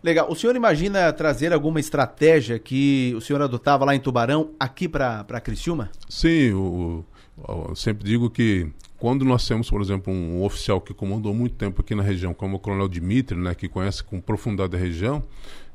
Legal. 0.02 0.30
O 0.30 0.34
senhor 0.34 0.56
imagina 0.56 1.12
trazer 1.12 1.52
alguma 1.52 1.78
estratégia 1.78 2.58
que 2.58 3.12
o 3.16 3.20
senhor 3.20 3.42
adotava 3.42 3.84
lá 3.84 3.94
em 3.94 4.00
Tubarão 4.00 4.50
aqui 4.58 4.88
para 4.88 5.40
Criciúma? 5.42 5.90
Sim, 6.08 6.52
o, 6.52 7.04
eu 7.48 7.74
sempre 7.76 8.04
digo 8.04 8.30
que 8.30 8.70
quando 8.96 9.24
nós 9.24 9.46
temos, 9.46 9.70
por 9.70 9.80
exemplo, 9.80 10.12
um 10.12 10.42
oficial 10.42 10.80
que 10.80 10.92
comandou 10.92 11.34
muito 11.34 11.54
tempo 11.54 11.80
aqui 11.80 11.94
na 11.94 12.02
região, 12.02 12.34
como 12.34 12.56
o 12.56 12.58
Coronel 12.58 12.88
Dimitri, 12.88 13.38
né, 13.38 13.54
que 13.54 13.68
conhece 13.68 14.04
com 14.04 14.20
profundidade 14.20 14.76
a 14.76 14.78
região, 14.78 15.22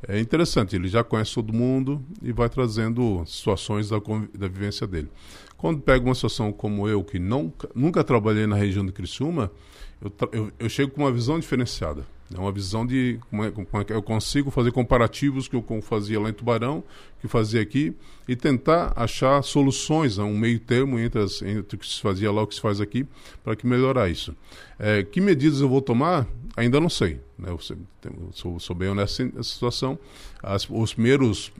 é 0.08 0.20
interessante, 0.20 0.76
ele 0.76 0.88
já 0.88 1.04
conhece 1.04 1.34
todo 1.34 1.52
mundo 1.52 2.04
e 2.22 2.32
vai 2.32 2.48
trazendo 2.50 3.24
situações 3.26 3.90
da, 3.90 3.98
da 3.98 4.48
vivência 4.48 4.86
dele. 4.86 5.10
Quando 5.66 5.82
pega 5.82 6.06
uma 6.06 6.14
situação 6.14 6.52
como 6.52 6.88
eu, 6.88 7.04
que 7.04 7.18
nunca, 7.18 7.68
nunca 7.74 8.04
trabalhei 8.04 8.46
na 8.46 8.56
região 8.56 8.86
de 8.86 8.92
Criciúma, 8.92 9.52
eu, 10.00 10.14
eu, 10.32 10.52
eu 10.60 10.70
chego 10.70 10.92
com 10.92 11.02
uma 11.02 11.12
visão 11.12 11.40
diferenciada. 11.40 12.06
É 12.32 12.40
uma 12.40 12.52
visão 12.52 12.86
de 12.86 13.20
como 13.32 13.44
é, 13.44 13.50
como 13.50 13.68
é 13.74 13.86
eu 13.90 14.04
consigo 14.04 14.52
fazer 14.52 14.72
comparativos 14.72 15.48
que 15.48 15.56
eu 15.56 15.66
fazia 15.82 16.22
lá 16.22 16.30
em 16.30 16.34
Tubarão, 16.34 16.84
que 17.20 17.28
fazia 17.28 17.60
aqui, 17.64 17.96
e 18.28 18.36
tentar 18.36 18.94
achar 18.96 19.42
soluções, 19.42 20.20
um 20.20 20.38
meio 20.38 20.60
termo 20.60 21.00
entre, 21.00 21.20
as, 21.20 21.42
entre 21.42 21.78
o 21.78 21.80
que 21.80 21.88
se 21.88 22.00
fazia 22.00 22.32
lá 22.32 22.42
e 22.42 22.44
o 22.44 22.48
que 22.48 22.54
se 22.54 22.62
faz 22.62 22.80
aqui, 22.80 23.04
para 23.44 23.56
que 23.56 23.66
melhorar 23.66 24.08
isso. 24.08 24.36
É, 24.78 25.02
que 25.02 25.20
medidas 25.20 25.62
eu 25.62 25.68
vou 25.68 25.82
tomar? 25.82 26.28
Ainda 26.56 26.80
não 26.80 26.90
sei. 26.92 27.20
Né? 27.40 27.50
Eu, 27.50 27.60
sou, 28.32 28.60
sou, 28.60 28.76
bem 28.76 28.90
honesto 28.90 29.24
nessa 29.34 29.52
situação. 29.52 29.98
As, 30.44 30.70
os 30.70 30.94
primeiros 30.94 31.52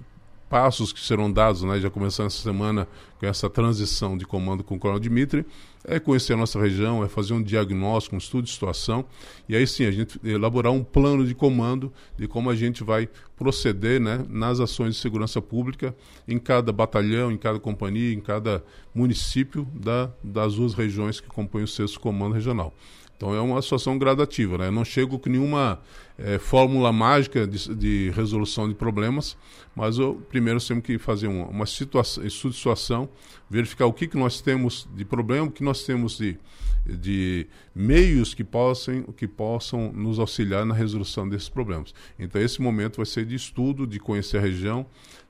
passos 0.50 0.94
que 0.94 1.00
serão 1.00 1.32
dados, 1.32 1.64
né, 1.64 1.80
já 1.80 1.90
começando 1.90 2.28
essa 2.28 2.42
semana 2.42 2.88
com 3.20 3.26
essa 3.26 3.50
transição 3.50 4.18
de 4.18 4.26
comando 4.26 4.64
com 4.64 4.76
o 4.76 4.80
Coronel 4.80 5.00
Dimitri, 5.00 5.46
é 5.84 6.00
conhecer 6.00 6.34
a 6.34 6.38
nossa 6.38 6.60
região, 6.60 7.04
é 7.04 7.08
fazer 7.08 7.34
um 7.34 7.42
diagnóstico, 7.42 8.16
um 8.16 8.18
estudo 8.18 8.46
de 8.46 8.52
situação, 8.52 9.06
e 9.48 9.56
aí 9.56 9.66
sim 9.66 9.86
a 9.86 9.92
gente 9.92 10.20
elaborar 10.24 10.72
um 10.72 10.84
plano 10.84 11.26
de 11.26 11.34
comando 11.34 11.92
de 12.18 12.28
como 12.28 12.50
a 12.50 12.56
gente 12.56 12.84
vai 12.84 13.08
proceder 13.38 14.00
né, 14.00 14.26
nas 14.30 14.60
ações 14.60 14.96
de 14.96 15.02
segurança 15.02 15.42
pública 15.42 15.96
em 16.28 16.40
cada 16.40 16.72
batalhão, 16.72 17.32
em 17.32 17.38
cada 17.38 17.60
companhia, 17.60 18.14
em 18.14 18.22
cada 18.22 18.64
município 18.94 19.68
da, 19.74 20.12
das 20.24 20.56
duas 20.56 20.74
regiões 20.74 21.20
que 21.20 21.28
compõem 21.28 21.64
o 21.64 21.68
sexto 21.68 22.00
comando 22.00 22.34
regional. 22.34 22.74
Então 23.18 23.34
é 23.34 23.40
uma 23.40 23.62
situação 23.62 23.98
gradativa, 23.98 24.58
né? 24.58 24.68
Eu 24.68 24.72
não 24.72 24.84
chego 24.84 25.18
com 25.18 25.30
nenhuma 25.30 25.80
é, 26.18 26.38
fórmula 26.38 26.92
mágica 26.92 27.48
de, 27.48 27.74
de, 27.74 28.12
resolução 28.12 28.68
de 28.68 28.76
problemas, 28.76 29.38
mas 29.74 29.98
eu 29.98 30.22
primeiro 30.30 30.60
temos 30.66 30.84
que 30.84 30.98
fazer 30.98 31.28
uma, 31.28 31.46
uma 31.46 31.66
situação, 31.66 32.30
situação, 32.30 33.10
verificar 33.50 33.86
o 33.86 33.94
que, 33.94 34.08
que 34.08 34.18
nós 34.18 34.42
temos 34.42 34.88
de 34.94 35.06
problema, 35.06 35.48
o 35.48 35.52
que 35.52 35.64
nós 35.64 35.86
temos 35.86 36.18
de, 36.18 36.38
de 36.86 37.48
meios 37.74 38.34
que 38.34 38.44
possam, 38.44 39.04
que 39.04 39.28
possam 39.28 39.94
nos 39.94 40.20
auxiliar 40.20 40.66
na 40.66 40.76
resolução 40.76 41.28
desses 41.28 41.50
problemas. 41.50 41.94
Então 42.20 42.42
esse 42.42 42.62
momento 42.62 42.98
vai 42.98 43.06
ser 43.06 43.26
de 43.26 43.36
estudo, 43.36 43.88
de 43.88 43.98
conhecer 43.98 44.38
a 44.38 44.42
região, 44.42 44.86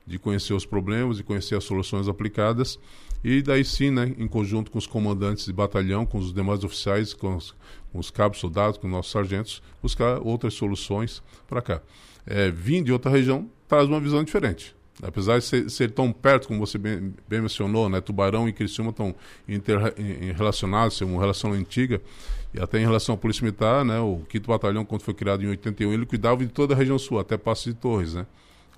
de 0.06 0.18
conhecer 0.18 0.54
os 0.54 0.64
problemas, 0.64 1.16
de 1.16 1.22
conhecer 1.22 1.56
as 1.56 1.64
soluções 1.64 2.08
aplicadas 2.08 2.78
e 3.24 3.42
daí 3.42 3.64
sim, 3.64 3.90
né, 3.90 4.14
em 4.18 4.28
conjunto 4.28 4.70
com 4.70 4.78
os 4.78 4.86
comandantes 4.86 5.46
de 5.46 5.52
batalhão, 5.52 6.06
com 6.06 6.18
os 6.18 6.32
demais 6.32 6.62
oficiais, 6.62 7.12
com 7.12 7.34
os, 7.34 7.54
com 7.92 7.98
os 7.98 8.10
cabos 8.10 8.38
soldados, 8.38 8.78
com 8.78 8.86
os 8.86 8.92
nossos 8.92 9.10
sargentos, 9.10 9.62
buscar 9.82 10.20
outras 10.20 10.54
soluções 10.54 11.22
para 11.48 11.60
cá. 11.60 11.82
É, 12.24 12.50
vim 12.50 12.82
de 12.82 12.92
outra 12.92 13.10
região 13.10 13.50
traz 13.66 13.88
uma 13.88 14.00
visão 14.00 14.22
diferente. 14.22 14.76
Apesar 15.02 15.38
de 15.38 15.44
ser, 15.44 15.70
ser 15.70 15.90
tão 15.90 16.10
perto, 16.10 16.48
como 16.48 16.60
você 16.60 16.78
bem, 16.78 17.14
bem, 17.28 17.40
mencionou, 17.40 17.88
né, 17.88 18.00
Tubarão 18.00 18.48
e 18.48 18.52
Criciúma 18.52 18.90
estão 18.90 19.14
relacionados, 20.36 21.02
é 21.02 21.04
uma 21.04 21.20
relação 21.20 21.52
antiga, 21.52 22.00
e 22.54 22.60
até 22.60 22.78
em 22.78 22.84
relação 22.84 23.14
à 23.14 23.18
Polícia 23.18 23.44
Militar, 23.44 23.84
né, 23.84 23.98
o 24.00 24.22
5 24.30 24.46
Batalhão, 24.46 24.84
quando 24.84 25.02
foi 25.02 25.12
criado 25.12 25.42
em 25.42 25.48
81, 25.48 25.92
ele 25.92 26.06
cuidava 26.06 26.46
de 26.46 26.50
toda 26.50 26.74
a 26.74 26.76
região 26.76 26.98
sul, 26.98 27.18
até 27.18 27.36
Passo 27.36 27.68
de 27.68 27.74
Torres, 27.74 28.14
né? 28.14 28.24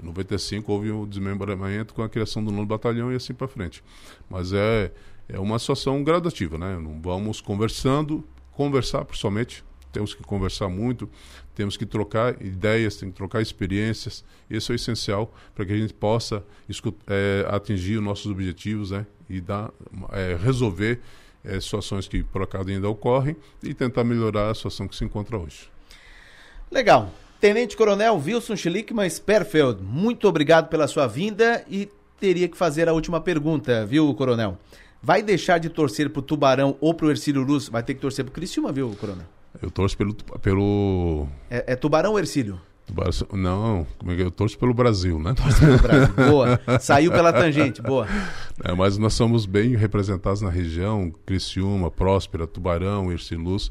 Em 0.01 0.07
95 0.07 0.73
houve 0.73 0.91
o 0.91 1.07
desmembramento 1.07 1.95
com 1.95 2.03
a 2.03 2.09
criação 2.09 2.45
do 2.45 2.51
nono 2.51 2.67
batalhão 2.67 3.13
e 3.13 3.17
assim 3.17 3.35
para 3.35 3.49
frente. 3.49 3.83
Mas 4.31 4.53
é, 4.53 4.93
é 5.29 5.39
uma 5.39 5.59
situação 5.59 6.03
gradativa, 6.03 6.57
né? 6.57 6.79
Não 6.79 7.01
vamos 7.01 7.41
conversando, 7.41 8.25
conversar 8.53 9.05
principalmente, 9.05 9.65
temos 9.93 10.15
que 10.15 10.23
conversar 10.23 10.69
muito, 10.69 11.09
temos 11.55 11.77
que 11.77 11.87
trocar 11.87 12.41
ideias, 12.41 12.97
temos 12.97 13.15
que 13.15 13.17
trocar 13.17 13.41
experiências. 13.41 14.25
Isso 14.49 14.73
é 14.73 14.75
essencial 14.77 15.35
para 15.55 15.65
que 15.67 15.73
a 15.73 15.77
gente 15.77 15.95
possa 15.95 16.45
é, 17.07 17.47
atingir 17.49 17.99
os 17.99 18.05
nossos 18.05 18.31
objetivos 18.31 18.91
né? 18.91 19.07
e 19.29 19.41
dar, 19.41 19.71
é, 20.13 20.37
resolver 20.41 21.01
é, 21.45 21.61
situações 21.61 22.07
que 22.07 22.23
por 22.23 22.43
acaso 22.43 22.69
ainda 22.69 22.89
ocorrem 22.89 23.37
e 23.63 23.75
tentar 23.75 24.05
melhorar 24.05 24.51
a 24.51 24.55
situação 24.55 24.87
que 24.87 24.95
se 24.95 25.05
encontra 25.05 25.39
hoje. 25.39 25.71
Legal. 26.71 27.13
Tenente 27.41 27.77
Coronel 27.77 28.17
Wilson 28.17 28.57
Schlickman 28.57 29.09
Sperfeld, 29.09 29.81
muito 29.81 30.27
obrigado 30.27 30.69
pela 30.69 30.89
sua 30.89 31.07
vinda 31.07 31.65
e 31.71 31.89
teria 32.19 32.49
que 32.49 32.57
fazer 32.57 32.89
a 32.89 32.93
última 32.93 33.21
pergunta, 33.21 33.87
viu, 33.87 34.13
Coronel? 34.15 34.59
Vai 35.01 35.23
deixar 35.23 35.59
de 35.59 35.69
torcer 35.69 36.11
pro 36.11 36.21
Tubarão 36.21 36.77
ou 36.81 36.93
pro 36.93 37.11
Ercílio 37.11 37.43
Luz? 37.43 37.69
Vai 37.69 37.85
ter 37.85 37.95
que 37.95 38.01
torcer 38.01 38.25
pro 38.25 38.35
Criciúma, 38.35 38.73
viu, 38.73 38.91
Coronel? 38.99 39.25
Eu 39.63 39.71
torço 39.71 39.97
pelo... 39.97 40.15
pelo... 40.43 41.29
É, 41.49 41.75
é 41.75 41.77
Tubarão 41.77 42.11
ou 42.11 42.19
Ercílio? 42.19 42.61
Não, 43.33 43.87
como 43.99 44.11
é 44.11 44.17
que 44.17 44.23
eu 44.23 44.33
torço 44.33 44.59
pelo 44.59 44.75
Brasil, 44.75 45.21
né? 45.21 45.33
Torço 45.35 45.61
pelo 45.61 45.79
Brasil, 45.79 46.15
boa. 46.29 46.61
Saiu 46.81 47.13
pela 47.13 47.33
tangente, 47.33 47.81
boa. 47.81 48.09
É, 48.65 48.75
mas 48.75 48.99
nós 48.99 49.15
somos 49.15 49.47
bem 49.47 49.77
representados 49.77 50.43
na 50.43 50.51
região, 50.51 51.13
Criciúma, 51.25 51.89
Próspera, 51.89 52.49
Tubarão, 52.49 53.13
Ercílio 53.13 53.45
Luz 53.45 53.71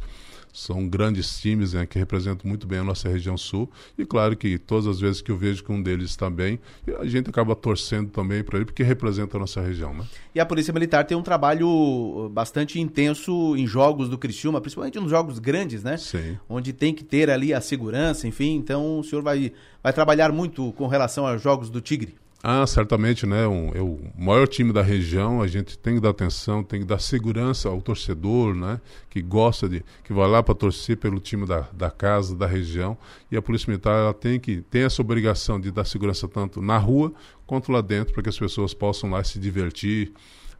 são 0.57 0.87
grandes 0.87 1.39
times 1.39 1.73
né, 1.73 1.85
que 1.85 1.99
representam 1.99 2.49
muito 2.49 2.65
bem 2.65 2.79
a 2.79 2.83
nossa 2.83 3.07
região 3.07 3.37
sul. 3.37 3.69
E 3.95 4.03
claro 4.03 4.35
que 4.35 4.57
todas 4.57 4.87
as 4.87 4.99
vezes 4.99 5.21
que 5.21 5.31
eu 5.31 5.37
vejo 5.37 5.63
que 5.63 5.71
um 5.71 5.81
deles 5.81 6.09
está 6.09 6.31
bem, 6.31 6.59
a 6.99 7.05
gente 7.05 7.29
acaba 7.29 7.55
torcendo 7.55 8.09
também 8.09 8.43
para 8.43 8.57
ele, 8.57 8.65
porque 8.65 8.81
representa 8.81 9.37
a 9.37 9.39
nossa 9.39 9.61
região. 9.61 9.93
Né? 9.93 10.03
E 10.33 10.39
a 10.39 10.45
Polícia 10.47 10.73
Militar 10.73 11.05
tem 11.05 11.15
um 11.15 11.21
trabalho 11.21 11.69
uh, 11.69 12.29
bastante 12.29 12.79
intenso 12.79 13.55
em 13.55 13.67
jogos 13.67 14.09
do 14.09 14.17
Criciúma, 14.17 14.59
principalmente 14.59 14.99
nos 14.99 15.11
jogos 15.11 15.37
grandes, 15.37 15.83
né? 15.83 15.95
Sim. 15.95 16.39
Onde 16.49 16.73
tem 16.73 16.91
que 16.91 17.03
ter 17.03 17.29
ali 17.29 17.53
a 17.53 17.61
segurança, 17.61 18.27
enfim. 18.27 18.55
Então 18.55 18.99
o 18.99 19.03
senhor 19.03 19.21
vai, 19.21 19.53
vai 19.83 19.93
trabalhar 19.93 20.31
muito 20.31 20.73
com 20.73 20.87
relação 20.87 21.27
aos 21.27 21.39
jogos 21.39 21.69
do 21.69 21.79
Tigre. 21.79 22.15
Ah, 22.43 22.65
certamente, 22.67 23.25
né? 23.25 23.47
Um, 23.47 23.71
é 23.73 23.81
o 23.81 23.99
maior 24.15 24.47
time 24.47 24.71
da 24.71 24.81
região, 24.81 25.41
a 25.41 25.47
gente 25.47 25.77
tem 25.77 25.95
que 25.95 26.01
dar 26.01 26.09
atenção, 26.09 26.63
tem 26.63 26.81
que 26.81 26.85
dar 26.85 26.99
segurança 26.99 27.67
ao 27.67 27.81
torcedor, 27.81 28.53
né? 28.53 28.79
Que 29.09 29.21
gosta 29.21 29.67
de, 29.67 29.83
que 30.03 30.13
vai 30.13 30.27
lá 30.27 30.43
para 30.43 30.53
torcer 30.53 30.97
pelo 30.97 31.19
time 31.19 31.47
da, 31.47 31.67
da 31.73 31.89
casa, 31.89 32.35
da 32.35 32.45
região. 32.45 32.95
E 33.31 33.35
a 33.35 33.41
Polícia 33.41 33.69
Militar, 33.69 33.97
ela 33.97 34.13
tem 34.13 34.39
que, 34.39 34.61
tem 34.61 34.83
essa 34.83 35.01
obrigação 35.01 35.59
de 35.59 35.71
dar 35.71 35.85
segurança 35.85 36.27
tanto 36.27 36.61
na 36.61 36.77
rua 36.77 37.11
quanto 37.45 37.71
lá 37.71 37.81
dentro, 37.81 38.13
para 38.13 38.21
que 38.21 38.29
as 38.29 38.37
pessoas 38.37 38.73
possam 38.73 39.09
lá 39.09 39.23
se 39.23 39.39
divertir, 39.39 40.13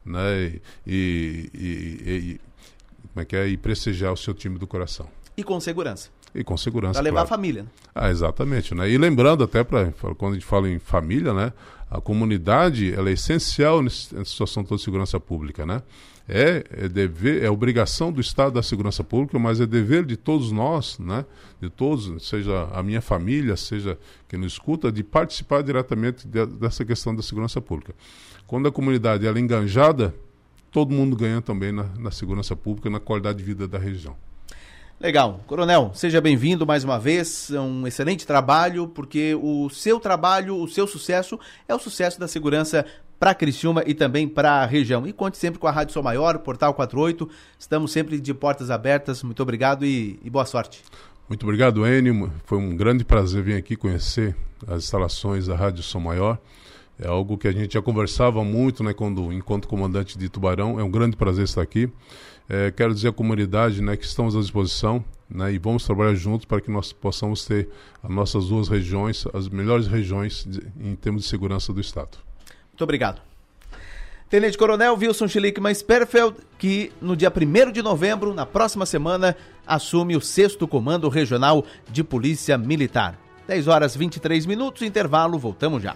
né? 0.03 0.45
E, 0.45 0.61
e, 0.85 1.51
e, 1.53 2.11
e 2.11 2.41
como 3.13 3.21
é 3.21 3.25
que 3.25 3.35
é? 3.35 3.47
E 3.47 3.55
prestigiar 3.55 4.11
o 4.11 4.17
seu 4.17 4.33
time 4.33 4.57
do 4.57 4.65
coração. 4.65 5.07
E 5.37 5.43
com 5.43 5.59
segurança. 5.59 6.09
E 6.37 6.43
com 6.43 6.55
segurança. 6.55 6.93
Para 6.93 7.03
levar 7.03 7.21
claro. 7.21 7.27
a 7.27 7.29
família. 7.29 7.63
Né? 7.63 7.69
Ah, 7.95 8.09
exatamente. 8.09 8.75
Né? 8.75 8.89
E 8.89 8.97
lembrando 8.97 9.43
até, 9.43 9.63
para 9.63 9.91
quando 10.17 10.33
a 10.33 10.35
gente 10.35 10.45
fala 10.45 10.69
em 10.69 10.77
família, 10.77 11.33
né? 11.33 11.51
a 11.89 11.99
comunidade 11.99 12.93
ela 12.93 13.09
é 13.09 13.13
essencial 13.13 13.81
nessa 13.81 14.23
situação 14.25 14.63
toda 14.63 14.77
de 14.77 14.83
segurança 14.83 15.19
pública. 15.19 15.65
Né? 15.65 15.81
É, 16.29 16.63
é 16.69 16.87
dever, 16.87 17.43
é 17.43 17.49
obrigação 17.49 18.11
do 18.11 18.21
Estado 18.21 18.53
da 18.53 18.61
segurança 18.61 19.03
pública, 19.03 19.39
mas 19.39 19.59
é 19.61 19.65
dever 19.65 20.05
de 20.05 20.17
todos 20.17 20.51
nós, 20.51 20.99
né? 20.99 21.25
de 21.59 21.69
todos, 21.69 22.27
seja 22.27 22.69
a 22.73 22.83
minha 22.83 23.01
família, 23.01 23.55
seja 23.55 23.97
quem 24.27 24.39
nos 24.39 24.53
escuta, 24.53 24.91
de 24.91 25.03
participar 25.03 25.63
diretamente 25.63 26.27
de, 26.27 26.45
dessa 26.45 26.85
questão 26.85 27.15
da 27.15 27.23
segurança 27.23 27.59
pública. 27.59 27.95
Quando 28.45 28.67
a 28.67 28.71
comunidade 28.71 29.25
ela 29.25 29.37
é 29.37 29.41
enganjada, 29.41 30.13
todo 30.71 30.93
mundo 30.93 31.15
ganha 31.15 31.41
também 31.41 31.71
na, 31.71 31.85
na 31.97 32.11
segurança 32.11 32.55
pública, 32.55 32.89
na 32.89 32.99
qualidade 32.99 33.39
de 33.39 33.43
vida 33.43 33.67
da 33.67 33.79
região. 33.79 34.15
Legal. 34.99 35.41
Coronel, 35.45 35.91
seja 35.93 36.19
bem-vindo 36.19 36.65
mais 36.65 36.83
uma 36.83 36.97
vez. 36.97 37.51
É 37.51 37.59
um 37.59 37.85
excelente 37.85 38.25
trabalho, 38.25 38.87
porque 38.87 39.35
o 39.35 39.69
seu 39.69 39.99
trabalho, 39.99 40.59
o 40.59 40.67
seu 40.67 40.87
sucesso 40.87 41.39
é 41.67 41.75
o 41.75 41.77
sucesso 41.77 42.19
da 42.19 42.27
segurança 42.27 42.83
para 43.19 43.35
Criciúma 43.35 43.83
e 43.85 43.93
também 43.93 44.27
para 44.27 44.63
a 44.63 44.65
região. 44.65 45.05
E 45.05 45.13
conte 45.13 45.37
sempre 45.37 45.59
com 45.59 45.67
a 45.67 45.71
Rádio 45.71 45.93
Sol 45.93 46.01
Maior, 46.01 46.39
Portal 46.39 46.73
48. 46.73 47.29
Estamos 47.59 47.91
sempre 47.91 48.19
de 48.19 48.33
portas 48.33 48.71
abertas. 48.71 49.21
Muito 49.21 49.41
obrigado 49.43 49.85
e, 49.85 50.19
e 50.23 50.31
boa 50.31 50.45
sorte. 50.45 50.83
Muito 51.29 51.43
obrigado, 51.43 51.85
Enio. 51.85 52.31
Foi 52.45 52.57
um 52.57 52.75
grande 52.75 53.05
prazer 53.05 53.43
vir 53.43 53.55
aqui 53.55 53.75
conhecer 53.75 54.35
as 54.67 54.83
instalações 54.83 55.45
da 55.45 55.55
Rádio 55.55 55.83
Som 55.83 55.99
Maior. 55.99 56.39
É 56.99 57.07
algo 57.07 57.37
que 57.37 57.47
a 57.47 57.51
gente 57.51 57.75
já 57.75 57.81
conversava 57.83 58.43
muito, 58.43 58.83
né, 58.83 58.91
quando 58.91 59.31
enquanto 59.31 59.67
comandante 59.67 60.17
de 60.17 60.27
Tubarão. 60.27 60.79
É 60.79 60.83
um 60.83 60.89
grande 60.89 61.15
prazer 61.15 61.43
estar 61.43 61.61
aqui. 61.61 61.87
É, 62.49 62.71
quero 62.71 62.93
dizer 62.93 63.09
à 63.09 63.13
comunidade 63.13 63.81
né, 63.81 63.97
que 63.97 64.05
estamos 64.05 64.35
à 64.35 64.39
disposição 64.39 65.03
né, 65.29 65.51
e 65.53 65.57
vamos 65.57 65.83
trabalhar 65.83 66.15
juntos 66.15 66.45
para 66.45 66.61
que 66.61 66.71
nós 66.71 66.93
possamos 66.93 67.45
ter 67.45 67.67
as 68.01 68.09
nossas 68.09 68.47
duas 68.47 68.69
regiões, 68.69 69.25
as 69.33 69.49
melhores 69.49 69.87
regiões 69.87 70.45
de, 70.47 70.61
em 70.79 70.95
termos 70.95 71.23
de 71.23 71.29
segurança 71.29 71.73
do 71.73 71.81
Estado. 71.81 72.17
Muito 72.71 72.83
obrigado. 72.83 73.21
Tenente 74.29 74.57
Coronel 74.57 74.97
Wilson 74.97 75.27
Schlickman 75.27 75.73
Sperfeld, 75.73 76.35
que 76.57 76.91
no 77.01 77.15
dia 77.15 77.31
1 77.31 77.71
de 77.71 77.81
novembro, 77.81 78.33
na 78.33 78.45
próxima 78.45 78.85
semana, 78.85 79.37
assume 79.65 80.17
o 80.17 80.21
6 80.21 80.57
Comando 80.69 81.07
Regional 81.07 81.65
de 81.89 82.03
Polícia 82.03 82.57
Militar. 82.57 83.17
10 83.47 83.67
horas 83.67 83.95
23 83.95 84.45
minutos, 84.45 84.81
intervalo, 84.81 85.39
voltamos 85.39 85.81
já. 85.81 85.95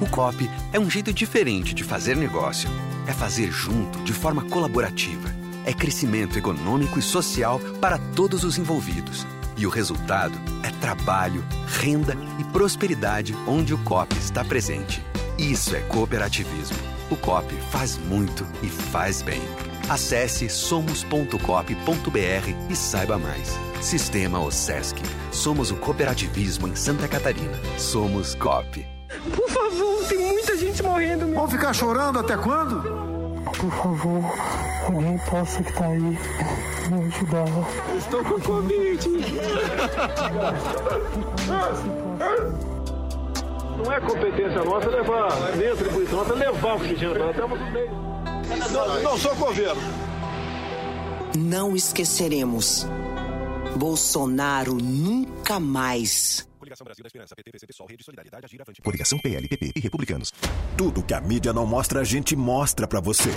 O 0.00 0.06
COP 0.06 0.48
é 0.72 0.78
um 0.78 0.88
jeito 0.88 1.12
diferente 1.12 1.74
de 1.74 1.84
fazer 1.84 2.16
negócio. 2.16 2.70
É 3.06 3.12
fazer 3.12 3.50
junto, 3.50 3.98
de 4.04 4.12
forma 4.12 4.42
colaborativa 4.42 5.38
é 5.68 5.72
crescimento 5.74 6.38
econômico 6.38 6.98
e 6.98 7.02
social 7.02 7.60
para 7.78 7.98
todos 7.98 8.42
os 8.42 8.56
envolvidos. 8.56 9.26
E 9.54 9.66
o 9.66 9.70
resultado 9.70 10.38
é 10.62 10.70
trabalho, 10.80 11.44
renda 11.66 12.16
e 12.38 12.44
prosperidade 12.44 13.36
onde 13.46 13.74
o 13.74 13.78
COP 13.84 14.16
está 14.16 14.42
presente. 14.42 15.04
Isso 15.36 15.76
é 15.76 15.80
cooperativismo. 15.80 16.78
O 17.10 17.16
COP 17.16 17.54
faz 17.70 17.98
muito 17.98 18.46
e 18.62 18.68
faz 18.68 19.20
bem. 19.20 19.42
Acesse 19.90 20.48
somos.cop.br 20.48 21.36
e 22.70 22.76
saiba 22.76 23.18
mais. 23.18 23.58
Sistema 23.82 24.40
OSESC. 24.40 24.96
Somos 25.30 25.70
o 25.70 25.76
cooperativismo 25.76 26.66
em 26.66 26.74
Santa 26.74 27.06
Catarina. 27.06 27.58
Somos 27.76 28.34
COP. 28.34 28.86
Tem 30.08 30.18
muita 30.18 30.56
gente 30.56 30.82
morrendo. 30.82 31.26
Meu. 31.26 31.34
Vão 31.36 31.48
ficar 31.48 31.72
chorando 31.72 32.18
até 32.18 32.36
quando? 32.36 32.82
Por 33.44 33.70
favor, 33.70 34.24
alguém 34.86 35.18
possa 35.18 35.62
que 35.62 35.72
tá 35.72 35.86
aí 35.86 36.00
me 36.00 37.06
ajudar. 37.06 37.44
Estou 37.96 38.24
com 38.24 38.40
Covid. 38.40 39.08
Não 43.76 43.92
é 43.92 44.00
competência 44.00 44.64
nossa 44.64 44.88
levar, 44.90 45.56
nem 45.56 45.68
atribuição 45.68 46.18
nossa 46.18 46.34
levar 46.34 46.74
o 46.76 46.84
Estamos 46.84 47.60
no 47.60 47.70
meio. 47.70 47.90
Não, 48.72 49.02
não 49.02 49.18
sou 49.18 49.34
governo. 49.36 49.80
Não 51.36 51.76
esqueceremos. 51.76 52.86
Bolsonaro 53.76 54.74
nunca 54.74 55.60
mais. 55.60 56.48
Coligação 56.68 56.84
Brasil 56.84 57.02
da 57.02 57.06
Esperança, 57.06 57.34
PT, 57.34 57.72
Sol, 57.72 57.86
Rede 57.86 58.04
Solidariedade, 58.04 58.44
Agir, 58.44 58.60
Avante. 58.60 58.82
Coligação 58.82 59.18
PL, 59.18 59.48
PP 59.48 59.72
e 59.74 59.80
Republicanos. 59.80 60.32
Tudo 60.76 61.02
que 61.02 61.14
a 61.14 61.20
mídia 61.20 61.50
não 61.50 61.66
mostra, 61.66 62.00
a 62.00 62.04
gente 62.04 62.36
mostra 62.36 62.86
pra 62.86 63.00
você. 63.00 63.30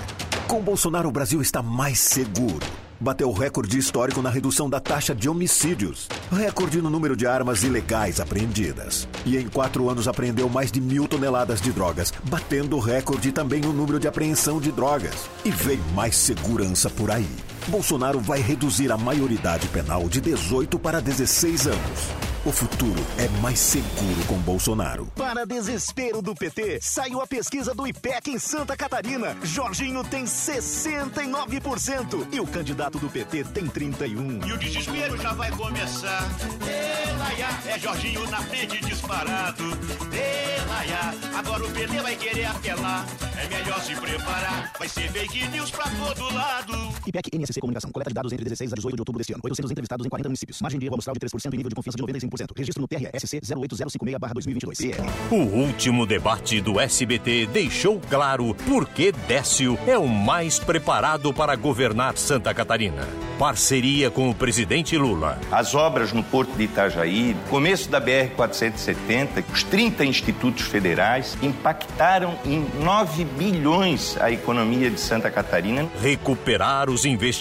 Com 0.50 0.62
Bolsonaro, 0.62 1.08
o 1.08 1.12
Brasil 1.12 1.42
está 1.42 1.62
mais 1.62 2.00
seguro. 2.00 2.66
Bateu 3.00 3.32
recorde 3.32 3.78
histórico 3.78 4.22
na 4.22 4.30
redução 4.30 4.70
da 4.70 4.82
taxa 4.82 5.16
de 5.16 5.30
homicídios. 5.30 6.10
Recorde 6.30 6.82
no 6.82 6.90
número 6.90 7.16
de 7.16 7.26
armas 7.26 7.64
ilegais 7.64 8.20
apreendidas. 8.20 9.08
E 9.26 9.38
em 9.38 9.48
quatro 9.48 9.90
anos 9.90 10.10
apreendeu 10.10 10.50
mais 10.50 10.70
de 10.70 10.82
mil 10.82 11.08
toneladas 11.08 11.62
de 11.62 11.72
drogas, 11.72 12.12
batendo 12.30 12.78
recorde 12.80 13.32
também 13.32 13.62
no 13.62 13.72
número 13.72 14.00
de 14.00 14.10
apreensão 14.10 14.60
de 14.60 14.74
drogas. 14.74 15.30
E 15.46 15.52
vem 15.52 15.78
mais 15.96 16.18
segurança 16.18 16.90
por 16.90 17.10
aí. 17.10 17.30
Bolsonaro 17.68 18.20
vai 18.20 18.40
reduzir 18.40 18.92
a 18.92 18.98
maioridade 18.98 19.68
penal 19.68 20.10
de 20.10 20.20
18 20.20 20.80
para 20.80 21.00
16 21.02 21.68
anos. 21.68 22.32
O 22.44 22.52
futuro 22.52 23.00
é 23.20 23.28
mais 23.40 23.60
seguro 23.60 24.26
com 24.26 24.36
Bolsonaro. 24.40 25.06
Para 25.16 25.46
desespero 25.46 26.24
do 26.24 26.34
PT, 26.34 26.80
saiu 26.82 27.22
a 27.22 27.28
pesquisa 27.28 27.72
do 27.76 27.86
IPEC 27.86 28.32
em 28.32 28.40
Santa 28.40 28.76
Catarina. 28.76 29.38
Jorginho 29.44 30.04
tem 30.04 30.24
69% 30.24 32.28
e 32.32 32.40
o 32.40 32.48
candidato 32.48 32.98
do 32.98 33.08
PT 33.10 33.44
tem 33.44 33.68
31%. 33.68 34.48
E 34.48 34.54
o 34.54 34.58
desespero 34.58 35.16
já 35.18 35.34
vai 35.34 35.52
começar. 35.52 36.28
Elaiá, 36.66 37.60
é 37.68 37.78
Jorginho 37.78 38.28
na 38.32 38.42
frente 38.42 38.84
disparado. 38.86 39.64
Elaiá, 40.12 41.14
agora 41.38 41.64
o 41.64 41.70
PT 41.70 42.02
vai 42.02 42.16
querer 42.16 42.46
apelar. 42.46 43.06
É 43.38 43.48
melhor 43.48 43.80
se 43.84 43.96
preparar, 43.96 44.74
vai 44.80 44.90
ser 44.90 45.12
fake 45.12 45.48
news 45.50 45.70
pra 45.70 45.84
todo 45.84 46.34
lado. 46.34 46.74
IPEC 47.06 47.30
NSC 47.52 47.62
Comunicação. 47.62 47.92
Coleta 47.92 48.10
de 48.10 48.16
dados 48.16 48.32
entre 48.32 48.44
16 48.46 48.72
a 48.72 48.76
18 48.76 48.96
de 48.96 49.02
outubro 49.02 49.20
deste 49.20 49.34
ano. 49.34 49.42
800 49.44 49.72
entrevistados 49.72 50.06
em 50.06 50.10
40 50.10 50.30
municípios. 50.30 50.62
Margem 50.62 50.80
de 50.80 50.86
erro 50.86 50.96
amostral 50.96 51.14
de 51.14 51.20
3% 51.20 51.54
e 51.54 51.58
nível 51.58 51.70
de 51.70 51.76
confiança 51.76 51.98
de 51.98 52.04
95%. 52.04 52.58
Registro 52.58 52.82
no 52.82 52.88
TRSC 52.88 53.42
08056-2022. 53.42 54.96
O 55.30 55.36
último 55.36 56.06
debate 56.06 56.62
do 56.62 56.80
SBT 56.80 57.48
deixou 57.48 58.00
claro 58.10 58.56
por 58.66 58.88
que 58.88 59.12
Décio 59.12 59.78
é 59.86 59.98
o 59.98 60.08
mais 60.08 60.60
preparado 60.60 61.34
para 61.34 61.56
governar 61.56 62.18
Santa 62.18 62.54
Catarina. 62.54 63.08
Parceria 63.38 64.12
com 64.12 64.30
o 64.30 64.36
presidente 64.36 64.96
Lula. 64.96 65.40
As 65.52 65.74
obras 65.74 66.14
no 66.14 66.24
Porto 66.24 66.56
de 66.56 66.66
Itajaí, 66.66 67.36
começo 67.50 67.90
da 67.90 68.00
BR-470, 68.00 69.44
os 69.52 69.64
30 69.64 70.06
institutos 70.06 70.68
federais 70.68 71.36
impactaram 71.42 72.36
em 72.46 72.64
9 72.84 73.26
bilhões 73.26 74.16
a 74.22 74.32
economia 74.32 74.92
de 74.92 75.00
Santa 75.00 75.32
Catarina. 75.32 75.90
Recuperar 76.02 76.88
os 76.88 77.04
investimentos. 77.04 77.41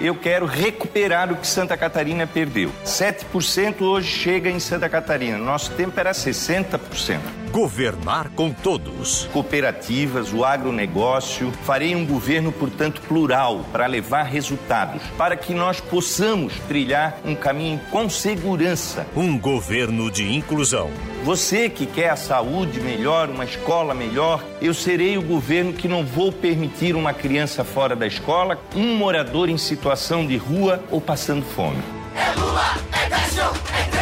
Eu 0.00 0.14
quero 0.14 0.46
recuperar 0.46 1.32
o 1.32 1.36
que 1.36 1.46
Santa 1.46 1.76
Catarina 1.76 2.26
perdeu. 2.26 2.70
7% 2.84 3.80
hoje 3.82 4.08
chega 4.08 4.50
em 4.50 4.60
Santa 4.60 4.88
Catarina. 4.88 5.38
Nosso 5.38 5.72
tempo 5.72 5.98
era 5.98 6.12
60%. 6.12 7.41
Governar 7.52 8.30
com 8.30 8.50
todos. 8.50 9.28
Cooperativas, 9.30 10.32
o 10.32 10.42
agronegócio. 10.42 11.52
Farei 11.64 11.94
um 11.94 12.06
governo, 12.06 12.50
portanto, 12.50 13.02
plural 13.02 13.66
para 13.70 13.84
levar 13.86 14.22
resultados, 14.22 15.02
para 15.18 15.36
que 15.36 15.52
nós 15.52 15.78
possamos 15.78 16.54
trilhar 16.66 17.18
um 17.22 17.34
caminho 17.34 17.78
com 17.90 18.08
segurança. 18.08 19.06
Um 19.14 19.38
governo 19.38 20.10
de 20.10 20.34
inclusão. 20.34 20.90
Você 21.24 21.68
que 21.68 21.84
quer 21.84 22.08
a 22.08 22.16
saúde 22.16 22.80
melhor, 22.80 23.28
uma 23.28 23.44
escola 23.44 23.92
melhor, 23.94 24.42
eu 24.62 24.72
serei 24.72 25.18
o 25.18 25.22
governo 25.22 25.74
que 25.74 25.86
não 25.86 26.06
vou 26.06 26.32
permitir 26.32 26.96
uma 26.96 27.12
criança 27.12 27.62
fora 27.62 27.94
da 27.94 28.06
escola, 28.06 28.58
um 28.74 28.96
morador 28.96 29.50
em 29.50 29.58
situação 29.58 30.26
de 30.26 30.38
rua 30.38 30.82
ou 30.90 31.02
passando 31.02 31.44
fome. 31.44 31.82
É 32.16 32.40
Lula, 32.40 32.78
é 32.92 33.08
Décio, 33.10 33.44
é 33.78 33.90
13. 33.90 34.01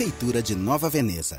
Prefeitura 0.00 0.42
de 0.42 0.56
Nova 0.56 0.88
Veneza. 0.88 1.38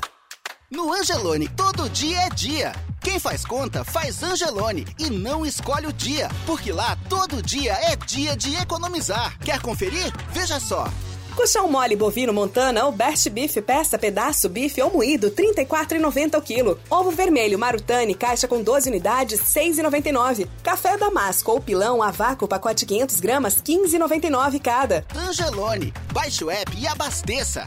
No 0.70 0.92
Angelone, 0.92 1.48
todo 1.48 1.90
dia 1.90 2.16
é 2.20 2.28
dia. 2.28 2.72
Quem 3.02 3.18
faz 3.18 3.44
conta, 3.44 3.82
faz 3.82 4.22
Angelone 4.22 4.86
e 5.00 5.10
não 5.10 5.44
escolhe 5.44 5.88
o 5.88 5.92
dia, 5.92 6.30
porque 6.46 6.70
lá 6.70 6.96
todo 7.08 7.42
dia 7.42 7.72
é 7.72 7.96
dia 7.96 8.36
de 8.36 8.54
economizar. 8.54 9.36
Quer 9.40 9.60
conferir? 9.60 10.12
Veja 10.30 10.60
só. 10.60 10.86
Colchão 11.34 11.68
mole 11.68 11.96
bovino 11.96 12.32
montana 12.32 12.84
ou 12.84 12.92
best 12.92 13.28
beef 13.30 13.56
peça 13.62 13.98
pedaço 13.98 14.48
bife 14.48 14.80
ou 14.80 14.92
moído 14.92 15.32
34,90 15.32 16.38
o 16.38 16.40
quilo. 16.40 16.78
Ovo 16.88 17.10
vermelho 17.10 17.58
marutani 17.58 18.14
caixa 18.14 18.46
com 18.46 18.62
12 18.62 18.88
unidades 18.90 19.40
6,99. 19.40 20.46
Café 20.62 20.96
damasco 20.96 21.50
ou 21.50 21.60
pilão 21.60 22.00
a 22.00 22.12
vácuo 22.12 22.46
pacote 22.46 22.86
500 22.86 23.18
gramas 23.18 23.60
15,99 23.60 24.60
cada. 24.60 25.04
Angelone, 25.16 25.92
baixe 26.12 26.44
o 26.44 26.50
app 26.50 26.70
e 26.78 26.86
abasteça. 26.86 27.66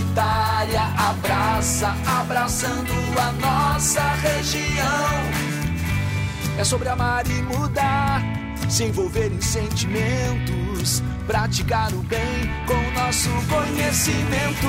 comunitária, 0.11 0.81
abraça, 0.97 1.95
abraçando 2.05 2.91
a 3.17 3.31
nossa 3.33 4.01
região. 4.15 4.85
É 6.57 6.63
sobre 6.63 6.89
amar 6.89 7.25
e 7.27 7.41
mudar, 7.43 8.21
se 8.69 8.85
envolver 8.85 9.31
em 9.31 9.41
sentimentos, 9.41 11.01
praticar 11.25 11.91
o 11.93 12.03
bem 12.03 12.49
com 12.67 12.99
nosso 12.99 13.29
conhecimento. 13.47 14.67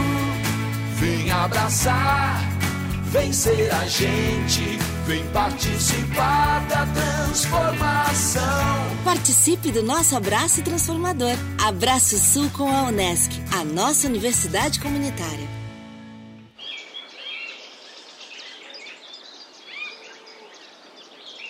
Vem 0.97 1.31
abraçar, 1.31 2.41
vem 3.11 3.33
ser 3.33 3.73
a 3.73 3.87
gente, 3.87 4.79
vem 5.07 5.27
participar 5.33 6.67
da 6.69 6.87
transformação. 6.87 8.43
Participe 9.05 9.73
do 9.73 9.83
nosso 9.83 10.17
abraço 10.17 10.63
transformador. 10.63 11.35
Abraço 11.63 12.19
Sul 12.19 12.51
com 12.51 12.69
a 12.69 12.85
Unesc, 12.85 13.31
a 13.53 13.65
nossa 13.65 14.07
universidade 14.07 14.81
comunitária. 14.81 15.49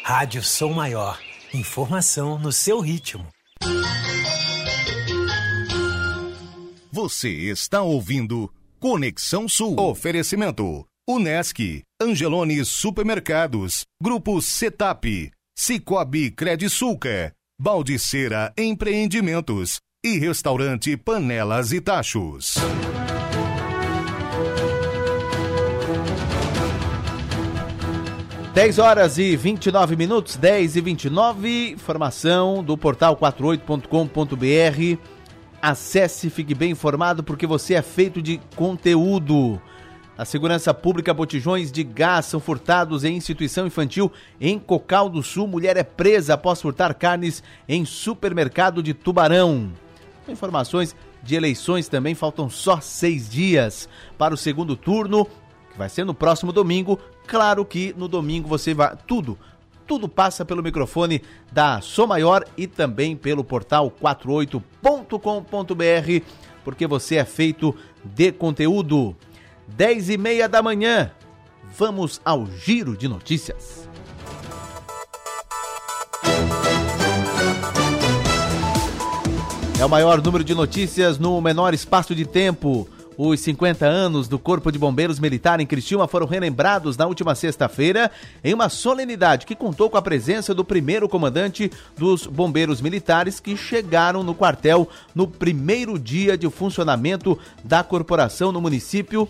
Rádio 0.02 0.42
Som 0.42 0.72
Maior. 0.72 1.18
Informação 1.54 2.38
no 2.38 2.50
seu 2.50 2.80
ritmo. 2.80 3.26
Você 6.90 7.28
está 7.28 7.82
ouvindo 7.82 8.52
Conexão 8.80 9.48
Sul. 9.48 9.78
Oferecimento: 9.78 10.84
Unesc, 11.12 11.82
Angelone 12.00 12.64
Supermercados, 12.64 13.84
Grupo 14.02 14.40
Setap, 14.40 15.30
Cicobi 15.54 16.30
Credisulca, 16.30 17.34
Baldiceira 17.60 18.50
Empreendimentos 18.56 19.78
e 20.02 20.16
Restaurante 20.18 20.96
Panelas 20.96 21.70
e 21.70 21.82
Tachos. 21.82 22.54
10 28.54 28.78
horas 28.78 29.18
e 29.18 29.36
29 29.36 29.96
minutos, 29.96 30.36
10 30.36 30.76
e 30.76 30.80
29, 30.80 31.72
informação 31.72 32.64
do 32.64 32.74
portal 32.78 33.18
48.com.br. 33.18 34.98
Acesse, 35.60 36.30
fique 36.30 36.54
bem 36.54 36.70
informado 36.70 37.22
porque 37.22 37.46
você 37.46 37.74
é 37.74 37.82
feito 37.82 38.22
de 38.22 38.40
conteúdo. 38.56 39.60
A 40.16 40.24
segurança 40.26 40.74
pública, 40.74 41.14
botijões 41.14 41.72
de 41.72 41.82
gás 41.82 42.26
são 42.26 42.38
furtados 42.38 43.02
em 43.02 43.16
instituição 43.16 43.66
infantil 43.66 44.12
em 44.38 44.58
Cocal 44.58 45.08
do 45.08 45.22
Sul. 45.22 45.48
Mulher 45.48 45.78
é 45.78 45.82
presa 45.82 46.34
após 46.34 46.60
furtar 46.60 46.92
carnes 46.94 47.42
em 47.66 47.86
supermercado 47.86 48.82
de 48.82 48.92
Tubarão. 48.92 49.72
Informações 50.28 50.94
de 51.22 51.34
eleições 51.34 51.88
também, 51.88 52.14
faltam 52.14 52.50
só 52.50 52.78
seis 52.80 53.28
dias 53.28 53.88
para 54.18 54.34
o 54.34 54.36
segundo 54.36 54.76
turno, 54.76 55.24
que 55.70 55.78
vai 55.78 55.88
ser 55.88 56.04
no 56.04 56.12
próximo 56.12 56.52
domingo. 56.52 56.98
Claro 57.26 57.64
que 57.64 57.94
no 57.96 58.06
domingo 58.06 58.48
você 58.48 58.74
vai. 58.74 58.94
Tudo, 59.06 59.38
tudo 59.86 60.08
passa 60.08 60.44
pelo 60.44 60.62
microfone 60.62 61.22
da 61.50 61.80
Som 61.80 62.08
Maior 62.08 62.44
e 62.56 62.66
também 62.66 63.16
pelo 63.16 63.42
portal 63.42 63.90
48.com.br, 63.90 66.26
porque 66.64 66.86
você 66.86 67.16
é 67.16 67.24
feito 67.24 67.74
de 68.04 68.30
conteúdo. 68.30 69.16
10 69.68 70.10
e 70.10 70.18
meia 70.18 70.48
da 70.48 70.62
manhã, 70.62 71.10
vamos 71.76 72.20
ao 72.24 72.46
giro 72.46 72.96
de 72.96 73.08
notícias. 73.08 73.88
É 79.82 79.84
o 79.84 79.88
maior 79.88 80.22
número 80.22 80.44
de 80.44 80.54
notícias 80.54 81.18
no 81.18 81.40
menor 81.40 81.74
espaço 81.74 82.14
de 82.14 82.24
tempo. 82.24 82.88
Os 83.18 83.40
50 83.40 83.84
anos 83.84 84.26
do 84.26 84.38
Corpo 84.38 84.72
de 84.72 84.78
Bombeiros 84.78 85.18
Militar 85.18 85.60
em 85.60 85.66
Criciúma 85.66 86.08
foram 86.08 86.26
relembrados 86.26 86.96
na 86.96 87.06
última 87.06 87.34
sexta-feira 87.34 88.10
em 88.42 88.54
uma 88.54 88.68
solenidade 88.68 89.44
que 89.44 89.54
contou 89.54 89.90
com 89.90 89.96
a 89.96 90.02
presença 90.02 90.54
do 90.54 90.64
primeiro 90.64 91.08
comandante 91.08 91.70
dos 91.98 92.26
bombeiros 92.26 92.80
militares 92.80 93.38
que 93.38 93.56
chegaram 93.56 94.22
no 94.22 94.34
quartel 94.34 94.88
no 95.14 95.26
primeiro 95.26 95.98
dia 95.98 96.38
de 96.38 96.48
funcionamento 96.48 97.38
da 97.62 97.82
corporação 97.82 98.50
no 98.50 98.60
município. 98.60 99.28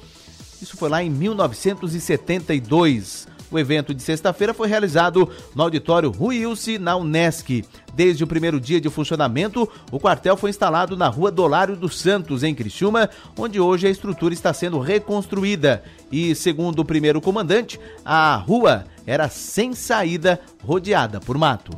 Isso 0.62 0.76
foi 0.76 0.88
lá 0.88 1.02
em 1.02 1.10
1972. 1.10 3.26
O 3.50 3.58
evento 3.58 3.92
de 3.92 4.00
sexta-feira 4.00 4.54
foi 4.54 4.68
realizado 4.68 5.28
no 5.56 5.64
auditório 5.64 6.08
Ruilce, 6.08 6.78
na 6.78 6.94
Unesc. 6.96 7.64
Desde 7.92 8.22
o 8.22 8.28
primeiro 8.28 8.60
dia 8.60 8.80
de 8.80 8.88
funcionamento, 8.88 9.68
o 9.90 9.98
quartel 9.98 10.36
foi 10.36 10.50
instalado 10.50 10.96
na 10.96 11.08
rua 11.08 11.32
Dolário 11.32 11.74
dos 11.74 11.98
Santos, 11.98 12.44
em 12.44 12.54
Criciúma, 12.54 13.10
onde 13.36 13.58
hoje 13.58 13.88
a 13.88 13.90
estrutura 13.90 14.32
está 14.32 14.54
sendo 14.54 14.78
reconstruída. 14.78 15.82
E, 16.12 16.32
segundo 16.34 16.78
o 16.78 16.84
primeiro 16.84 17.20
comandante, 17.20 17.80
a 18.04 18.36
rua 18.36 18.84
era 19.04 19.28
sem 19.28 19.74
saída, 19.74 20.38
rodeada 20.64 21.18
por 21.18 21.36
mato. 21.36 21.76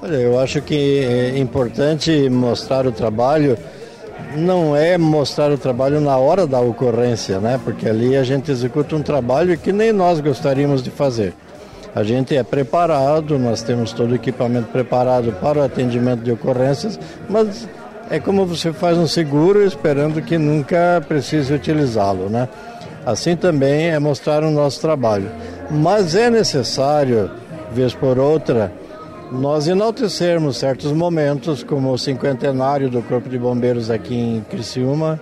Olha, 0.00 0.14
eu 0.14 0.38
acho 0.38 0.62
que 0.62 1.00
é 1.00 1.36
importante 1.36 2.30
mostrar 2.30 2.86
o 2.86 2.92
trabalho 2.92 3.58
não 4.36 4.76
é 4.76 4.98
mostrar 4.98 5.50
o 5.50 5.58
trabalho 5.58 6.00
na 6.00 6.16
hora 6.16 6.46
da 6.46 6.60
ocorrência, 6.60 7.38
né? 7.38 7.58
Porque 7.62 7.88
ali 7.88 8.16
a 8.16 8.22
gente 8.22 8.50
executa 8.50 8.94
um 8.96 9.02
trabalho 9.02 9.56
que 9.56 9.72
nem 9.72 9.92
nós 9.92 10.20
gostaríamos 10.20 10.82
de 10.82 10.90
fazer. 10.90 11.34
A 11.94 12.02
gente 12.02 12.36
é 12.36 12.42
preparado, 12.42 13.38
nós 13.38 13.62
temos 13.62 13.92
todo 13.92 14.12
o 14.12 14.14
equipamento 14.14 14.68
preparado 14.68 15.32
para 15.40 15.58
o 15.60 15.62
atendimento 15.62 16.22
de 16.22 16.30
ocorrências, 16.30 16.98
mas 17.28 17.68
é 18.10 18.20
como 18.20 18.46
você 18.46 18.72
faz 18.72 18.96
um 18.96 19.06
seguro 19.06 19.64
esperando 19.64 20.22
que 20.22 20.38
nunca 20.38 21.02
precise 21.06 21.52
utilizá-lo, 21.52 22.28
né? 22.28 22.48
Assim 23.04 23.36
também 23.36 23.88
é 23.88 23.98
mostrar 23.98 24.44
o 24.44 24.50
nosso 24.50 24.80
trabalho. 24.80 25.30
Mas 25.70 26.14
é 26.14 26.30
necessário, 26.30 27.30
vez 27.72 27.94
por 27.94 28.18
outra, 28.18 28.72
nós 29.30 29.68
enaltecermos 29.68 30.56
certos 30.56 30.90
momentos, 30.92 31.62
como 31.62 31.92
o 31.92 31.98
cinquentenário 31.98 32.88
do 32.88 33.02
Corpo 33.02 33.28
de 33.28 33.38
Bombeiros 33.38 33.90
aqui 33.90 34.14
em 34.14 34.40
Criciúma, 34.48 35.20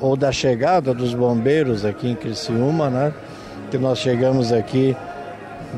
ou 0.00 0.16
da 0.16 0.32
chegada 0.32 0.92
dos 0.92 1.14
bombeiros 1.14 1.84
aqui 1.84 2.08
em 2.08 2.16
Criciúma, 2.16 2.90
né? 2.90 3.14
Que 3.70 3.78
nós 3.78 3.98
chegamos 3.98 4.52
aqui 4.52 4.96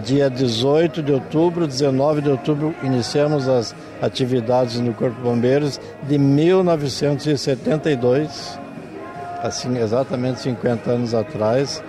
dia 0.04 0.30
18 0.30 1.02
de 1.02 1.10
outubro, 1.12 1.66
19 1.66 2.22
de 2.22 2.30
outubro, 2.30 2.72
iniciamos 2.82 3.46
as 3.48 3.74
atividades 4.00 4.78
no 4.78 4.94
Corpo 4.94 5.16
de 5.16 5.22
Bombeiros 5.22 5.80
de 6.04 6.16
1972, 6.16 8.58
assim, 9.42 9.76
exatamente 9.78 10.40
50 10.40 10.90
anos 10.90 11.12
atrás. 11.14 11.82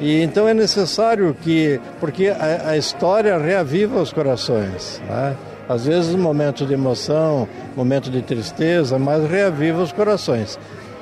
E 0.00 0.22
então 0.22 0.46
é 0.46 0.54
necessário 0.54 1.36
que, 1.42 1.80
porque 1.98 2.28
a, 2.28 2.70
a 2.70 2.76
história 2.76 3.36
reaviva 3.38 4.00
os 4.00 4.12
corações. 4.12 5.02
Né? 5.08 5.36
Às 5.68 5.86
vezes 5.86 6.14
um 6.14 6.18
momento 6.18 6.64
de 6.64 6.72
emoção, 6.72 7.48
momento 7.76 8.10
de 8.10 8.22
tristeza, 8.22 8.98
mas 8.98 9.28
reaviva 9.28 9.82
os 9.82 9.92
corações. 9.92 10.58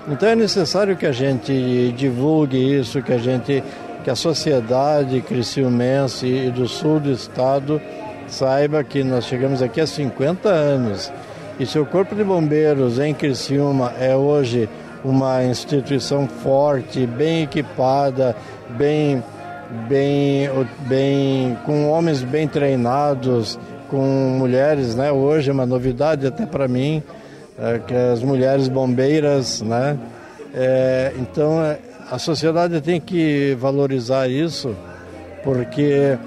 Então 0.09 0.29
é 0.29 0.37
necessário 0.37 0.97
que 0.97 1.07
a 1.07 1.13
gente 1.13 1.93
divulgue 1.97 2.57
isso, 2.57 3.03
que 3.03 3.13
a 3.13 3.19
gente, 3.19 3.63
que 4.03 4.11
a 4.11 4.17
sociedade 4.17 5.21
criciumense 5.21 6.27
e 6.27 6.51
do 6.51 6.67
sul 6.67 7.01
do 7.01 7.11
estado 7.11 7.81
saiba 8.29 8.83
que 8.83 9.05
nós 9.05 9.25
chegamos 9.25 9.63
aqui 9.63 9.81
há 9.81 9.87
50 9.87 10.49
anos. 10.49 11.13
E 11.59 11.67
se 11.67 11.79
o 11.79 11.87
Corpo 11.87 12.15
de 12.15 12.23
Bombeiros 12.23 12.99
em 12.99 13.15
Criciúma 13.15 13.93
é 13.99 14.15
hoje 14.15 14.69
uma 15.05 15.45
instituição 15.45 16.27
forte, 16.27 17.07
bem 17.07 17.43
equipada, 17.43 18.37
bem, 18.71 19.23
bem, 19.89 20.49
bem, 20.87 21.59
com 21.65 21.89
homens 21.91 22.23
bem 22.23 22.49
treinados, 22.49 23.59
com 23.89 24.37
mulheres, 24.39 24.95
né? 24.95 25.13
Hoje 25.13 25.51
é 25.51 25.53
uma 25.53 25.67
novidade 25.67 26.27
até 26.27 26.45
para 26.47 26.67
mim, 26.67 27.03
é, 27.59 27.79
que 27.79 27.95
as 27.95 28.23
mulheres 28.23 28.69
bombeiras, 28.69 29.63
né? 29.63 29.99
É, 30.55 31.13
então 31.19 31.63
é, 31.63 31.79
a 32.11 32.19
sociedade 32.19 32.81
tem 32.81 33.01
que 33.01 33.57
valorizar 33.59 34.29
isso, 34.29 34.75
porque 35.43 36.19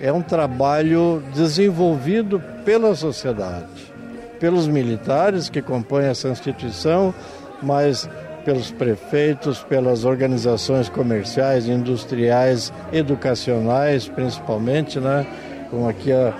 é 0.00 0.12
um 0.12 0.22
trabalho 0.22 1.22
desenvolvido 1.34 2.42
pela 2.64 2.94
sociedade, 2.94 3.92
pelos 4.38 4.66
militares 4.66 5.48
que 5.48 5.60
compõem 5.60 6.06
essa 6.06 6.28
instituição, 6.28 7.14
mas 7.62 8.08
pelos 8.40 8.70
prefeitos, 8.70 9.62
pelas 9.62 10.04
organizações 10.04 10.88
comerciais, 10.88 11.66
industriais, 11.68 12.72
educacionais, 12.92 14.08
principalmente, 14.08 14.98
né? 14.98 15.26
Como 15.70 15.88
aqui 15.88 16.12
a, 16.12 16.34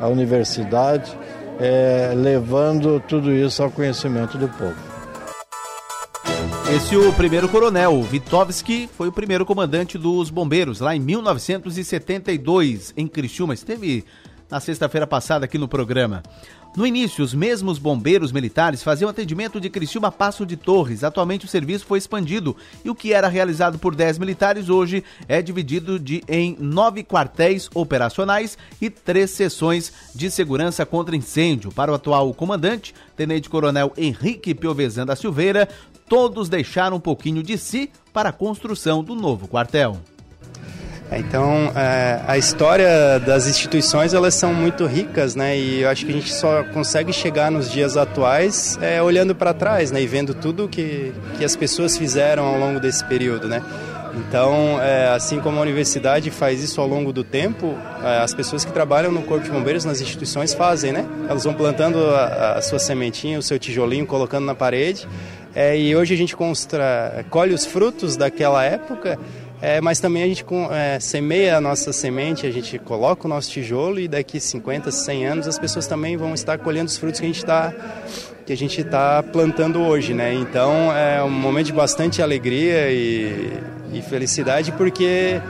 a 0.00 0.08
universidade, 0.08 1.16
é, 1.60 2.12
levando 2.16 3.00
tudo 3.00 3.32
isso 3.32 3.62
ao 3.62 3.70
conhecimento 3.70 4.36
do 4.36 4.48
povo. 4.48 4.92
Esse 6.74 6.94
é 6.94 6.98
o 6.98 7.12
primeiro 7.12 7.48
coronel, 7.48 8.02
Vitovski, 8.02 8.88
foi 8.96 9.08
o 9.08 9.12
primeiro 9.12 9.44
comandante 9.44 9.98
dos 9.98 10.30
bombeiros, 10.30 10.80
lá 10.80 10.96
em 10.96 11.00
1972, 11.00 12.94
em 12.96 13.06
Criciúma. 13.06 13.52
Esteve 13.52 14.06
na 14.50 14.58
sexta-feira 14.58 15.06
passada 15.06 15.44
aqui 15.44 15.58
no 15.58 15.68
programa. 15.68 16.22
No 16.74 16.86
início, 16.86 17.22
os 17.22 17.34
mesmos 17.34 17.78
bombeiros 17.78 18.32
militares 18.32 18.82
faziam 18.82 19.10
atendimento 19.10 19.60
de 19.60 19.68
Criciúma 19.68 20.10
Passo 20.10 20.46
de 20.46 20.56
Torres. 20.56 21.04
Atualmente 21.04 21.44
o 21.44 21.48
serviço 21.48 21.84
foi 21.84 21.98
expandido 21.98 22.56
e 22.82 22.88
o 22.88 22.94
que 22.94 23.12
era 23.12 23.28
realizado 23.28 23.78
por 23.78 23.94
10 23.94 24.16
militares 24.16 24.70
hoje 24.70 25.04
é 25.28 25.42
dividido 25.42 25.98
de, 25.98 26.24
em 26.26 26.56
nove 26.58 27.04
quartéis 27.04 27.68
operacionais 27.74 28.56
e 28.80 28.88
três 28.88 29.32
sessões 29.32 29.92
de 30.14 30.30
segurança 30.30 30.86
contra 30.86 31.14
incêndio. 31.14 31.70
Para 31.70 31.92
o 31.92 31.94
atual 31.94 32.32
comandante, 32.32 32.94
Tenente 33.14 33.50
Coronel 33.50 33.92
Henrique 33.94 34.54
Piovesan 34.54 35.04
da 35.04 35.14
Silveira, 35.14 35.68
todos 36.08 36.48
deixaram 36.48 36.96
um 36.96 37.00
pouquinho 37.00 37.42
de 37.42 37.58
si 37.58 37.90
para 38.14 38.30
a 38.30 38.32
construção 38.32 39.04
do 39.04 39.14
novo 39.14 39.46
quartel. 39.46 40.00
Então, 41.18 41.72
é, 41.76 42.20
a 42.26 42.38
história 42.38 43.18
das 43.18 43.46
instituições 43.46 44.14
elas 44.14 44.34
são 44.34 44.52
muito 44.54 44.86
ricas, 44.86 45.34
né? 45.34 45.56
E 45.56 45.82
eu 45.82 45.88
acho 45.88 46.04
que 46.06 46.12
a 46.12 46.14
gente 46.14 46.32
só 46.32 46.62
consegue 46.64 47.12
chegar 47.12 47.50
nos 47.50 47.70
dias 47.70 47.96
atuais 47.96 48.78
é, 48.80 49.02
olhando 49.02 49.34
para 49.34 49.52
trás, 49.52 49.90
né? 49.90 50.02
E 50.02 50.06
vendo 50.06 50.34
tudo 50.34 50.68
que 50.68 51.12
que 51.38 51.44
as 51.44 51.56
pessoas 51.56 51.96
fizeram 51.96 52.44
ao 52.44 52.58
longo 52.58 52.80
desse 52.80 53.04
período, 53.04 53.48
né? 53.48 53.62
Então, 54.14 54.80
é, 54.82 55.08
assim 55.08 55.40
como 55.40 55.58
a 55.58 55.62
universidade 55.62 56.30
faz 56.30 56.62
isso 56.62 56.80
ao 56.80 56.86
longo 56.86 57.12
do 57.12 57.24
tempo, 57.24 57.78
é, 58.04 58.18
as 58.18 58.34
pessoas 58.34 58.64
que 58.64 58.70
trabalham 58.70 59.10
no 59.10 59.22
Corpo 59.22 59.44
de 59.44 59.50
Bombeiros, 59.50 59.84
nas 59.84 60.00
instituições, 60.00 60.52
fazem, 60.52 60.92
né? 60.92 61.06
Elas 61.28 61.44
vão 61.44 61.54
plantando 61.54 61.98
a, 62.14 62.58
a 62.58 62.62
sua 62.62 62.78
sementinha, 62.78 63.38
o 63.38 63.42
seu 63.42 63.58
tijolinho, 63.58 64.06
colocando 64.06 64.44
na 64.44 64.54
parede. 64.54 65.08
É, 65.54 65.78
e 65.78 65.94
hoje 65.94 66.14
a 66.14 66.16
gente 66.16 66.36
constra, 66.36 67.24
colhe 67.30 67.54
os 67.54 67.64
frutos 67.64 68.16
daquela 68.16 68.64
época 68.64 69.18
é, 69.62 69.80
mas 69.80 70.00
também 70.00 70.24
a 70.24 70.26
gente 70.26 70.44
é, 70.72 70.98
semeia 70.98 71.56
a 71.56 71.60
nossa 71.60 71.92
semente, 71.92 72.48
a 72.48 72.50
gente 72.50 72.80
coloca 72.80 73.26
o 73.26 73.30
nosso 73.30 73.48
tijolo 73.48 74.00
e 74.00 74.08
daqui 74.08 74.40
50, 74.40 74.90
100 74.90 75.26
anos 75.26 75.46
as 75.46 75.56
pessoas 75.56 75.86
também 75.86 76.16
vão 76.16 76.34
estar 76.34 76.58
colhendo 76.58 76.86
os 76.88 76.96
frutos 76.96 77.20
que 77.20 77.26
a 77.26 77.28
gente 77.28 77.38
está 77.38 77.72
que 78.44 78.52
a 78.52 78.56
gente 78.56 78.80
está 78.80 79.22
plantando 79.22 79.80
hoje, 79.80 80.12
né? 80.12 80.34
Então 80.34 80.92
é 80.92 81.22
um 81.22 81.30
momento 81.30 81.66
de 81.66 81.72
bastante 81.72 82.20
alegria 82.20 82.90
e, 82.90 83.52
e 83.92 84.02
felicidade 84.02 84.72
porque 84.72 85.40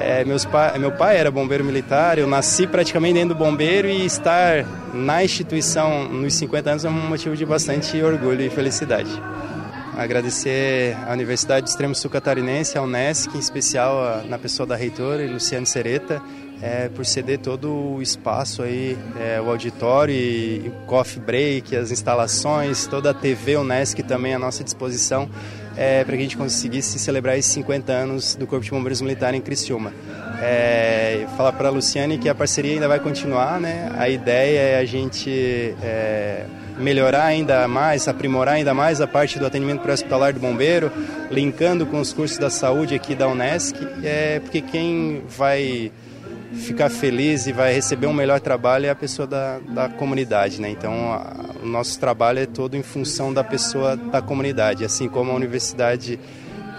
é, 0.00 0.24
meus 0.24 0.46
pa, 0.46 0.72
meu 0.78 0.92
pai 0.92 1.18
era 1.18 1.30
bombeiro 1.30 1.62
militar, 1.62 2.18
eu 2.18 2.26
nasci 2.26 2.66
praticamente 2.66 3.14
dentro 3.14 3.34
do 3.34 3.38
bombeiro 3.38 3.86
e 3.86 4.06
estar 4.06 4.64
na 4.94 5.22
instituição 5.22 6.08
nos 6.08 6.32
50 6.36 6.70
anos 6.70 6.84
é 6.86 6.88
um 6.88 6.92
motivo 6.92 7.36
de 7.36 7.44
bastante 7.44 8.00
orgulho 8.02 8.40
e 8.40 8.48
felicidade. 8.48 9.10
Agradecer 9.96 10.96
à 11.06 11.12
Universidade 11.12 11.66
do 11.66 11.68
Extremo 11.68 11.94
Sul 11.94 12.10
Catarinense, 12.10 12.78
à 12.78 12.82
Unesc, 12.82 13.36
em 13.36 13.38
especial 13.38 14.02
a, 14.02 14.22
na 14.22 14.38
pessoa 14.38 14.66
da 14.66 14.74
reitora, 14.74 15.22
Luciane 15.30 15.66
Sereta, 15.66 16.22
é, 16.62 16.88
por 16.88 17.04
ceder 17.04 17.38
todo 17.40 17.70
o 17.70 18.00
espaço 18.00 18.62
aí, 18.62 18.96
é, 19.20 19.38
o 19.38 19.50
auditório 19.50 20.14
e, 20.14 20.68
o 20.68 20.86
coffee 20.86 21.20
break, 21.20 21.76
as 21.76 21.90
instalações, 21.90 22.86
toda 22.86 23.10
a 23.10 23.14
TV 23.14 23.56
Unesc 23.56 24.02
também 24.02 24.32
à 24.32 24.38
nossa 24.38 24.64
disposição, 24.64 25.28
é, 25.76 26.02
para 26.04 26.16
que 26.16 26.20
a 26.20 26.24
gente 26.24 26.38
conseguisse 26.38 26.98
celebrar 26.98 27.36
esses 27.36 27.52
50 27.52 27.92
anos 27.92 28.34
do 28.34 28.46
Corpo 28.46 28.64
de 28.64 28.70
Bombeiros 28.70 29.02
Militar 29.02 29.34
em 29.34 29.42
Criciúma. 29.42 29.92
É, 30.40 31.26
falar 31.36 31.52
para 31.52 31.68
a 31.68 31.70
Luciane 31.70 32.16
que 32.16 32.30
a 32.30 32.34
parceria 32.34 32.72
ainda 32.72 32.88
vai 32.88 32.98
continuar, 32.98 33.60
né? 33.60 33.92
A 33.98 34.08
ideia 34.08 34.58
é 34.58 34.78
a 34.78 34.84
gente 34.84 35.74
é, 35.82 36.46
melhorar 36.78 37.24
ainda 37.24 37.66
mais, 37.68 38.08
aprimorar 38.08 38.54
ainda 38.54 38.74
mais 38.74 39.00
a 39.00 39.06
parte 39.06 39.38
do 39.38 39.46
atendimento 39.46 39.80
pré-hospitalar 39.80 40.32
do 40.32 40.40
bombeiro, 40.40 40.90
linkando 41.30 41.86
com 41.86 42.00
os 42.00 42.12
cursos 42.12 42.38
da 42.38 42.50
saúde 42.50 42.94
aqui 42.94 43.14
da 43.14 43.28
Unesc, 43.28 43.76
é 44.02 44.40
porque 44.40 44.60
quem 44.60 45.22
vai 45.28 45.92
ficar 46.54 46.90
feliz 46.90 47.46
e 47.46 47.52
vai 47.52 47.72
receber 47.72 48.06
um 48.06 48.12
melhor 48.12 48.40
trabalho 48.40 48.86
é 48.86 48.90
a 48.90 48.94
pessoa 48.94 49.26
da, 49.26 49.58
da 49.58 49.88
comunidade, 49.88 50.60
né? 50.60 50.68
Então, 50.68 51.12
a, 51.12 51.34
o 51.62 51.66
nosso 51.66 51.98
trabalho 51.98 52.40
é 52.40 52.46
todo 52.46 52.76
em 52.76 52.82
função 52.82 53.32
da 53.32 53.42
pessoa 53.42 53.96
da 53.96 54.20
comunidade, 54.20 54.84
assim 54.84 55.08
como 55.08 55.30
a 55.30 55.34
universidade 55.34 56.18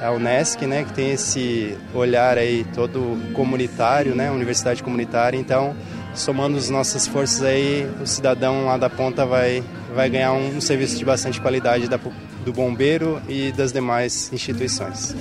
a 0.01 0.11
Unesc, 0.11 0.65
né, 0.65 0.83
que 0.83 0.91
tem 0.93 1.11
esse 1.11 1.77
olhar 1.93 2.37
aí 2.37 2.65
todo 2.75 3.17
comunitário, 3.33 4.13
né, 4.13 4.29
universidade 4.29 4.83
comunitária. 4.83 5.37
Então, 5.37 5.73
somando 6.16 6.57
as 6.57 6.70
nossas 6.70 7.07
forças 7.07 7.41
aí, 7.43 7.89
o 8.01 8.05
cidadão 8.05 8.66
lá 8.66 8.78
da 8.78 8.89
ponta 8.89 9.26
vai 9.26 9.64
vai 9.93 10.09
ganhar 10.09 10.34
um, 10.34 10.59
serviço 10.59 10.97
de 10.97 11.05
bastante 11.05 11.39
qualidade 11.39 11.88
da, 11.88 11.99
do 12.43 12.51
bombeiro 12.51 13.22
e 13.30 13.51
das 13.51 13.72
demais 13.72 14.32
instituições. 14.34 15.16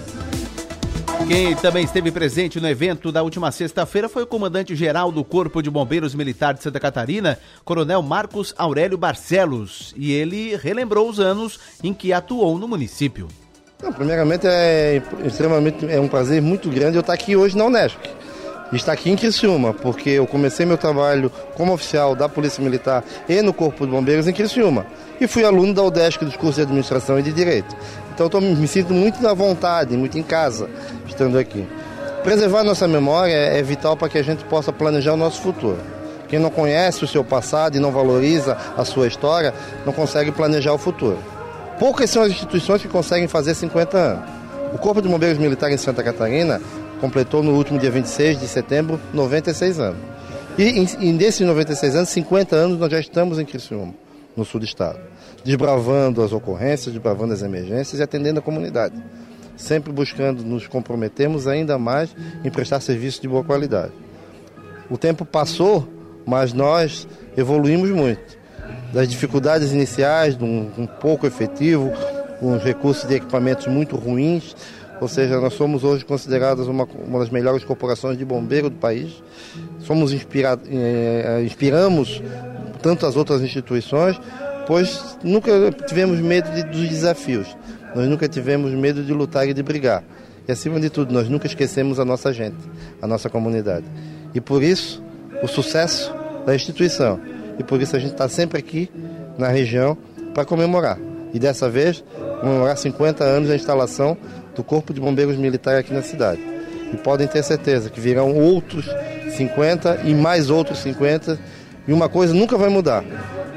Quem 1.28 1.54
também 1.54 1.84
esteve 1.84 2.10
presente 2.10 2.58
no 2.58 2.68
evento 2.68 3.12
da 3.12 3.22
última 3.22 3.52
sexta-feira 3.52 4.08
foi 4.08 4.24
o 4.24 4.26
comandante-geral 4.26 5.12
do 5.12 5.22
Corpo 5.22 5.62
de 5.62 5.70
Bombeiros 5.70 6.14
Militar 6.14 6.54
de 6.54 6.62
Santa 6.62 6.80
Catarina, 6.80 7.38
Coronel 7.64 8.02
Marcos 8.02 8.54
Aurélio 8.58 8.98
Barcelos, 8.98 9.94
e 9.96 10.10
ele 10.10 10.56
relembrou 10.56 11.08
os 11.08 11.20
anos 11.20 11.60
em 11.82 11.94
que 11.94 12.12
atuou 12.12 12.58
no 12.58 12.66
município. 12.66 13.28
Não, 13.80 13.92
primeiramente 13.92 14.46
é 14.46 15.02
extremamente 15.24 15.86
é 15.86 16.00
um 16.00 16.08
prazer 16.08 16.40
muito 16.40 16.68
grande 16.70 16.96
eu 16.96 17.00
estar 17.00 17.12
aqui 17.12 17.36
hoje 17.36 17.56
na 17.56 17.66
Unesp 17.66 17.98
está 18.76 18.92
aqui 18.92 19.10
em 19.10 19.16
Criciúma, 19.16 19.74
porque 19.74 20.10
eu 20.10 20.26
comecei 20.26 20.64
meu 20.64 20.78
trabalho 20.78 21.30
como 21.54 21.72
oficial 21.72 22.14
da 22.14 22.28
Polícia 22.28 22.62
Militar 22.62 23.04
e 23.28 23.42
no 23.42 23.52
Corpo 23.52 23.84
de 23.84 23.92
Bombeiros 23.92 24.26
em 24.26 24.32
Criciúma. 24.32 24.86
E 25.20 25.26
fui 25.26 25.44
aluno 25.44 25.74
da 25.74 25.82
UDESC 25.82 26.24
dos 26.24 26.36
cursos 26.36 26.56
de 26.56 26.62
Administração 26.62 27.18
e 27.18 27.22
de 27.22 27.32
Direito. 27.32 27.76
Então 28.14 28.28
tô, 28.28 28.40
me 28.40 28.66
sinto 28.66 28.92
muito 28.92 29.26
à 29.26 29.34
vontade, 29.34 29.96
muito 29.96 30.18
em 30.18 30.22
casa, 30.22 30.68
estando 31.06 31.38
aqui. 31.38 31.66
Preservar 32.22 32.62
nossa 32.62 32.86
memória 32.86 33.34
é 33.34 33.62
vital 33.62 33.96
para 33.96 34.08
que 34.08 34.18
a 34.18 34.22
gente 34.22 34.44
possa 34.44 34.72
planejar 34.72 35.12
o 35.12 35.16
nosso 35.16 35.40
futuro. 35.40 35.78
Quem 36.28 36.38
não 36.38 36.50
conhece 36.50 37.04
o 37.04 37.08
seu 37.08 37.22
passado 37.22 37.76
e 37.76 37.80
não 37.80 37.90
valoriza 37.90 38.56
a 38.76 38.84
sua 38.84 39.06
história, 39.06 39.52
não 39.84 39.92
consegue 39.92 40.32
planejar 40.32 40.72
o 40.72 40.78
futuro. 40.78 41.18
Poucas 41.78 42.08
são 42.08 42.22
as 42.22 42.30
instituições 42.30 42.80
que 42.80 42.88
conseguem 42.88 43.28
fazer 43.28 43.54
50 43.54 43.98
anos. 43.98 44.24
O 44.72 44.78
Corpo 44.78 45.02
de 45.02 45.08
Bombeiros 45.08 45.36
Militar 45.36 45.70
em 45.70 45.76
Santa 45.76 46.02
Catarina 46.02 46.60
completou 47.02 47.42
no 47.42 47.56
último 47.56 47.80
dia 47.80 47.90
26 47.90 48.38
de 48.38 48.46
setembro 48.46 48.98
96 49.12 49.80
anos. 49.80 49.98
E, 50.56 50.86
e 51.00 51.12
nesses 51.12 51.44
96 51.44 51.96
anos, 51.96 52.08
50 52.10 52.54
anos, 52.54 52.78
nós 52.78 52.92
já 52.92 53.00
estamos 53.00 53.40
em 53.40 53.44
Criciúma, 53.44 53.92
no 54.36 54.44
sul 54.44 54.60
do 54.60 54.66
estado, 54.66 55.00
desbravando 55.44 56.22
as 56.22 56.32
ocorrências, 56.32 56.94
desbravando 56.94 57.32
as 57.32 57.42
emergências 57.42 57.98
e 57.98 58.02
atendendo 58.04 58.38
a 58.38 58.42
comunidade. 58.42 58.94
Sempre 59.56 59.92
buscando 59.92 60.44
nos 60.44 60.68
comprometermos 60.68 61.48
ainda 61.48 61.76
mais 61.76 62.14
em 62.44 62.50
prestar 62.50 62.78
serviços 62.78 63.20
de 63.20 63.26
boa 63.26 63.42
qualidade. 63.42 63.92
O 64.88 64.96
tempo 64.96 65.24
passou, 65.24 65.88
mas 66.24 66.52
nós 66.52 67.08
evoluímos 67.36 67.90
muito. 67.90 68.38
Das 68.92 69.08
dificuldades 69.08 69.72
iniciais, 69.72 70.36
de 70.36 70.44
um, 70.44 70.70
um 70.78 70.86
pouco 70.86 71.26
efetivo, 71.26 71.90
com 72.38 72.54
os 72.56 72.62
recursos 72.62 73.08
de 73.08 73.14
equipamentos 73.14 73.66
muito 73.66 73.96
ruins, 73.96 74.54
ou 75.02 75.08
seja, 75.08 75.40
nós 75.40 75.54
somos 75.54 75.82
hoje 75.82 76.04
considerados 76.04 76.68
uma, 76.68 76.84
uma 76.84 77.18
das 77.18 77.28
melhores 77.28 77.64
corporações 77.64 78.16
de 78.16 78.24
bombeiro 78.24 78.70
do 78.70 78.76
país. 78.76 79.20
Somos 79.80 80.12
inspirados, 80.12 80.64
eh, 80.70 81.42
inspiramos 81.44 82.22
tanto 82.80 83.04
as 83.04 83.16
outras 83.16 83.42
instituições, 83.42 84.16
pois 84.64 85.18
nunca 85.24 85.50
tivemos 85.88 86.20
medo 86.20 86.48
de, 86.52 86.62
dos 86.62 86.88
desafios. 86.88 87.48
Nós 87.96 88.08
nunca 88.08 88.28
tivemos 88.28 88.70
medo 88.74 89.02
de 89.02 89.12
lutar 89.12 89.48
e 89.48 89.52
de 89.52 89.60
brigar. 89.60 90.04
E 90.46 90.52
acima 90.52 90.78
de 90.78 90.88
tudo, 90.88 91.12
nós 91.12 91.28
nunca 91.28 91.48
esquecemos 91.48 91.98
a 91.98 92.04
nossa 92.04 92.32
gente, 92.32 92.58
a 93.02 93.06
nossa 93.08 93.28
comunidade. 93.28 93.84
E 94.32 94.40
por 94.40 94.62
isso, 94.62 95.02
o 95.42 95.48
sucesso 95.48 96.14
da 96.46 96.54
instituição. 96.54 97.18
E 97.58 97.64
por 97.64 97.82
isso 97.82 97.96
a 97.96 97.98
gente 97.98 98.12
está 98.12 98.28
sempre 98.28 98.56
aqui 98.56 98.88
na 99.36 99.48
região 99.48 99.98
para 100.32 100.44
comemorar. 100.44 100.96
E 101.34 101.40
dessa 101.40 101.68
vez, 101.68 102.04
comemorar 102.40 102.76
50 102.76 103.24
anos 103.24 103.48
da 103.48 103.56
instalação 103.56 104.16
do 104.54 104.62
Corpo 104.62 104.92
de 104.92 105.00
Bombeiros 105.00 105.36
Militar 105.36 105.78
aqui 105.78 105.92
na 105.92 106.02
cidade. 106.02 106.40
E 106.92 106.96
podem 106.96 107.26
ter 107.26 107.42
certeza 107.42 107.90
que 107.90 108.00
virão 108.00 108.34
outros 108.34 108.86
50 109.36 110.00
e 110.04 110.14
mais 110.14 110.50
outros 110.50 110.78
50. 110.78 111.38
E 111.88 111.92
uma 111.92 112.08
coisa 112.08 112.34
nunca 112.34 112.56
vai 112.56 112.68
mudar: 112.68 113.04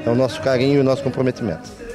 é 0.04 0.10
o 0.10 0.14
nosso 0.14 0.40
carinho 0.40 0.76
e 0.76 0.80
o 0.80 0.84
nosso 0.84 1.02
comprometimento. 1.02 1.85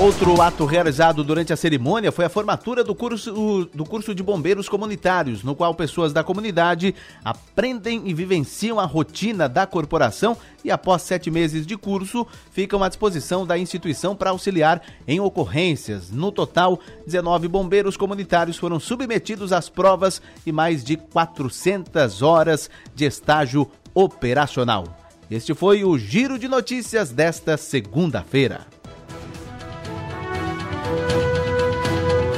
Outro 0.00 0.40
ato 0.40 0.64
realizado 0.64 1.24
durante 1.24 1.52
a 1.52 1.56
cerimônia 1.56 2.12
foi 2.12 2.24
a 2.24 2.28
formatura 2.28 2.84
do 2.84 2.94
curso, 2.94 3.68
do 3.74 3.84
curso 3.84 4.14
de 4.14 4.22
bombeiros 4.22 4.68
comunitários, 4.68 5.42
no 5.42 5.56
qual 5.56 5.74
pessoas 5.74 6.12
da 6.12 6.22
comunidade 6.22 6.94
aprendem 7.24 8.02
e 8.06 8.14
vivenciam 8.14 8.78
a 8.78 8.84
rotina 8.84 9.48
da 9.48 9.66
corporação 9.66 10.36
e, 10.64 10.70
após 10.70 11.02
sete 11.02 11.32
meses 11.32 11.66
de 11.66 11.76
curso, 11.76 12.24
ficam 12.52 12.84
à 12.84 12.88
disposição 12.88 13.44
da 13.44 13.58
instituição 13.58 14.14
para 14.14 14.30
auxiliar 14.30 14.80
em 15.06 15.18
ocorrências. 15.18 16.12
No 16.12 16.30
total, 16.30 16.78
19 17.04 17.48
bombeiros 17.48 17.96
comunitários 17.96 18.56
foram 18.56 18.78
submetidos 18.78 19.52
às 19.52 19.68
provas 19.68 20.22
e 20.46 20.52
mais 20.52 20.84
de 20.84 20.96
400 20.96 22.22
horas 22.22 22.70
de 22.94 23.04
estágio 23.04 23.68
operacional. 23.92 24.84
Este 25.28 25.54
foi 25.54 25.82
o 25.82 25.98
Giro 25.98 26.38
de 26.38 26.46
Notícias 26.46 27.10
desta 27.10 27.56
segunda-feira. 27.56 28.77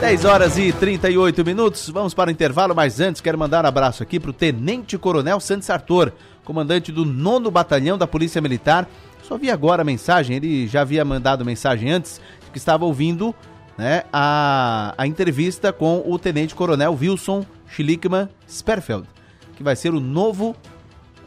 10 0.01 0.25
horas 0.25 0.59
e 0.59 0.73
38 0.73 1.45
minutos, 1.45 1.89
vamos 1.89 2.15
para 2.15 2.29
o 2.29 2.33
intervalo, 2.33 2.75
mas 2.75 2.99
antes 2.99 3.21
quero 3.21 3.39
mandar 3.39 3.65
um 3.65 3.69
abraço 3.69 4.03
aqui 4.03 4.19
para 4.19 4.31
o 4.31 4.33
Tenente 4.33 4.99
Coronel 4.99 5.39
Santos 5.39 5.67
Sartor, 5.67 6.11
comandante 6.45 6.91
do 6.91 7.05
9 7.05 7.51
Batalhão 7.51 7.97
da 7.97 8.07
Polícia 8.07 8.41
Militar. 8.41 8.89
Só 9.23 9.39
vi 9.39 9.51
agora 9.51 9.83
a 9.83 9.85
mensagem, 9.85 10.35
ele 10.35 10.67
já 10.67 10.81
havia 10.81 11.05
mandado 11.05 11.45
mensagem 11.45 11.93
antes, 11.93 12.21
que 12.51 12.59
estava 12.59 12.85
ouvindo 12.85 13.33
né, 13.79 14.03
a, 14.13 14.95
a 14.99 15.07
entrevista 15.07 15.73
com 15.73 16.03
o 16.05 16.19
Tenente 16.19 16.57
Coronel 16.57 16.99
Wilson 17.01 17.47
Schlickman 17.69 18.29
Sperfeld, 18.49 19.07
que 19.55 19.63
vai 19.63 19.77
ser 19.77 19.95
o 19.95 20.01
novo 20.01 20.57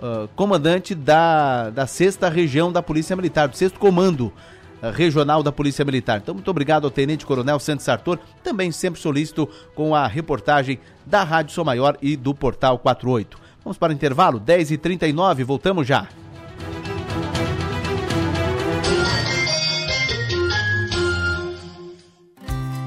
uh, 0.01 0.27
comandante 0.35 0.93
da, 0.93 1.69
da 1.69 1.87
sexta 1.87 2.27
região 2.27 2.71
da 2.71 2.83
Polícia 2.83 3.15
Militar, 3.15 3.47
do 3.47 3.55
sexto 3.55 3.79
comando 3.79 4.33
regional 4.91 5.41
da 5.41 5.51
Polícia 5.51 5.85
Militar. 5.85 6.19
Então, 6.21 6.33
muito 6.33 6.51
obrigado 6.51 6.85
ao 6.85 6.91
Tenente 6.91 7.25
Coronel 7.25 7.59
Santos 7.59 7.85
Sartor, 7.85 8.19
também 8.43 8.71
sempre 8.71 8.99
solícito 8.99 9.47
com 9.73 9.95
a 9.95 10.07
reportagem 10.07 10.79
da 11.05 11.23
Rádio 11.23 11.53
Sou 11.53 11.63
Maior 11.63 11.97
e 12.01 12.15
do 12.17 12.33
Portal 12.33 12.77
48. 12.79 13.37
Vamos 13.63 13.77
para 13.77 13.91
o 13.91 13.95
intervalo, 13.95 14.39
10h39, 14.39 15.43
voltamos 15.45 15.87
já. 15.87 16.07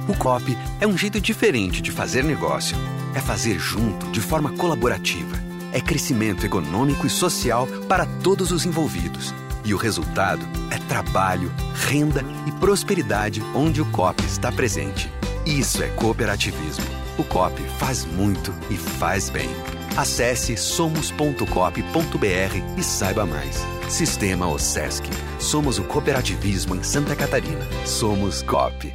O 0.09 0.17
COP 0.19 0.57
é 0.81 0.87
um 0.87 0.97
jeito 0.97 1.21
diferente 1.21 1.83
de 1.83 1.91
fazer 1.91 2.23
negócio. 2.23 2.77
É 3.15 3.21
fazer 3.21 3.59
junto, 3.59 4.07
de 4.11 4.21
forma 4.21 4.53
colaborativa. 4.57 5.37
É 5.73 5.81
crescimento 5.81 6.45
econômico 6.45 7.07
e 7.07 7.11
social 7.11 7.67
para 7.89 8.07
todos 8.23 8.53
os 8.53 8.65
envolvidos 8.65 9.35
e 9.67 9.75
o 9.75 9.77
resultado 9.77 10.47
é 10.71 10.79
trabalho, 10.89 11.53
renda 11.75 12.25
e 12.47 12.53
prosperidade 12.53 13.43
onde 13.55 13.83
o 13.83 13.91
COP 13.91 14.25
está 14.25 14.53
presente. 14.53 15.11
Isso 15.45 15.83
é 15.83 15.89
cooperativismo. 15.89 16.85
O 17.19 17.25
COP 17.25 17.61
faz 17.79 18.05
muito 18.05 18.55
e 18.71 18.77
faz 18.77 19.29
bem. 19.29 19.51
Acesse 19.97 20.57
somos.cop.br 20.57 22.79
e 22.79 22.83
saiba 22.83 23.27
mais. 23.27 23.67
Sistema 23.89 24.49
OSESC. 24.49 25.05
Somos 25.39 25.79
o 25.79 25.85
cooperativismo 25.85 26.77
em 26.77 26.83
Santa 26.83 27.17
Catarina. 27.17 27.67
Somos 27.85 28.43
COP. 28.43 28.95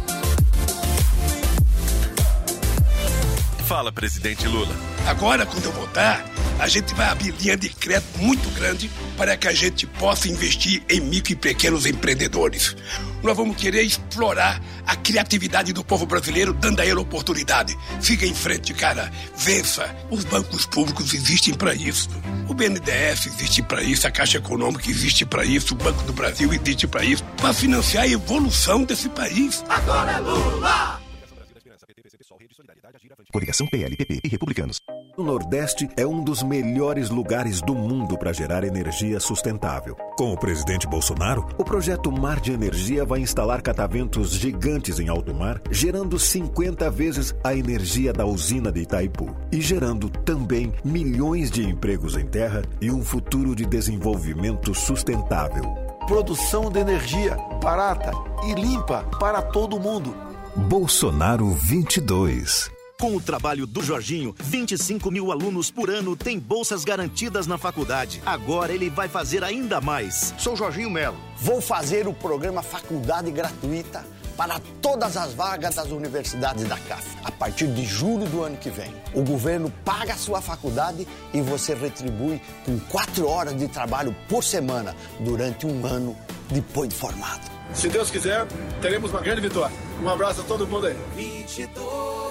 Fala, 3.71 3.89
presidente 3.89 4.45
Lula. 4.49 4.75
Agora, 5.07 5.45
quando 5.45 5.63
eu 5.63 5.71
voltar, 5.71 6.25
a 6.59 6.67
gente 6.67 6.93
vai 6.93 7.07
abrir 7.07 7.33
linha 7.39 7.55
de 7.55 7.69
crédito 7.69 8.19
muito 8.19 8.49
grande 8.49 8.91
para 9.15 9.37
que 9.37 9.47
a 9.47 9.53
gente 9.53 9.87
possa 9.87 10.27
investir 10.27 10.83
em 10.89 10.99
micro 10.99 11.31
e 11.31 11.37
pequenos 11.37 11.85
empreendedores. 11.85 12.75
Nós 13.23 13.37
vamos 13.37 13.55
querer 13.55 13.83
explorar 13.83 14.61
a 14.85 14.93
criatividade 14.97 15.71
do 15.71 15.85
povo 15.85 16.05
brasileiro, 16.05 16.51
dando 16.51 16.81
a 16.81 16.85
ele 16.85 16.99
oportunidade. 16.99 17.73
Siga 18.01 18.25
em 18.25 18.33
frente, 18.33 18.73
cara. 18.73 19.09
Vença. 19.37 19.89
Os 20.09 20.25
bancos 20.25 20.65
públicos 20.65 21.13
existem 21.13 21.53
para 21.53 21.73
isso. 21.73 22.09
O 22.49 22.53
BNDES 22.53 23.27
existe 23.27 23.63
para 23.63 23.81
isso, 23.81 24.05
a 24.05 24.11
Caixa 24.11 24.37
Econômica 24.37 24.89
existe 24.89 25.25
para 25.25 25.45
isso, 25.45 25.75
o 25.75 25.77
Banco 25.77 26.03
do 26.03 26.11
Brasil 26.11 26.51
existe 26.53 26.87
para 26.87 27.05
isso, 27.05 27.23
para 27.37 27.53
financiar 27.53 28.03
a 28.03 28.09
evolução 28.09 28.83
desse 28.83 29.07
país. 29.07 29.63
Agora 29.69 30.11
é 30.11 30.19
Lula! 30.19 31.00
Coligação 33.31 33.65
PLPP 33.67 34.21
e 34.23 34.27
Republicanos. 34.27 34.79
O 35.17 35.23
Nordeste 35.23 35.89
é 35.97 36.07
um 36.07 36.23
dos 36.23 36.41
melhores 36.41 37.09
lugares 37.09 37.61
do 37.61 37.75
mundo 37.75 38.17
para 38.17 38.31
gerar 38.31 38.63
energia 38.63 39.19
sustentável. 39.19 39.95
Com 40.17 40.31
o 40.31 40.37
presidente 40.37 40.87
Bolsonaro, 40.87 41.45
o 41.57 41.65
projeto 41.65 42.09
Mar 42.11 42.39
de 42.39 42.53
Energia 42.53 43.03
vai 43.03 43.19
instalar 43.19 43.61
cataventos 43.61 44.31
gigantes 44.31 44.99
em 44.99 45.09
alto 45.09 45.33
mar, 45.33 45.61
gerando 45.69 46.17
50 46.17 46.89
vezes 46.89 47.35
a 47.43 47.53
energia 47.53 48.13
da 48.13 48.25
usina 48.25 48.71
de 48.71 48.81
Itaipu 48.81 49.35
e 49.51 49.59
gerando 49.59 50.09
também 50.09 50.73
milhões 50.83 51.51
de 51.51 51.67
empregos 51.67 52.15
em 52.15 52.25
terra 52.25 52.61
e 52.79 52.89
um 52.89 53.03
futuro 53.03 53.53
de 53.53 53.65
desenvolvimento 53.65 54.73
sustentável. 54.73 55.63
Produção 56.07 56.71
de 56.71 56.79
energia 56.79 57.35
barata 57.61 58.11
e 58.45 58.53
limpa 58.53 59.03
para 59.19 59.41
todo 59.41 59.79
mundo. 59.79 60.15
Bolsonaro 60.55 61.49
22. 61.51 62.80
Com 63.01 63.15
o 63.15 63.19
trabalho 63.19 63.65
do 63.65 63.81
Jorginho, 63.81 64.35
25 64.39 65.09
mil 65.09 65.31
alunos 65.31 65.71
por 65.71 65.89
ano 65.89 66.15
têm 66.15 66.37
bolsas 66.37 66.83
garantidas 66.83 67.47
na 67.47 67.57
faculdade. 67.57 68.21
Agora 68.23 68.71
ele 68.71 68.91
vai 68.91 69.07
fazer 69.07 69.43
ainda 69.43 69.81
mais. 69.81 70.35
Sou 70.37 70.55
Jorginho 70.55 70.91
Melo. 70.91 71.17
Vou 71.35 71.59
fazer 71.59 72.07
o 72.07 72.13
programa 72.13 72.61
Faculdade 72.61 73.31
Gratuita 73.31 74.05
para 74.37 74.61
todas 74.83 75.17
as 75.17 75.33
vagas 75.33 75.73
das 75.73 75.89
universidades 75.89 76.63
da 76.65 76.77
CAF, 76.77 77.07
a 77.23 77.31
partir 77.31 77.73
de 77.73 77.83
julho 77.83 78.27
do 78.27 78.43
ano 78.43 78.55
que 78.55 78.69
vem. 78.69 78.93
O 79.15 79.23
governo 79.23 79.73
paga 79.83 80.13
a 80.13 80.17
sua 80.17 80.39
faculdade 80.39 81.07
e 81.33 81.41
você 81.41 81.73
retribui 81.73 82.39
com 82.63 82.79
quatro 82.81 83.27
horas 83.27 83.57
de 83.57 83.67
trabalho 83.67 84.15
por 84.29 84.43
semana 84.43 84.95
durante 85.21 85.65
um 85.65 85.87
ano 85.87 86.15
depois 86.51 86.87
de 86.89 86.95
formado. 86.95 87.49
Se 87.73 87.89
Deus 87.89 88.11
quiser, 88.11 88.45
teremos 88.79 89.09
uma 89.09 89.21
grande 89.21 89.41
vitória. 89.41 89.75
Um 90.03 90.07
abraço 90.07 90.41
a 90.41 90.43
todo 90.43 90.67
mundo 90.67 90.85
aí. 90.85 90.95
22. 91.15 92.30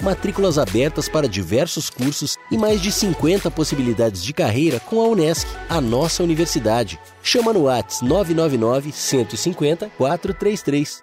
Matrículas 0.00 0.56
abertas 0.56 1.08
para 1.08 1.28
diversos 1.28 1.90
cursos 1.90 2.38
e 2.50 2.56
mais 2.56 2.80
de 2.80 2.90
50 2.90 3.50
possibilidades 3.50 4.24
de 4.24 4.32
carreira 4.32 4.80
com 4.80 5.00
a 5.00 5.06
Unesc, 5.06 5.46
a 5.68 5.80
nossa 5.80 6.22
universidade. 6.22 6.98
Chama 7.22 7.52
no 7.52 7.64
Whats 7.64 8.00
999 8.00 8.92
150 8.92 9.90
433. 9.90 11.02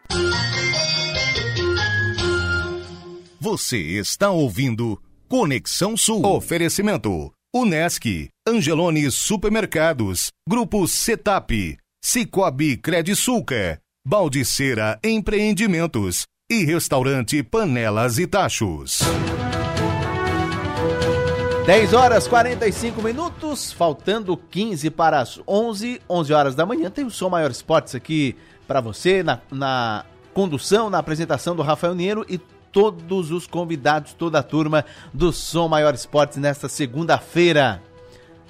Você 3.39 3.77
está 3.77 4.31
ouvindo 4.31 4.99
Conexão 5.29 5.95
Sul. 5.95 6.25
Oferecimento: 6.25 7.31
Unesc, 7.53 8.29
Angelone 8.47 9.11
Supermercados, 9.11 10.31
Grupo 10.49 10.87
Setap, 10.87 11.77
Cicobi 12.03 12.77
Credisulca, 12.77 13.79
Baldiceira 14.05 14.99
Empreendimentos 15.03 16.25
e 16.49 16.63
Restaurante 16.63 17.43
Panelas 17.43 18.17
e 18.17 18.25
Tachos. 18.25 18.99
10 21.65 21.91
horas 21.91 22.25
45 22.25 23.01
minutos, 23.01 23.73
faltando 23.73 24.37
15 24.37 24.89
para 24.91 25.19
as 25.19 25.41
11, 25.45 26.01
11 26.09 26.33
horas 26.33 26.55
da 26.55 26.65
manhã. 26.65 26.89
Tem 26.89 27.03
o 27.03 27.11
Som 27.11 27.31
Maior 27.31 27.51
Esportes 27.51 27.95
aqui 27.95 28.33
para 28.65 28.79
você, 28.79 29.21
na, 29.23 29.41
na 29.51 30.05
condução, 30.33 30.89
na 30.89 30.99
apresentação 30.99 31.53
do 31.53 31.61
Rafael 31.61 31.93
Niero 31.93 32.25
e 32.29 32.37
todos 32.71 33.29
os 33.29 33.45
convidados, 33.45 34.13
toda 34.13 34.39
a 34.39 34.43
turma 34.43 34.85
do 35.13 35.33
Som 35.33 35.67
Maior 35.67 35.93
Esportes 35.93 36.37
nesta 36.37 36.69
segunda-feira. 36.69 37.83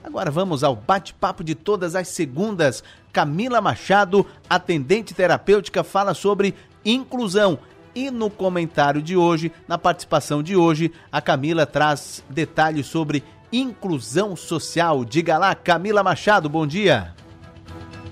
Agora 0.03 0.29
vamos 0.29 0.63
ao 0.63 0.75
bate-papo 0.75 1.43
de 1.43 1.55
todas 1.55 1.95
as 1.95 2.09
segundas. 2.09 2.83
Camila 3.11 3.59
Machado, 3.59 4.23
atendente 4.47 5.15
terapêutica, 5.15 5.83
fala 5.83 6.13
sobre 6.13 6.53
inclusão. 6.85 7.57
E 7.97 8.11
no 8.11 8.29
comentário 8.29 9.01
de 9.01 9.17
hoje, 9.17 9.51
na 9.67 9.75
participação 9.75 10.43
de 10.43 10.55
hoje, 10.55 10.91
a 11.11 11.19
Camila 11.19 11.65
traz 11.65 12.23
detalhes 12.29 12.85
sobre 12.85 13.23
inclusão 13.51 14.35
social. 14.35 15.03
Diga 15.03 15.35
lá, 15.39 15.55
Camila 15.55 16.03
Machado, 16.03 16.47
bom 16.47 16.67
dia. 16.67 17.15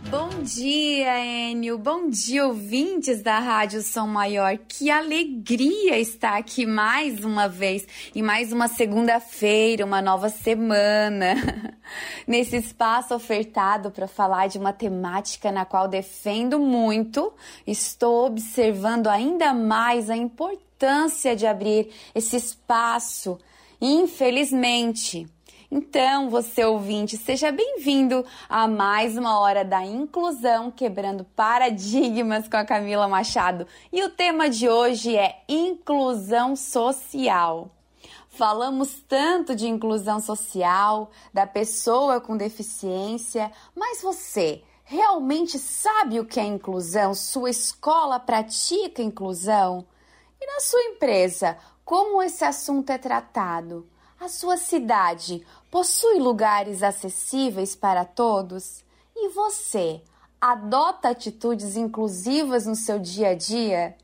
Bom 0.09 0.29
dia, 0.43 1.25
Enio. 1.25 1.79
Bom 1.79 2.09
dia, 2.09 2.45
ouvintes 2.45 3.23
da 3.23 3.39
Rádio 3.39 3.81
Som 3.81 4.05
Maior. 4.05 4.55
Que 4.67 4.91
alegria 4.91 5.97
estar 5.97 6.37
aqui 6.37 6.63
mais 6.63 7.25
uma 7.25 7.47
vez, 7.47 7.87
em 8.13 8.21
mais 8.21 8.53
uma 8.53 8.67
segunda-feira, 8.67 9.83
uma 9.83 10.03
nova 10.03 10.29
semana, 10.29 11.35
nesse 12.27 12.57
espaço 12.57 13.15
ofertado 13.15 13.89
para 13.89 14.07
falar 14.07 14.47
de 14.47 14.59
uma 14.59 14.71
temática 14.71 15.51
na 15.51 15.65
qual 15.65 15.87
defendo 15.87 16.59
muito. 16.59 17.33
Estou 17.65 18.27
observando 18.27 19.07
ainda 19.07 19.53
mais 19.55 20.09
a 20.11 20.15
importância 20.15 21.35
de 21.35 21.47
abrir 21.47 21.89
esse 22.13 22.35
espaço. 22.35 23.39
Infelizmente, 23.81 25.25
então, 25.71 26.29
você 26.29 26.63
ouvinte, 26.63 27.17
seja 27.17 27.51
bem-vindo 27.51 28.23
a 28.47 28.67
mais 28.67 29.17
uma 29.17 29.39
hora 29.39 29.65
da 29.65 29.83
inclusão, 29.83 30.69
quebrando 30.69 31.23
paradigmas 31.23 32.47
com 32.47 32.57
a 32.57 32.65
Camila 32.65 33.07
Machado. 33.07 33.65
E 33.91 34.03
o 34.03 34.09
tema 34.09 34.49
de 34.49 34.69
hoje 34.69 35.15
é 35.15 35.41
inclusão 35.49 36.55
social. 36.55 37.71
Falamos 38.29 39.01
tanto 39.07 39.55
de 39.55 39.67
inclusão 39.67 40.19
social, 40.19 41.09
da 41.33 41.47
pessoa 41.47 42.21
com 42.21 42.37
deficiência, 42.37 43.51
mas 43.73 44.01
você 44.01 44.61
realmente 44.83 45.57
sabe 45.57 46.19
o 46.19 46.25
que 46.25 46.39
é 46.39 46.43
inclusão? 46.43 47.15
Sua 47.15 47.49
escola 47.49 48.19
pratica 48.19 49.01
inclusão? 49.01 49.85
E 50.39 50.45
na 50.45 50.59
sua 50.59 50.81
empresa, 50.81 51.57
como 51.83 52.21
esse 52.21 52.43
assunto 52.43 52.89
é 52.91 52.97
tratado? 52.97 53.87
A 54.25 54.27
sua 54.27 54.57
cidade 54.57 55.45
possui 55.69 56.17
lugares 56.17 56.81
acessíveis 56.81 57.75
para 57.75 58.03
todos? 58.03 58.83
E 59.15 59.29
você 59.29 60.01
adota 60.41 61.09
atitudes 61.09 61.77
inclusivas 61.77 62.65
no 62.65 62.75
seu 62.75 62.97
dia 62.97 63.29
a 63.29 63.35
dia? 63.35 63.95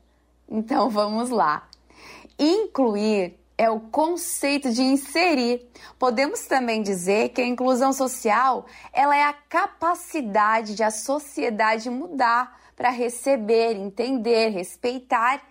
Então 0.48 0.88
vamos 0.88 1.28
lá. 1.28 1.68
Incluir 2.38 3.36
é 3.58 3.68
o 3.68 3.80
conceito 3.80 4.70
de 4.70 4.80
inserir. 4.80 5.68
Podemos 5.98 6.46
também 6.46 6.84
dizer 6.84 7.30
que 7.30 7.40
a 7.40 7.46
inclusão 7.46 7.92
social, 7.92 8.66
ela 8.92 9.16
é 9.16 9.24
a 9.24 9.32
capacidade 9.32 10.76
de 10.76 10.84
a 10.84 10.92
sociedade 10.92 11.90
mudar 11.90 12.60
para 12.76 12.90
receber, 12.90 13.74
entender, 13.74 14.50
respeitar 14.50 15.42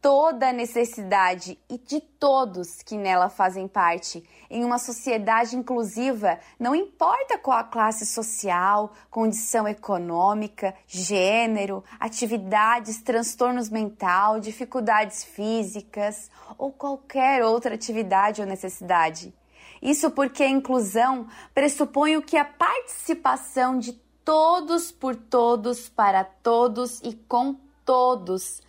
toda 0.00 0.48
a 0.48 0.52
necessidade 0.52 1.58
e 1.68 1.76
de 1.76 2.00
todos 2.00 2.82
que 2.82 2.96
nela 2.96 3.28
fazem 3.28 3.68
parte. 3.68 4.24
Em 4.48 4.64
uma 4.64 4.78
sociedade 4.78 5.56
inclusiva, 5.56 6.38
não 6.58 6.74
importa 6.74 7.38
qual 7.38 7.58
a 7.58 7.64
classe 7.64 8.06
social, 8.06 8.94
condição 9.10 9.68
econômica, 9.68 10.74
gênero, 10.86 11.84
atividades, 11.98 13.02
transtornos 13.02 13.68
mental, 13.68 14.40
dificuldades 14.40 15.22
físicas 15.22 16.30
ou 16.56 16.72
qualquer 16.72 17.44
outra 17.44 17.74
atividade 17.74 18.40
ou 18.40 18.46
necessidade. 18.46 19.34
Isso 19.82 20.10
porque 20.10 20.42
a 20.42 20.48
inclusão 20.48 21.26
pressupõe 21.54 22.16
o 22.16 22.22
que 22.22 22.36
a 22.36 22.44
participação 22.44 23.78
de 23.78 23.92
todos 24.24 24.90
por 24.90 25.14
todos, 25.14 25.88
para 25.88 26.24
todos 26.24 27.00
e 27.02 27.14
com 27.14 27.56
todos 27.84 28.62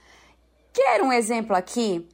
Quer 0.74 1.02
um 1.02 1.12
exemplo 1.12 1.54
aqui? 1.54 2.08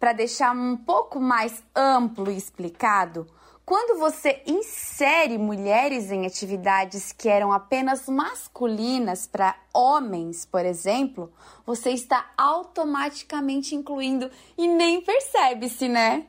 Para 0.00 0.14
deixar 0.14 0.56
um 0.56 0.78
pouco 0.78 1.20
mais 1.20 1.62
amplo 1.74 2.30
e 2.30 2.36
explicado, 2.36 3.26
quando 3.66 3.98
você 3.98 4.42
insere 4.46 5.36
mulheres 5.36 6.10
em 6.10 6.24
atividades 6.24 7.12
que 7.12 7.28
eram 7.28 7.52
apenas 7.52 8.08
masculinas 8.08 9.26
para 9.26 9.54
homens, 9.74 10.46
por 10.46 10.64
exemplo, 10.64 11.30
você 11.66 11.90
está 11.90 12.30
automaticamente 12.38 13.74
incluindo 13.74 14.30
e 14.56 14.66
nem 14.66 15.02
percebe-se, 15.02 15.86
né? 15.86 16.26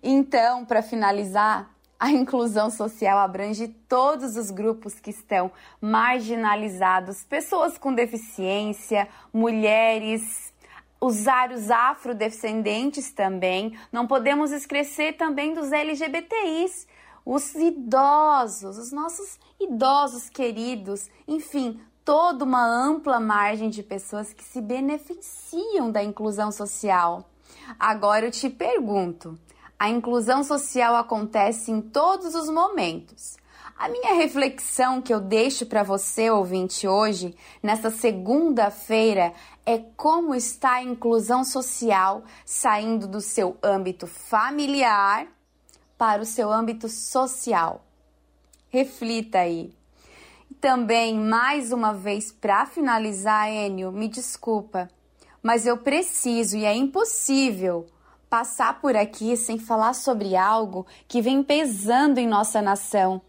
Então, 0.00 0.64
para 0.64 0.82
finalizar, 0.82 1.68
a 1.98 2.10
inclusão 2.10 2.70
social 2.70 3.18
abrange 3.18 3.68
todos 3.88 4.36
os 4.36 4.50
grupos 4.50 5.00
que 5.00 5.10
estão 5.10 5.50
marginalizados, 5.80 7.24
pessoas 7.24 7.78
com 7.78 7.94
deficiência, 7.94 9.08
mulheres, 9.32 10.52
usar 11.00 11.50
os 11.52 11.70
afrodescendentes 11.70 13.12
também. 13.12 13.76
Não 13.92 14.06
podemos 14.06 14.50
esquecer 14.52 15.16
também 15.16 15.54
dos 15.54 15.72
LGBTIs, 15.72 16.86
os 17.24 17.54
idosos, 17.54 18.78
os 18.78 18.92
nossos 18.92 19.38
idosos 19.60 20.28
queridos, 20.28 21.10
enfim, 21.26 21.80
toda 22.04 22.44
uma 22.44 22.64
ampla 22.64 23.18
margem 23.18 23.68
de 23.68 23.82
pessoas 23.82 24.32
que 24.32 24.44
se 24.44 24.60
beneficiam 24.60 25.90
da 25.90 26.04
inclusão 26.04 26.52
social. 26.52 27.28
Agora 27.78 28.26
eu 28.26 28.30
te 28.30 28.48
pergunto: 28.48 29.36
a 29.78 29.88
inclusão 29.88 30.44
social 30.44 30.94
acontece 30.94 31.70
em 31.70 31.80
todos 31.80 32.34
os 32.34 32.48
momentos. 32.48 33.36
A 33.78 33.90
minha 33.90 34.14
reflexão 34.14 35.02
que 35.02 35.12
eu 35.12 35.20
deixo 35.20 35.66
para 35.66 35.82
você, 35.82 36.30
ouvinte, 36.30 36.88
hoje, 36.88 37.36
nessa 37.62 37.90
segunda-feira, 37.90 39.34
é 39.66 39.76
como 39.94 40.34
está 40.34 40.76
a 40.76 40.82
inclusão 40.82 41.44
social 41.44 42.24
saindo 42.42 43.06
do 43.06 43.20
seu 43.20 43.58
âmbito 43.62 44.06
familiar 44.06 45.26
para 45.98 46.22
o 46.22 46.24
seu 46.24 46.50
âmbito 46.50 46.88
social. 46.88 47.84
Reflita 48.70 49.40
aí. 49.40 49.70
Também, 50.58 51.14
mais 51.18 51.70
uma 51.70 51.92
vez, 51.92 52.32
para 52.32 52.64
finalizar, 52.64 53.50
Enio, 53.50 53.92
me 53.92 54.08
desculpa, 54.08 54.88
mas 55.42 55.66
eu 55.66 55.76
preciso 55.76 56.56
e 56.56 56.64
é 56.64 56.74
impossível 56.74 57.86
passar 58.30 58.80
por 58.80 58.96
aqui 58.96 59.36
sem 59.36 59.58
falar 59.58 59.92
sobre 59.92 60.34
algo 60.34 60.86
que 61.06 61.20
vem 61.20 61.42
pesando 61.42 62.16
em 62.16 62.26
nossa 62.26 62.62
nação. 62.62 63.20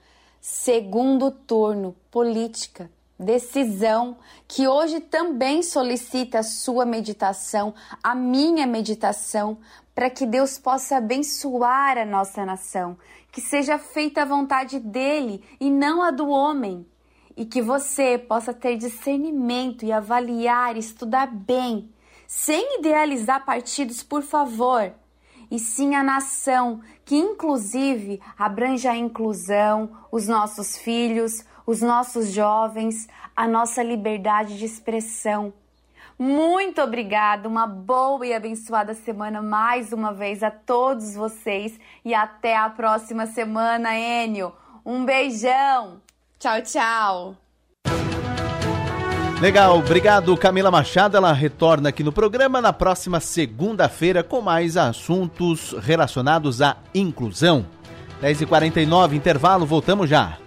Segundo 0.41 1.31
turno, 1.31 1.95
política, 2.11 2.89
decisão, 3.19 4.17
que 4.47 4.67
hoje 4.67 4.99
também 4.99 5.63
solicita 5.63 6.39
a 6.39 6.43
sua 6.43 6.85
meditação, 6.85 7.73
a 8.03 8.13
minha 8.13 8.67
meditação, 8.67 9.57
para 9.95 10.09
que 10.09 10.25
Deus 10.25 10.57
possa 10.57 10.97
abençoar 10.97 11.97
a 11.97 12.05
nossa 12.05 12.45
nação, 12.45 12.97
que 13.31 13.41
seja 13.41 13.79
feita 13.79 14.21
a 14.21 14.25
vontade 14.25 14.79
dele 14.79 15.43
e 15.59 15.69
não 15.69 16.03
a 16.03 16.11
do 16.11 16.29
homem, 16.29 16.85
e 17.35 17.45
que 17.45 17.61
você 17.61 18.17
possa 18.17 18.53
ter 18.53 18.77
discernimento 18.77 19.85
e 19.85 19.91
avaliar, 19.91 20.77
estudar 20.77 21.27
bem 21.27 21.89
sem 22.27 22.79
idealizar 22.79 23.45
partidos, 23.45 24.03
por 24.03 24.21
favor, 24.21 24.93
e 25.49 25.57
sim 25.57 25.95
a 25.95 26.03
nação, 26.03 26.81
que 27.07 27.15
inclusive 27.15 28.21
abrange 28.37 28.85
a 28.85 28.95
inclusão, 28.95 29.89
os 30.11 30.27
nossos 30.27 30.77
filhos, 30.77 31.41
os 31.65 31.81
nossos 31.81 32.33
jovens, 32.33 33.07
a 33.33 33.47
nossa 33.47 33.81
liberdade 33.81 34.57
de 34.57 34.65
expressão. 34.65 35.53
Muito 36.19 36.81
obrigada, 36.81 37.47
uma 37.47 37.65
boa 37.65 38.27
e 38.27 38.33
abençoada 38.33 38.93
semana 38.93 39.41
mais 39.41 39.93
uma 39.93 40.11
vez 40.11 40.43
a 40.43 40.51
todos 40.51 41.15
vocês 41.15 41.79
e 42.03 42.13
até 42.13 42.57
a 42.57 42.69
próxima 42.69 43.25
semana, 43.25 43.97
Enio. 43.97 44.51
Um 44.85 45.05
beijão. 45.05 46.01
Tchau, 46.37 46.61
tchau. 46.61 47.46
Legal, 49.39 49.77
obrigado 49.77 50.35
Camila 50.35 50.71
Machado. 50.71 51.15
Ela 51.15 51.31
retorna 51.31 51.89
aqui 51.89 52.03
no 52.03 52.11
programa 52.11 52.59
na 52.59 52.73
próxima 52.73 53.19
segunda-feira 53.19 54.23
com 54.23 54.41
mais 54.41 54.75
assuntos 54.75 55.75
relacionados 55.79 56.59
à 56.59 56.77
inclusão. 56.93 57.63
10h49, 58.19 59.13
intervalo, 59.13 59.63
voltamos 59.63 60.09
já. 60.09 60.39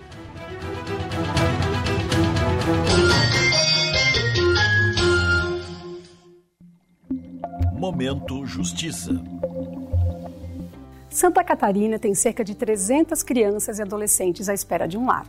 Momento 7.72 8.44
Justiça. 8.44 9.12
Santa 11.08 11.44
Catarina 11.44 11.96
tem 11.96 12.12
cerca 12.12 12.42
de 12.42 12.56
300 12.56 13.22
crianças 13.22 13.78
e 13.78 13.82
adolescentes 13.82 14.48
à 14.48 14.54
espera 14.54 14.88
de 14.88 14.98
um 14.98 15.06
lar. 15.06 15.26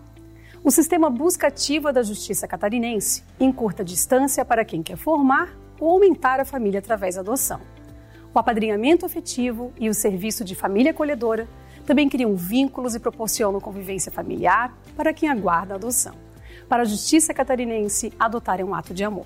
O 0.63 0.69
sistema 0.69 1.09
busca 1.09 1.47
ativa 1.47 1.91
da 1.91 2.03
Justiça 2.03 2.47
Catarinense 2.47 3.23
encurta 3.39 3.83
distância 3.83 4.45
para 4.45 4.63
quem 4.63 4.83
quer 4.83 4.95
formar 4.95 5.57
ou 5.79 5.89
aumentar 5.89 6.39
a 6.39 6.45
família 6.45 6.77
através 6.77 7.15
da 7.15 7.21
adoção. 7.21 7.59
O 8.31 8.37
apadrinhamento 8.37 9.03
afetivo 9.03 9.73
e 9.79 9.89
o 9.89 9.93
serviço 9.93 10.43
de 10.43 10.53
família 10.53 10.91
acolhedora 10.91 11.47
também 11.83 12.07
criam 12.07 12.35
vínculos 12.35 12.93
e 12.93 12.99
proporcionam 12.99 13.59
convivência 13.59 14.11
familiar 14.11 14.71
para 14.95 15.11
quem 15.11 15.29
aguarda 15.29 15.73
a 15.73 15.77
adoção. 15.77 16.13
Para 16.69 16.83
a 16.83 16.85
Justiça 16.85 17.33
Catarinense, 17.33 18.13
adotar 18.19 18.59
é 18.59 18.63
um 18.63 18.75
ato 18.75 18.93
de 18.93 19.03
amor. 19.03 19.25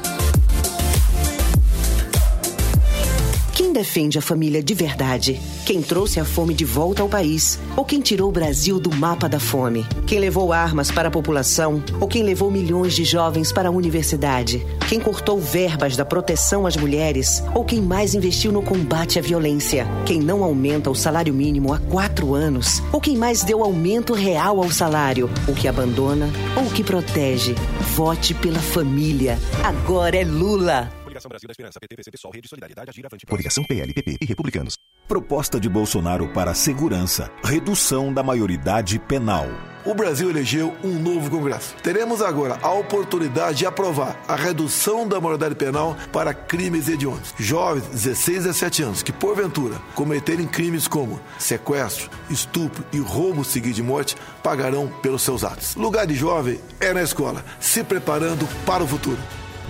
Defende 3.71 4.19
a 4.19 4.21
família 4.21 4.61
de 4.61 4.73
verdade? 4.73 5.39
Quem 5.65 5.81
trouxe 5.81 6.19
a 6.19 6.25
fome 6.25 6.53
de 6.53 6.65
volta 6.65 7.01
ao 7.01 7.07
país? 7.07 7.57
Ou 7.77 7.85
quem 7.85 8.01
tirou 8.01 8.27
o 8.27 8.31
Brasil 8.31 8.79
do 8.79 8.93
mapa 8.93 9.29
da 9.29 9.39
fome? 9.39 9.85
Quem 10.05 10.19
levou 10.19 10.51
armas 10.51 10.91
para 10.91 11.07
a 11.07 11.11
população? 11.11 11.81
Ou 11.99 12.07
quem 12.07 12.21
levou 12.21 12.51
milhões 12.51 12.93
de 12.93 13.05
jovens 13.05 13.51
para 13.51 13.69
a 13.69 13.71
universidade? 13.71 14.65
Quem 14.89 14.99
cortou 14.99 15.39
verbas 15.39 15.95
da 15.95 16.03
proteção 16.03 16.67
às 16.67 16.75
mulheres? 16.75 17.41
Ou 17.55 17.63
quem 17.63 17.81
mais 17.81 18.13
investiu 18.13 18.51
no 18.51 18.61
combate 18.61 19.17
à 19.17 19.21
violência? 19.21 19.87
Quem 20.05 20.19
não 20.19 20.43
aumenta 20.43 20.91
o 20.91 20.95
salário 20.95 21.33
mínimo 21.33 21.73
há 21.73 21.79
quatro 21.79 22.35
anos? 22.35 22.83
Ou 22.91 22.99
quem 22.99 23.15
mais 23.17 23.41
deu 23.41 23.63
aumento 23.63 24.13
real 24.13 24.61
ao 24.61 24.69
salário? 24.69 25.29
O 25.47 25.53
que 25.53 25.67
abandona 25.67 26.29
ou 26.57 26.63
o 26.63 26.71
que 26.71 26.83
protege? 26.83 27.55
Vote 27.95 28.33
pela 28.33 28.59
família. 28.59 29.39
Agora 29.63 30.17
é 30.17 30.25
Lula. 30.25 31.00
Coligação 31.21 31.29
Brasil 31.29 31.47
da 31.47 31.51
Esperança, 31.51 31.79
PT, 31.79 32.17
Sol, 32.17 32.31
Rede 32.33 32.47
Solidariedade, 32.47 32.89
Agir, 32.89 33.05
Avante. 33.05 33.25
Coligação 33.25 33.63
PL, 33.63 33.93
PP 33.93 34.17
e 34.21 34.25
Republicanos. 34.25 34.75
Proposta 35.07 35.59
de 35.59 35.67
Bolsonaro 35.67 36.27
para 36.29 36.53
segurança, 36.53 37.29
redução 37.43 38.13
da 38.13 38.23
maioridade 38.23 38.97
penal. 38.97 39.47
O 39.85 39.93
Brasil 39.93 40.29
elegeu 40.29 40.75
um 40.83 40.99
novo 40.99 41.29
Congresso. 41.29 41.75
Teremos 41.83 42.21
agora 42.21 42.57
a 42.61 42.71
oportunidade 42.71 43.59
de 43.59 43.65
aprovar 43.65 44.23
a 44.27 44.35
redução 44.35 45.07
da 45.07 45.19
maioridade 45.19 45.55
penal 45.55 45.97
para 46.13 46.33
crimes 46.33 46.87
hediondos. 46.87 47.33
Jovens 47.37 47.85
de 47.85 47.91
16 47.91 48.37
a 48.45 48.49
17 48.49 48.83
anos 48.83 49.03
que, 49.03 49.11
porventura, 49.11 49.81
cometerem 49.95 50.47
crimes 50.47 50.87
como 50.87 51.19
sequestro, 51.37 52.09
estupro 52.29 52.85
e 52.93 52.99
roubo 52.99 53.43
seguido 53.43 53.75
de 53.75 53.83
morte, 53.83 54.15
pagarão 54.43 54.87
pelos 55.01 55.23
seus 55.23 55.43
atos. 55.43 55.75
Lugar 55.75 56.05
de 56.07 56.15
jovem 56.15 56.59
é 56.79 56.93
na 56.93 57.01
escola, 57.01 57.43
se 57.59 57.83
preparando 57.83 58.47
para 58.65 58.83
o 58.83 58.87
futuro. 58.87 59.19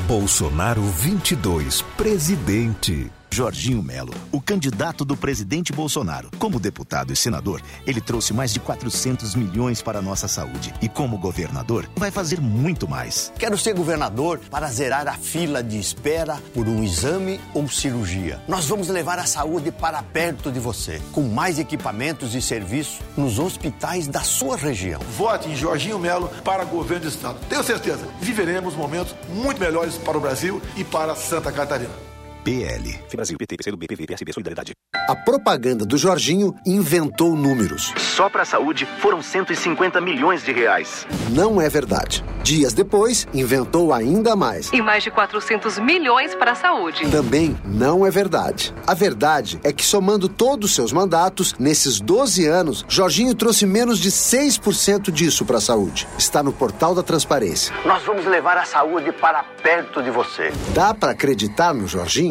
Bolsonaro 0.08 0.82
22, 0.82 1.84
presidente. 1.96 3.21
Jorginho 3.34 3.82
Melo, 3.82 4.14
o 4.30 4.42
candidato 4.42 5.06
do 5.06 5.16
presidente 5.16 5.72
Bolsonaro. 5.72 6.30
Como 6.38 6.60
deputado 6.60 7.14
e 7.14 7.16
senador, 7.16 7.62
ele 7.88 8.02
trouxe 8.02 8.34
mais 8.34 8.52
de 8.52 8.60
400 8.60 9.36
milhões 9.36 9.82
para 9.82 10.00
a 10.00 10.02
nossa 10.02 10.28
saúde. 10.28 10.74
E 10.82 10.90
como 10.90 11.18
governador, 11.18 11.90
vai 11.96 12.12
fazer 12.12 12.42
muito 12.42 12.90
mais. 12.90 13.32
Quero 13.40 13.58
ser 13.58 13.74
governador 13.74 14.40
para 14.52 14.68
zerar 14.68 15.08
a 15.08 15.14
fila 15.14 15.64
de 15.64 15.80
espera 15.80 16.38
por 16.54 16.68
um 16.68 16.84
exame 16.84 17.40
ou 17.54 17.70
cirurgia. 17.70 18.42
Nós 18.50 18.66
vamos 18.66 18.90
levar 18.90 19.18
a 19.18 19.26
saúde 19.26 19.72
para 19.72 20.04
perto 20.04 20.52
de 20.52 20.60
você, 20.60 21.02
com 21.14 21.22
mais 21.22 21.58
equipamentos 21.58 22.36
e 22.36 22.42
serviços 22.42 23.00
nos 23.16 23.40
hospitais 23.40 24.10
da 24.10 24.22
sua 24.22 24.58
região. 24.58 25.00
Vote 25.18 25.48
em 25.48 25.56
Jorginho 25.56 25.98
Melo 25.98 26.28
para 26.44 26.66
governo 26.66 27.04
do 27.04 27.10
Estado. 27.10 27.40
Tenho 27.48 27.64
certeza, 27.64 28.06
viveremos 28.20 28.76
momentos 28.76 29.16
muito 29.30 29.60
melhores 29.60 29.96
para 29.98 30.18
o 30.18 30.22
Brasil 30.22 30.62
e 30.76 30.84
para 30.84 31.16
Santa 31.16 31.50
Catarina. 31.50 32.11
PL. 32.44 33.00
Brasil, 33.14 33.38
PT, 33.38 33.58
PCdoB, 33.58 33.88
PV, 33.88 34.08
PSB, 34.08 34.34
Solidariedade. 34.34 34.74
A 35.08 35.16
propaganda 35.16 35.86
do 35.86 35.98
Jorginho 35.98 36.56
inventou 36.66 37.36
números. 37.36 37.94
Só 37.98 38.30
para 38.30 38.44
a 38.44 38.46
saúde 38.46 38.86
foram 39.00 39.22
150 39.22 40.00
milhões 40.00 40.44
de 40.44 40.52
reais. 40.52 41.08
Não 41.32 41.62
é 41.62 41.68
verdade. 41.68 42.24
Dias 42.44 42.74
depois, 42.74 43.28
inventou 43.34 43.94
ainda 43.94 44.36
mais. 44.36 44.72
E 44.72 44.82
mais 44.82 45.04
de 45.04 45.12
400 45.12 45.80
milhões 45.80 46.34
para 46.36 46.52
a 46.52 46.56
saúde. 46.56 47.10
Também 47.10 47.58
não 47.66 48.06
é 48.06 48.12
verdade. 48.12 48.74
A 48.86 48.94
verdade 48.94 49.60
é 49.64 49.74
que, 49.74 49.86
somando 49.86 50.30
todos 50.30 50.70
os 50.70 50.76
seus 50.76 50.94
mandatos, 50.94 51.56
nesses 51.60 52.00
12 52.00 52.48
anos, 52.48 52.86
Jorginho 52.88 53.36
trouxe 53.36 53.66
menos 53.66 54.00
de 54.00 54.12
6% 54.12 55.12
disso 55.12 55.46
para 55.46 55.58
a 55.58 55.62
saúde. 55.62 56.08
Está 56.18 56.42
no 56.42 56.54
portal 56.54 56.96
da 56.96 57.04
transparência. 57.04 57.74
Nós 57.86 58.04
vamos 58.04 58.26
levar 58.26 58.58
a 58.58 58.66
saúde 58.66 59.12
para 59.12 59.44
perto 59.44 60.02
de 60.02 60.10
você. 60.10 60.52
Dá 60.74 60.94
para 60.94 61.12
acreditar 61.12 61.74
no 61.74 61.88
Jorginho? 61.88 62.31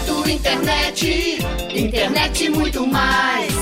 Internet, 0.29 1.39
internet 1.73 2.49
muito 2.49 2.85
mais. 2.87 3.53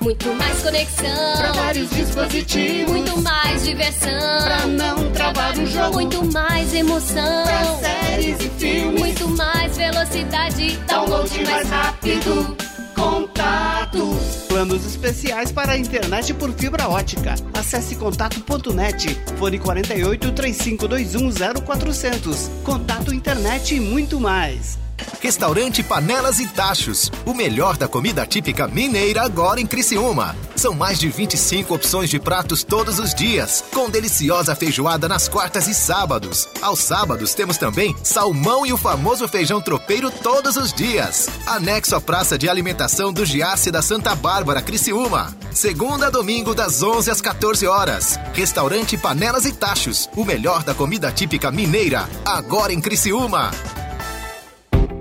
Muito 0.00 0.32
mais 0.34 0.62
conexão. 0.62 1.36
Pra 1.36 1.52
vários 1.52 1.90
dispositivos. 1.90 2.92
Muito 2.92 3.20
mais 3.20 3.64
diversão. 3.64 4.42
Pra 4.44 4.66
não 4.66 5.10
travar 5.12 5.58
o 5.58 5.66
jogo. 5.66 5.94
Muito 5.94 6.32
mais 6.32 6.72
emoção. 6.72 7.44
Pra 7.44 7.88
séries 7.88 8.36
e 8.40 8.48
filmes. 8.58 9.00
Muito 9.00 9.28
mais 9.30 9.76
velocidade. 9.76 10.76
Download 10.86 11.44
mais 11.44 11.68
rápido. 11.68 12.56
Contato. 12.94 14.45
Planos 14.56 14.86
especiais 14.86 15.52
para 15.52 15.72
a 15.72 15.76
internet 15.76 16.32
por 16.32 16.50
fibra 16.50 16.88
ótica. 16.88 17.34
Acesse 17.52 17.94
contato.net. 17.94 19.14
Fone 19.36 19.58
48 19.58 20.32
3521 20.32 21.62
0400. 21.62 22.50
Contato 22.64 23.12
internet 23.12 23.74
e 23.74 23.80
muito 23.80 24.18
mais. 24.18 24.78
Restaurante 25.20 25.82
Panelas 25.82 26.40
e 26.40 26.46
Tachos. 26.46 27.10
O 27.24 27.34
melhor 27.34 27.76
da 27.76 27.88
comida 27.88 28.24
típica 28.26 28.66
mineira 28.68 29.22
agora 29.22 29.60
em 29.60 29.66
Criciúma. 29.66 30.36
São 30.54 30.72
mais 30.72 30.98
de 30.98 31.08
25 31.08 31.74
opções 31.74 32.08
de 32.08 32.18
pratos 32.18 32.62
todos 32.62 32.98
os 32.98 33.14
dias, 33.14 33.62
com 33.74 33.90
deliciosa 33.90 34.54
feijoada 34.54 35.06
nas 35.06 35.28
quartas 35.28 35.68
e 35.68 35.74
sábados. 35.74 36.48
Aos 36.62 36.80
sábados 36.80 37.34
temos 37.34 37.58
também 37.58 37.94
salmão 38.02 38.64
e 38.64 38.72
o 38.72 38.78
famoso 38.78 39.28
feijão 39.28 39.60
tropeiro 39.60 40.10
todos 40.10 40.56
os 40.56 40.72
dias. 40.72 41.28
Anexo 41.46 41.94
à 41.94 42.00
Praça 42.00 42.38
de 42.38 42.48
Alimentação 42.48 43.12
do 43.12 43.26
Giasse 43.26 43.70
da 43.70 43.82
Santa 43.82 44.14
Bárbara, 44.14 44.45
Criciúma. 44.62 45.36
Segunda 45.52 46.06
a 46.06 46.10
domingo 46.10 46.54
das 46.54 46.82
11 46.82 47.10
às 47.10 47.20
14 47.20 47.66
horas. 47.66 48.18
Restaurante 48.32 48.96
Panelas 48.96 49.44
e 49.44 49.52
Tachos. 49.52 50.08
O 50.16 50.24
melhor 50.24 50.62
da 50.62 50.74
comida 50.74 51.10
típica 51.10 51.50
mineira 51.50 52.08
agora 52.24 52.72
em 52.72 52.80
Criciúma. 52.80 53.50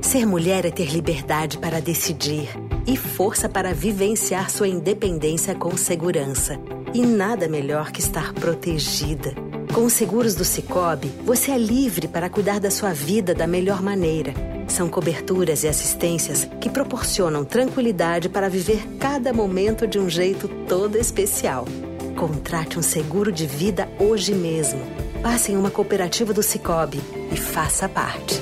Ser 0.02 0.26
mulher 0.26 0.66
é 0.66 0.72
ter 0.72 0.92
liberdade 0.92 1.58
para 1.58 1.82
decidir 1.82 2.50
e 2.88 2.96
força 2.96 3.50
para 3.50 3.74
vivenciar 3.74 4.50
sua 4.50 4.68
independência 4.68 5.56
com 5.56 5.76
segurança. 5.76 6.60
E 6.94 7.02
nada 7.02 7.48
melhor 7.48 7.92
que 7.92 8.00
estar 8.00 8.34
protegida. 8.34 9.34
Com 9.76 9.84
os 9.84 9.92
seguros 9.92 10.36
do 10.36 10.46
Cicobi, 10.46 11.12
você 11.26 11.52
é 11.52 11.58
livre 11.58 12.08
para 12.08 12.30
cuidar 12.30 12.62
da 12.62 12.72
sua 12.72 12.94
vida 12.94 13.36
da 13.36 13.46
melhor 13.46 13.82
maneira. 13.82 14.34
São 14.70 14.88
coberturas 14.88 15.66
e 15.66 15.68
assistências 15.68 16.48
que 16.62 16.70
proporcionam 16.70 17.44
tranquilidade 17.44 18.30
para 18.30 18.48
viver 18.48 18.88
cada 18.98 19.34
momento 19.34 19.86
de 19.86 20.00
um 20.00 20.10
jeito 20.10 20.48
todo 20.66 20.98
especial. 20.98 21.66
Contrate 22.16 22.80
um 22.80 22.82
seguro 22.82 23.34
de 23.34 23.46
vida 23.46 23.90
hoje 24.00 24.34
mesmo. 24.34 24.80
Passe 25.22 25.52
em 25.52 25.58
uma 25.58 25.70
cooperativa 25.70 26.32
do 26.32 26.42
Cicobi 26.42 27.02
e 27.30 27.36
faça 27.36 27.90
parte. 27.90 28.42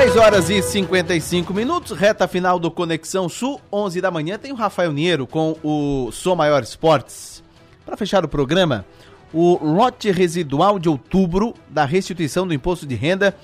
10 0.00 0.16
horas 0.16 0.48
e 0.48 0.62
55 0.62 1.52
minutos, 1.52 1.90
reta 1.90 2.26
final 2.26 2.58
do 2.58 2.70
Conexão 2.70 3.28
Sul, 3.28 3.60
11 3.70 4.00
da 4.00 4.10
manhã. 4.10 4.38
Tem 4.38 4.50
o 4.50 4.54
Rafael 4.54 4.94
Niero 4.94 5.26
com 5.26 5.54
o 5.62 6.10
Som 6.10 6.36
Maior 6.36 6.62
Esportes. 6.62 7.44
Para 7.84 7.98
fechar 7.98 8.24
o 8.24 8.28
programa, 8.28 8.86
o 9.30 9.62
lote 9.62 10.10
residual 10.10 10.78
de 10.78 10.88
outubro 10.88 11.52
da 11.68 11.84
restituição 11.84 12.46
do 12.46 12.54
imposto 12.54 12.86
de 12.86 12.94
renda 12.94 13.36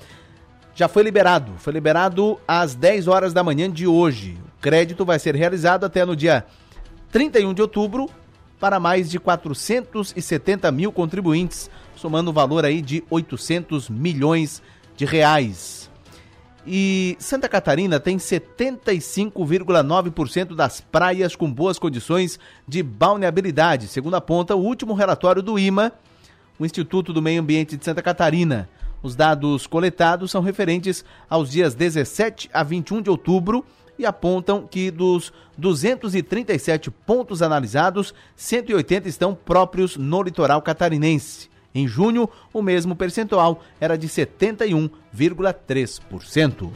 já 0.73 0.87
foi 0.87 1.03
liberado. 1.03 1.51
Foi 1.59 1.71
liberado 1.71 2.39
às 2.47 2.73
10 2.73 3.07
horas 3.07 3.33
da 3.33 3.43
manhã 3.43 3.69
de 3.69 3.85
hoje. 3.85 4.35
O 4.57 4.59
crédito 4.59 5.05
vai 5.05 5.19
ser 5.19 5.35
realizado 5.35 5.83
até 5.83 6.03
no 6.03 6.15
dia 6.15 6.43
31 7.11 7.53
de 7.53 7.61
outubro 7.61 8.09
para 8.59 8.79
mais 8.79 9.11
de 9.11 9.19
470 9.19 10.71
mil 10.71 10.91
contribuintes, 10.91 11.69
somando 11.95 12.31
o 12.31 12.33
valor 12.33 12.65
aí 12.65 12.81
de 12.81 13.03
800 13.11 13.91
milhões 13.91 14.59
de 14.95 15.05
reais. 15.05 15.76
E 16.69 17.15
Santa 17.17 17.47
Catarina 17.47 17.97
tem 17.97 18.17
75,9% 18.17 20.53
das 20.53 20.81
praias 20.81 21.33
com 21.33 21.49
boas 21.49 21.79
condições 21.79 22.37
de 22.67 22.83
balneabilidade, 22.83 23.87
segundo 23.87 24.17
aponta 24.17 24.53
o 24.53 24.61
último 24.61 24.93
relatório 24.93 25.41
do 25.41 25.57
IMA, 25.57 25.93
o 26.59 26.65
Instituto 26.65 27.13
do 27.13 27.21
Meio 27.21 27.41
Ambiente 27.41 27.77
de 27.77 27.85
Santa 27.85 28.01
Catarina. 28.01 28.67
Os 29.01 29.15
dados 29.15 29.65
coletados 29.65 30.29
são 30.29 30.41
referentes 30.41 31.05
aos 31.29 31.49
dias 31.49 31.73
17 31.73 32.49
a 32.51 32.63
21 32.63 33.01
de 33.01 33.09
outubro 33.09 33.63
e 33.97 34.05
apontam 34.05 34.67
que 34.67 34.91
dos 34.91 35.31
237 35.57 36.91
pontos 36.91 37.41
analisados, 37.41 38.13
180 38.35 39.07
estão 39.07 39.33
próprios 39.33 39.95
no 39.95 40.21
litoral 40.21 40.61
catarinense. 40.61 41.49
Em 41.77 41.87
junho, 41.87 42.27
o 42.51 42.59
mesmo 42.59 42.95
percentual 42.95 43.61
era 43.79 43.95
de 43.95 44.09
71,3%. 44.09 46.71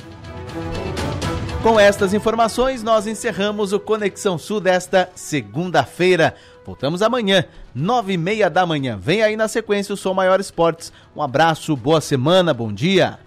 Com 1.64 1.80
estas 1.80 2.14
informações, 2.14 2.84
nós 2.84 3.08
encerramos 3.08 3.74
o 3.74 3.80
Conexão 3.80 4.38
Sul 4.38 4.62
desta 4.62 5.10
segunda-feira. 5.16 6.36
Voltamos 6.64 7.02
amanhã, 7.02 7.46
nove 7.74 8.14
e 8.14 8.18
meia 8.18 8.48
da 8.48 8.64
manhã. 8.64 8.96
Vem 8.96 9.24
aí 9.24 9.36
na 9.36 9.48
sequência 9.48 9.96
o 9.96 9.98
Som 9.98 10.14
Maior 10.14 10.40
Esportes. 10.40 10.94
Um 11.16 11.22
abraço, 11.24 11.76
boa 11.76 12.00
semana, 12.00 12.54
bom 12.54 12.72
dia. 12.72 13.18